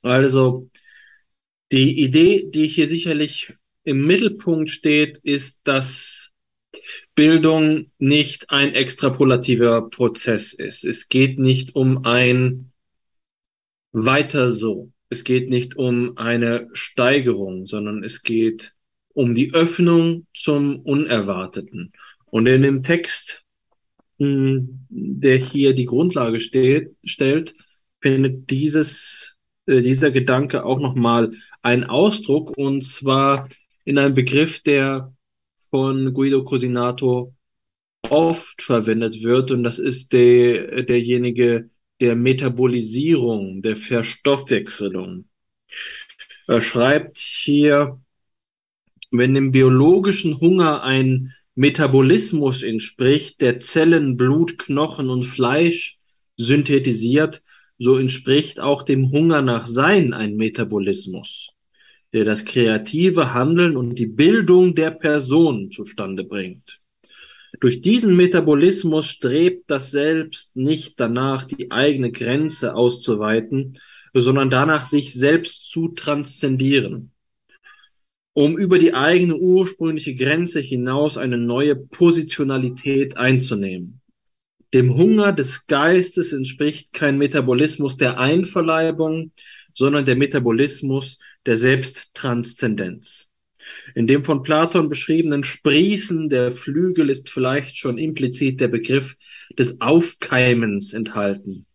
[0.02, 0.70] Also
[1.72, 6.30] die Idee, die hier sicherlich im Mittelpunkt steht, ist, dass
[7.14, 10.84] Bildung nicht ein extrapolativer Prozess ist.
[10.84, 12.72] Es geht nicht um ein
[13.92, 14.92] weiter so.
[15.08, 18.74] Es geht nicht um eine Steigerung, sondern es geht
[19.12, 21.92] um die Öffnung zum Unerwarteten.
[22.26, 23.43] Und in dem Text,
[24.88, 27.54] der hier die Grundlage steht, stellt,
[28.00, 29.36] findet dieses,
[29.66, 31.32] äh, dieser Gedanke auch nochmal
[31.62, 33.48] einen Ausdruck, und zwar
[33.84, 35.14] in einem Begriff, der
[35.70, 37.34] von Guido Cosinato
[38.10, 41.70] oft verwendet wird, und das ist der, derjenige,
[42.00, 45.26] der Metabolisierung, der Verstoffwechselung.
[46.46, 48.00] Er schreibt hier,
[49.10, 55.98] wenn dem biologischen Hunger ein Metabolismus entspricht, der Zellen, Blut, Knochen und Fleisch
[56.36, 57.42] synthetisiert,
[57.78, 61.50] so entspricht auch dem Hunger nach Sein ein Metabolismus,
[62.12, 66.78] der das kreative Handeln und die Bildung der Person zustande bringt.
[67.60, 73.78] Durch diesen Metabolismus strebt das Selbst nicht danach, die eigene Grenze auszuweiten,
[74.12, 77.13] sondern danach, sich selbst zu transzendieren.
[78.34, 84.00] Um über die eigene ursprüngliche Grenze hinaus eine neue Positionalität einzunehmen.
[84.74, 89.30] Dem Hunger des Geistes entspricht kein Metabolismus der Einverleibung,
[89.72, 93.30] sondern der Metabolismus der Selbsttranszendenz.
[93.94, 99.16] In dem von Platon beschriebenen Sprießen der Flügel ist vielleicht schon implizit der Begriff
[99.56, 101.66] des Aufkeimens enthalten,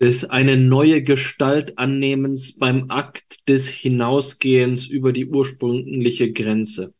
[0.00, 6.94] des eine neue Gestalt annehmens beim Akt des Hinausgehens über die ursprüngliche Grenze.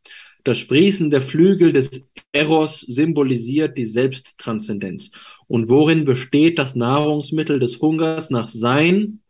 [0.44, 5.10] Das Sprießen der Flügel des Eros symbolisiert die Selbsttranszendenz.
[5.46, 9.20] Und worin besteht das Nahrungsmittel des Hungers nach Sein,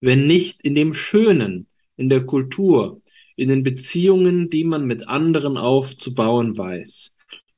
[0.00, 1.66] wenn nicht in dem Schönen,
[1.96, 3.02] in der Kultur,
[3.36, 7.14] in den Beziehungen, die man mit anderen aufzubauen weiß.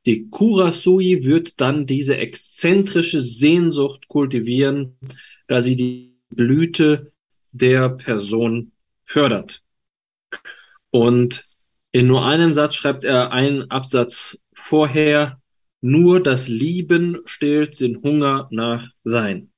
[0.07, 4.97] Die Kurasui wird dann diese exzentrische Sehnsucht kultivieren,
[5.47, 7.13] da sie die Blüte
[7.53, 8.73] der Person
[9.05, 9.63] fördert.
[10.91, 11.45] Und
[11.93, 15.41] in nur einem Satz schreibt er einen Absatz vorher,
[15.81, 19.51] nur das Lieben stillt den Hunger nach Sein.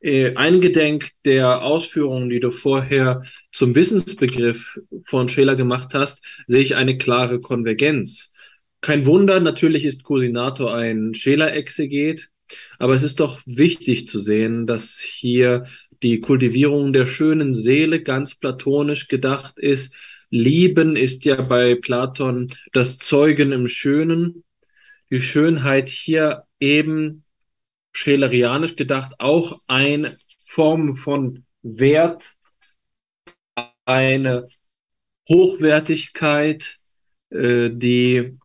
[0.00, 6.76] Äh, eingedenk der Ausführungen, die du vorher zum Wissensbegriff von Scheler gemacht hast, sehe ich
[6.76, 8.32] eine klare Konvergenz.
[8.80, 12.28] Kein Wunder, natürlich ist Cosinato ein Scheler-Exeget,
[12.78, 15.66] aber es ist doch wichtig zu sehen, dass hier
[16.02, 19.94] die Kultivierung der schönen Seele ganz platonisch gedacht ist.
[20.30, 24.44] Lieben ist ja bei Platon das Zeugen im Schönen.
[25.10, 27.24] Die Schönheit hier eben
[27.92, 32.34] schelerianisch gedacht auch eine Form von Wert,
[33.84, 34.48] eine
[35.28, 36.76] Hochwertigkeit,
[37.30, 38.38] äh, die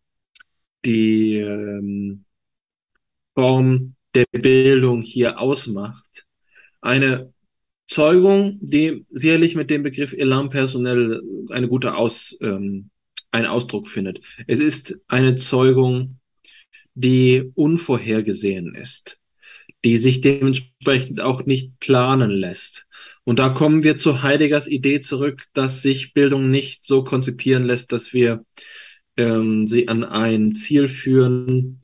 [0.85, 2.25] die ähm,
[3.41, 6.27] Form der Bildung hier ausmacht.
[6.79, 7.33] Eine
[7.87, 12.91] Zeugung, die sicherlich mit dem Begriff Elan personell eine gute Aus, ähm,
[13.31, 14.21] einen Ausdruck findet.
[14.45, 16.19] Es ist eine Zeugung,
[16.93, 19.17] die unvorhergesehen ist
[19.83, 22.85] die sich dementsprechend auch nicht planen lässt.
[23.23, 27.91] Und da kommen wir zu Heideggers Idee zurück, dass sich Bildung nicht so konzipieren lässt,
[27.91, 28.45] dass wir
[29.17, 31.81] ähm, sie an ein Ziel führen,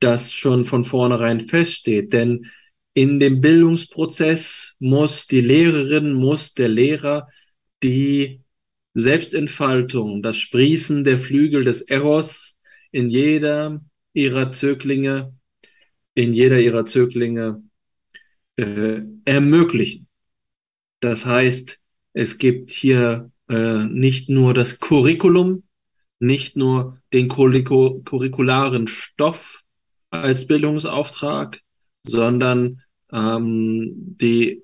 [0.00, 2.12] das schon von vornherein feststeht.
[2.12, 2.46] Denn
[2.94, 7.28] in dem Bildungsprozess muss die Lehrerin, muss der Lehrer
[7.82, 8.42] die
[8.94, 12.58] Selbstentfaltung, das Sprießen der Flügel des Eros
[12.92, 15.34] in jeder ihrer Zöglinge
[16.14, 17.62] in jeder ihrer Zöglinge
[18.56, 20.08] äh, ermöglichen.
[21.00, 21.80] Das heißt,
[22.12, 25.64] es gibt hier äh, nicht nur das Curriculum,
[26.20, 29.63] nicht nur den curricularen Stoff
[30.22, 31.60] als Bildungsauftrag,
[32.06, 32.82] sondern
[33.12, 34.62] ähm, die,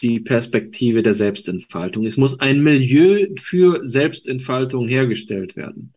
[0.00, 2.04] die Perspektive der Selbstentfaltung.
[2.04, 5.94] Es muss ein Milieu für Selbstentfaltung hergestellt werden.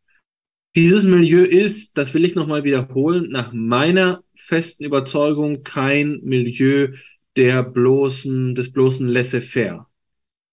[0.75, 6.93] Dieses Milieu ist, das will ich nochmal wiederholen, nach meiner festen Überzeugung kein Milieu
[7.35, 9.87] der bloßen, des bloßen Laissez-faire.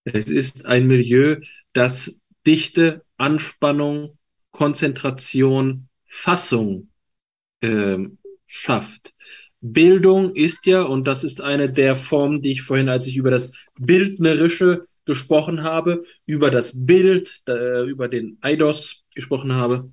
[0.04, 1.36] Es ist ein Milieu,
[1.72, 4.18] das Dichte, Anspannung,
[4.50, 6.88] Konzentration, Fassung
[7.64, 8.08] äh,
[8.46, 9.14] schafft.
[9.60, 13.30] Bildung ist ja, und das ist eine der Formen, die ich vorhin, als ich über
[13.30, 19.90] das Bildnerische gesprochen habe, über das Bild, äh, über den Eidos gesprochen habe,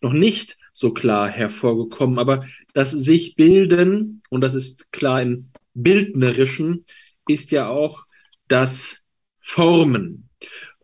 [0.00, 2.18] noch nicht so klar hervorgekommen.
[2.18, 6.84] Aber das sich bilden, und das ist klar im Bildnerischen,
[7.26, 8.04] ist ja auch
[8.48, 9.04] das
[9.40, 10.28] Formen.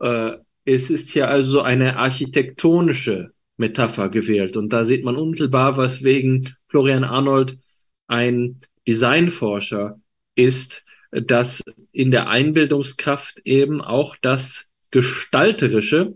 [0.01, 0.33] Äh,
[0.65, 4.57] es ist hier also eine architektonische Metapher gewählt.
[4.57, 7.59] Und da sieht man unmittelbar, was wegen Florian Arnold
[8.07, 10.01] ein Designforscher
[10.35, 11.63] ist, dass
[11.93, 16.15] in der Einbildungskraft eben auch das Gestalterische,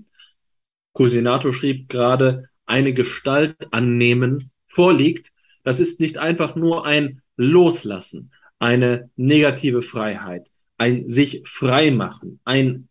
[0.92, 9.10] Cusinato schrieb gerade, eine Gestalt annehmen vorliegt, das ist nicht einfach nur ein Loslassen, eine
[9.16, 12.88] negative Freiheit, ein sich frei machen, ein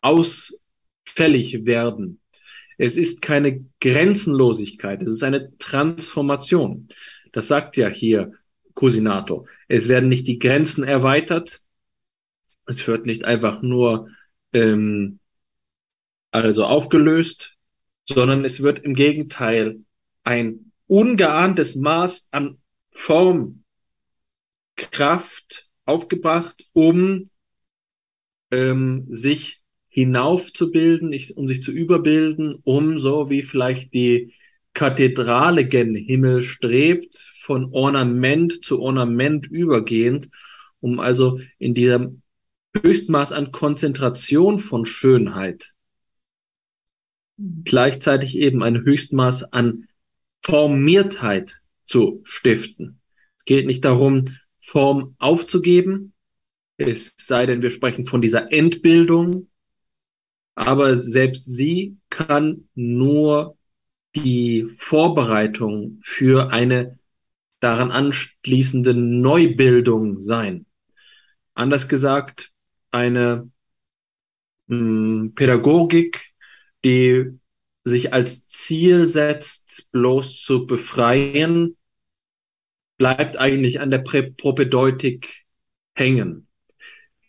[0.00, 2.19] ausfällig werden.
[2.80, 6.88] Es ist keine Grenzenlosigkeit, es ist eine Transformation.
[7.30, 8.32] Das sagt ja hier
[8.74, 9.46] Cusinato.
[9.68, 11.60] Es werden nicht die Grenzen erweitert,
[12.64, 14.08] es wird nicht einfach nur
[14.54, 15.18] ähm,
[16.30, 17.58] also aufgelöst,
[18.04, 19.80] sondern es wird im Gegenteil
[20.24, 22.62] ein ungeahntes Maß an
[22.92, 23.60] Formkraft
[25.84, 27.28] aufgebracht, um
[28.50, 29.59] ähm, sich
[29.90, 34.32] hinaufzubilden, um sich zu überbilden, um so wie vielleicht die
[34.72, 40.30] Kathedrale gen Himmel strebt, von Ornament zu Ornament übergehend,
[40.78, 42.22] um also in diesem
[42.82, 45.74] Höchstmaß an Konzentration von Schönheit
[47.64, 49.88] gleichzeitig eben ein Höchstmaß an
[50.42, 53.00] Formiertheit zu stiften.
[53.36, 54.24] Es geht nicht darum,
[54.60, 56.12] Form aufzugeben,
[56.76, 59.49] es sei denn, wir sprechen von dieser Entbildung,
[60.60, 63.56] aber selbst sie kann nur
[64.14, 66.98] die Vorbereitung für eine
[67.60, 70.66] daran anschließende Neubildung sein.
[71.54, 72.52] Anders gesagt,
[72.90, 73.50] eine
[74.66, 76.32] mh, hm, Pädagogik,
[76.84, 77.38] die
[77.84, 81.78] sich als Ziel setzt, bloß zu befreien,
[82.98, 85.46] bleibt eigentlich an der Propedeutik
[85.94, 86.49] hängen.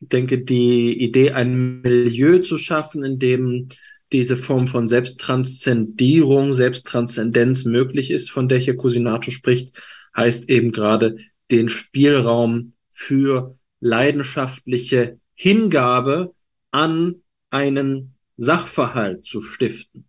[0.01, 3.69] Ich denke, die Idee, ein Milieu zu schaffen, in dem
[4.11, 9.79] diese Form von Selbsttranszendierung, Selbsttranszendenz möglich ist, von der hier Cusinato spricht,
[10.15, 11.17] heißt eben gerade
[11.49, 16.33] den Spielraum für leidenschaftliche Hingabe
[16.71, 17.15] an
[17.49, 20.05] einen Sachverhalt zu stiften.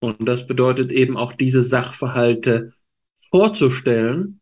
[0.00, 2.72] Und das bedeutet eben auch diese Sachverhalte
[3.30, 4.40] vorzustellen,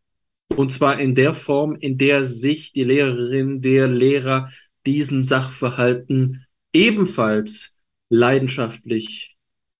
[0.56, 4.50] und zwar in der Form, in der sich die Lehrerin, der Lehrer
[4.86, 7.76] diesen Sachverhalten ebenfalls
[8.08, 9.36] leidenschaftlich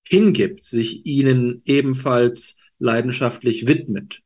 [0.06, 4.22] hingibt, sich ihnen ebenfalls leidenschaftlich widmet.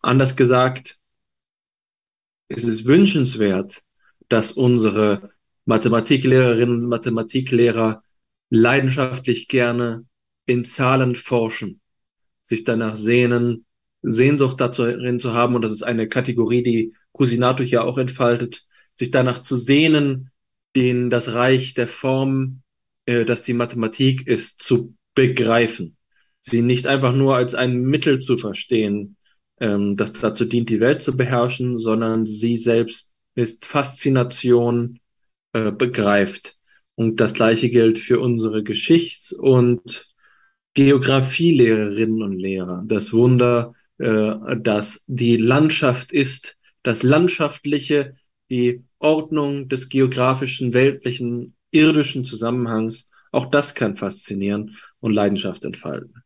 [0.00, 0.98] Anders gesagt,
[2.48, 3.82] es ist wünschenswert,
[4.28, 5.30] dass unsere
[5.66, 8.02] Mathematiklehrerinnen und Mathematiklehrer
[8.50, 10.06] leidenschaftlich gerne
[10.46, 11.80] in Zahlen forschen,
[12.42, 13.66] sich danach sehnen,
[14.00, 18.64] Sehnsucht darin zu haben, und das ist eine Kategorie, die Cusinato hier auch entfaltet,
[18.98, 20.30] sich danach zu sehnen,
[20.76, 22.62] den das Reich der Form,
[23.06, 25.96] äh, das die Mathematik ist, zu begreifen.
[26.40, 29.16] Sie nicht einfach nur als ein Mittel zu verstehen,
[29.60, 35.00] ähm, das dazu dient, die Welt zu beherrschen, sondern sie selbst ist Faszination
[35.52, 36.56] äh, begreift.
[36.94, 40.08] Und das gleiche gilt für unsere Geschichts- und
[40.74, 42.82] Geografielehrerinnen und Lehrer.
[42.86, 48.16] Das Wunder, äh, dass die Landschaft ist, das Landschaftliche,
[48.50, 56.22] die Ordnung des geografischen, weltlichen, irdischen Zusammenhangs, auch das kann faszinieren und Leidenschaft entfalten.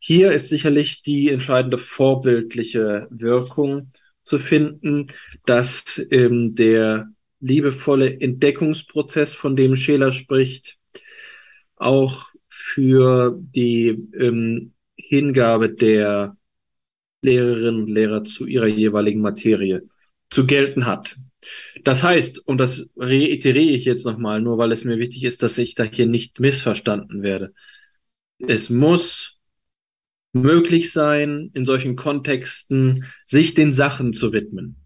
[0.00, 3.90] Hier ist sicherlich die entscheidende vorbildliche Wirkung
[4.22, 5.06] zu finden,
[5.46, 7.08] dass ähm, der
[7.40, 10.78] liebevolle Entdeckungsprozess, von dem Scheler spricht,
[11.76, 16.36] auch für die ähm, Hingabe der
[17.22, 19.82] Lehrerinnen und Lehrer zu ihrer jeweiligen Materie
[20.30, 21.16] zu gelten hat.
[21.86, 25.56] Das heißt, und das reiteriere ich jetzt nochmal, nur weil es mir wichtig ist, dass
[25.56, 27.54] ich da hier nicht missverstanden werde.
[28.38, 29.38] Es muss
[30.32, 34.78] möglich sein, in solchen Kontexten sich den Sachen zu widmen,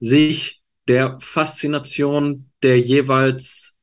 [0.00, 3.76] sich der Faszination der jeweils,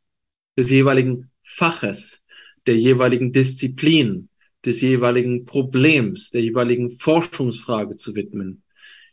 [0.57, 2.22] des jeweiligen Faches,
[2.65, 4.27] der jeweiligen Disziplin,
[4.65, 8.64] des jeweiligen Problems, der jeweiligen Forschungsfrage zu widmen.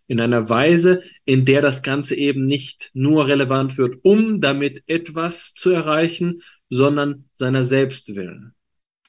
[0.07, 5.55] In einer Weise, in der das Ganze eben nicht nur relevant wird, um damit etwas
[5.55, 8.55] zu erreichen, sondern seiner selbst willen.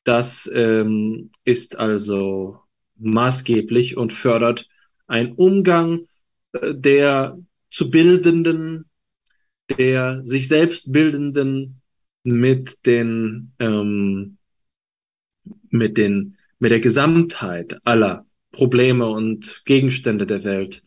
[0.05, 2.59] Das ähm, ist also
[2.97, 4.67] maßgeblich und fördert
[5.07, 6.07] einen Umgang
[6.53, 7.38] äh, der
[7.69, 8.85] zu Bildenden,
[9.77, 11.81] der sich selbst Bildenden
[12.23, 14.38] mit den, ähm,
[15.69, 20.84] mit den, mit der Gesamtheit aller Probleme und Gegenstände der Welt,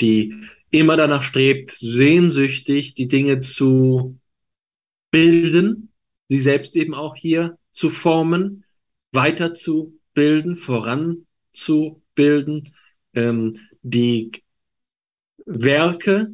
[0.00, 0.34] die
[0.70, 4.18] immer danach strebt, sehnsüchtig die Dinge zu
[5.10, 5.92] bilden,
[6.28, 8.64] sie selbst eben auch hier zu formen,
[9.12, 12.72] weiterzubilden, voran zu bilden.
[13.14, 13.52] Ähm,
[13.82, 14.30] die
[15.46, 16.32] Werke,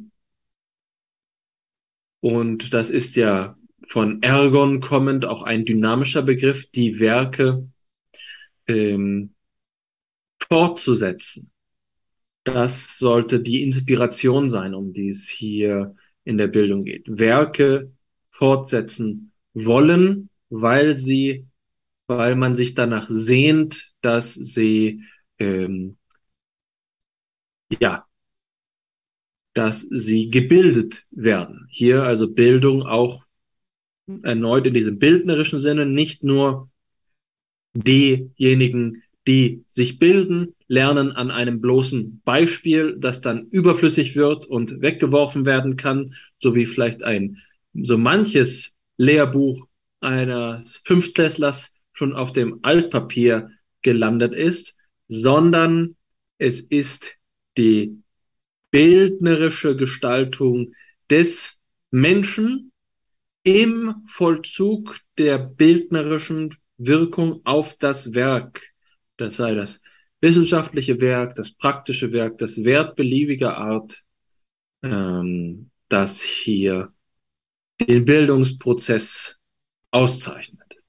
[2.19, 3.57] und das ist ja
[3.89, 7.67] von Ergon kommend auch ein dynamischer Begriff, die Werke
[8.67, 9.33] ähm,
[10.49, 11.51] fortzusetzen.
[12.53, 17.05] Das sollte die Inspiration sein, um die es hier in der Bildung geht.
[17.07, 17.91] Werke
[18.29, 21.45] fortsetzen wollen, weil sie
[22.07, 25.03] weil man sich danach sehnt, dass sie
[25.39, 25.97] ähm,
[27.81, 28.05] ja,
[29.53, 31.67] dass sie gebildet werden.
[31.69, 33.25] Hier also Bildung auch
[34.23, 36.69] erneut in diesem bildnerischen Sinne, nicht nur
[37.73, 45.45] diejenigen, die sich bilden, lernen an einem bloßen Beispiel, das dann überflüssig wird und weggeworfen
[45.45, 47.37] werden kann, so wie vielleicht ein
[47.73, 49.67] so manches Lehrbuch
[49.99, 54.75] eines Fünftklässlers schon auf dem Altpapier gelandet ist,
[55.07, 55.95] sondern
[56.37, 57.17] es ist
[57.57, 58.01] die
[58.71, 60.73] bildnerische Gestaltung
[61.09, 62.71] des Menschen
[63.43, 68.73] im Vollzug der bildnerischen Wirkung auf das Werk,
[69.15, 69.81] das sei das
[70.27, 74.03] wissenschaftliche Werk, das praktische Werk, das Wert beliebiger Art,
[74.83, 76.91] ähm, das hier
[77.79, 79.39] den Bildungsprozess
[79.91, 80.83] auszeichnet.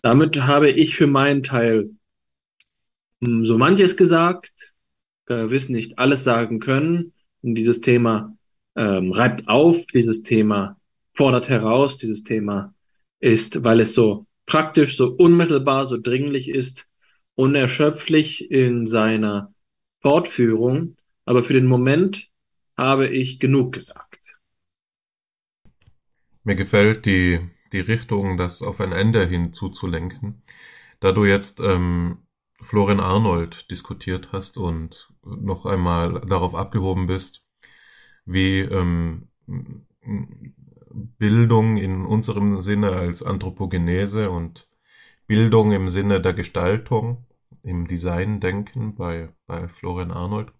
[0.00, 1.90] Damit habe ich für meinen Teil
[3.20, 4.72] hm, so manches gesagt,
[5.26, 7.12] gewiss nicht alles sagen können.
[7.40, 8.36] Und dieses Thema
[8.76, 10.76] ähm, reibt auf, dieses Thema
[11.14, 12.74] fordert heraus, dieses Thema
[13.18, 16.88] ist, weil es so praktisch, so unmittelbar, so dringlich ist,
[17.34, 19.54] unerschöpflich in seiner
[20.00, 20.96] Fortführung.
[21.24, 22.30] Aber für den Moment
[22.76, 24.38] habe ich genug gesagt.
[26.44, 27.40] Mir gefällt die,
[27.72, 30.42] die Richtung, das auf ein Ende hinzuzulenken.
[31.00, 32.18] Da du jetzt ähm,
[32.60, 37.44] Florian Arnold diskutiert hast und noch einmal darauf abgehoben bist,
[38.24, 39.28] wie ähm,
[41.18, 44.68] Bildung in unserem Sinne als Anthropogenese und
[45.32, 47.24] Bildung im Sinne der Gestaltung,
[47.62, 50.52] im Design-Denken bei, bei Florian Arnold,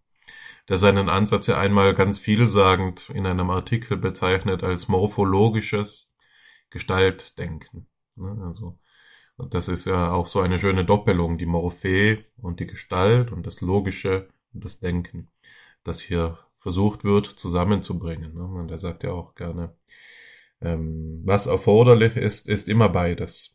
[0.66, 6.14] der seinen Ansatz ja einmal ganz vielsagend in einem Artikel bezeichnet als morphologisches
[6.70, 7.86] Gestaltdenken.
[8.16, 8.78] Ne, also,
[9.50, 13.60] das ist ja auch so eine schöne Doppelung, die Morphee und die Gestalt und das
[13.60, 15.30] Logische und das Denken,
[15.84, 18.32] das hier versucht wird zusammenzubringen.
[18.32, 18.44] Ne?
[18.44, 19.76] Und er sagt ja auch gerne,
[20.62, 23.51] ähm, was erforderlich ist, ist immer beides.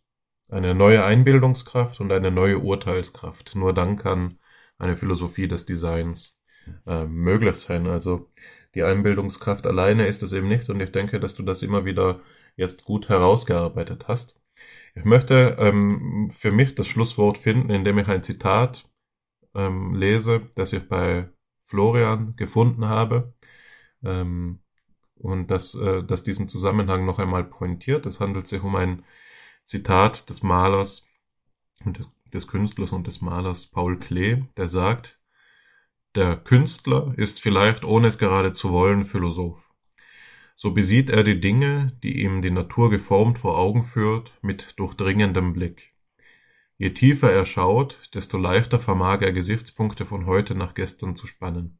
[0.49, 3.55] Eine neue Einbildungskraft und eine neue Urteilskraft.
[3.55, 4.39] Nur dann kann
[4.77, 6.39] eine Philosophie des Designs
[6.85, 7.87] äh, möglich sein.
[7.87, 8.31] Also
[8.75, 12.21] die Einbildungskraft alleine ist es eben nicht und ich denke, dass du das immer wieder
[12.55, 14.39] jetzt gut herausgearbeitet hast.
[14.95, 18.89] Ich möchte ähm, für mich das Schlusswort finden, indem ich ein Zitat
[19.55, 21.29] ähm, lese, das ich bei
[21.63, 23.33] Florian gefunden habe.
[24.03, 24.59] Ähm,
[25.15, 28.05] und das, äh, das diesen Zusammenhang noch einmal pointiert.
[28.05, 29.03] Es handelt sich um ein
[29.67, 31.05] Zitat des Malers
[31.85, 31.99] und
[32.33, 35.19] des, Künstlers und des Malers Paul Klee, der sagt,
[36.15, 39.69] der Künstler ist vielleicht, ohne es gerade zu wollen, Philosoph.
[40.55, 45.53] So besieht er die Dinge, die ihm die Natur geformt vor Augen führt, mit durchdringendem
[45.53, 45.93] Blick.
[46.79, 51.77] Je tiefer er schaut, desto leichter vermag er Gesichtspunkte von heute nach gestern zu spannen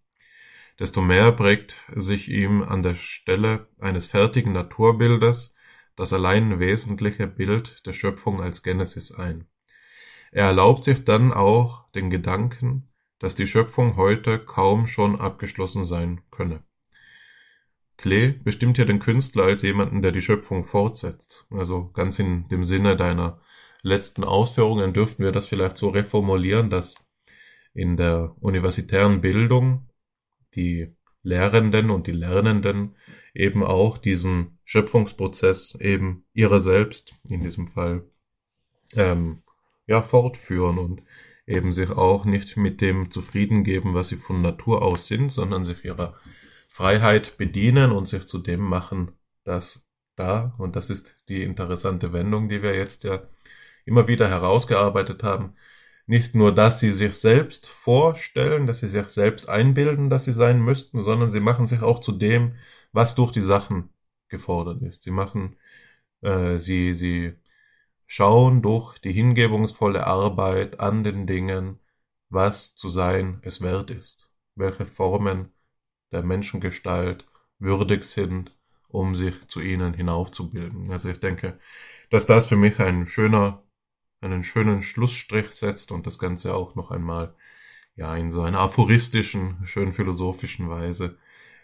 [0.79, 5.55] desto mehr prägt sich ihm an der Stelle eines fertigen Naturbildes
[5.97, 9.47] das allein wesentliche Bild der Schöpfung als Genesis ein.
[10.31, 12.87] Er erlaubt sich dann auch den Gedanken,
[13.19, 16.63] dass die Schöpfung heute kaum schon abgeschlossen sein könne.
[17.97, 21.47] Klee bestimmt ja den Künstler als jemanden, der die Schöpfung fortsetzt.
[21.49, 23.41] Also ganz in dem Sinne deiner
[23.81, 27.07] letzten Ausführungen dürften wir das vielleicht so reformulieren, dass
[27.73, 29.89] in der universitären Bildung
[30.53, 32.95] die Lehrenden und die Lernenden
[33.37, 38.03] eben auch diesen Schöpfungsprozess eben ihrer selbst in diesem Fall
[38.95, 39.43] ähm,
[39.85, 41.03] ja fortführen und
[41.45, 45.65] eben sich auch nicht mit dem zufrieden geben, was sie von Natur aus sind, sondern
[45.65, 46.15] sich ihrer
[46.67, 49.11] Freiheit bedienen und sich zu dem machen,
[49.43, 49.85] das
[50.15, 53.21] da, und das ist die interessante Wendung, die wir jetzt ja
[53.85, 55.53] immer wieder herausgearbeitet haben,
[56.07, 60.61] nicht nur, dass sie sich selbst vorstellen, dass sie sich selbst einbilden, dass sie sein
[60.61, 62.55] müssten, sondern sie machen sich auch zu dem,
[62.91, 63.89] was durch die Sachen
[64.29, 65.03] gefordert ist.
[65.03, 65.57] Sie machen,
[66.21, 67.35] äh, sie, sie
[68.07, 71.79] schauen durch die hingebungsvolle Arbeit an den Dingen,
[72.29, 75.53] was zu sein es wert ist, welche Formen
[76.11, 77.25] der Menschengestalt
[77.59, 78.55] würdig sind,
[78.89, 80.91] um sich zu ihnen hinaufzubilden.
[80.91, 81.59] Also ich denke,
[82.09, 83.63] dass das für mich ein schöner
[84.21, 87.35] einen schönen Schlussstrich setzt und das Ganze auch noch einmal
[87.95, 91.17] ja in so einer aphoristischen, schön philosophischen Weise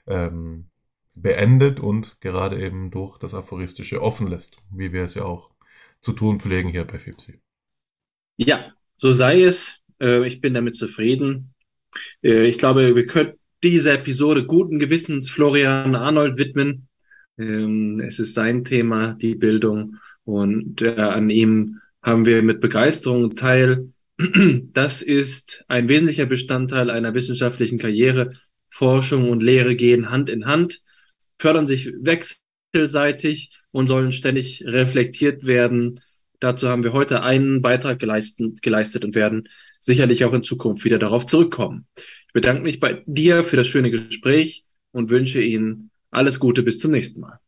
[0.07, 0.69] ähm,
[1.15, 5.51] beendet und gerade eben durch das Aphoristische offen lässt, wie wir es ja auch
[5.99, 7.39] zu tun pflegen hier bei FIPSI.
[8.37, 9.81] Ja, so sei es.
[10.01, 11.53] Äh, ich bin damit zufrieden.
[12.23, 16.87] Äh, ich glaube, wir können diese Episode guten Gewissens Florian Arnold widmen.
[17.37, 23.35] Ähm, es ist sein Thema, die Bildung, und äh, an ihm haben wir mit Begeisterung
[23.35, 23.89] teil.
[24.73, 28.31] Das ist ein wesentlicher Bestandteil einer wissenschaftlichen Karriere.
[28.69, 30.81] Forschung und Lehre gehen Hand in Hand,
[31.43, 35.99] fördern sich wechselseitig und sollen ständig reflektiert werden.
[36.39, 39.49] Dazu haben wir heute einen Beitrag geleistet, geleistet und werden
[39.81, 41.85] sicherlich auch in Zukunft wieder darauf zurückkommen.
[41.97, 44.63] Ich bedanke mich bei dir für das schöne Gespräch
[44.93, 47.42] und wünsche Ihnen alles Gute bis zum nächsten Mal.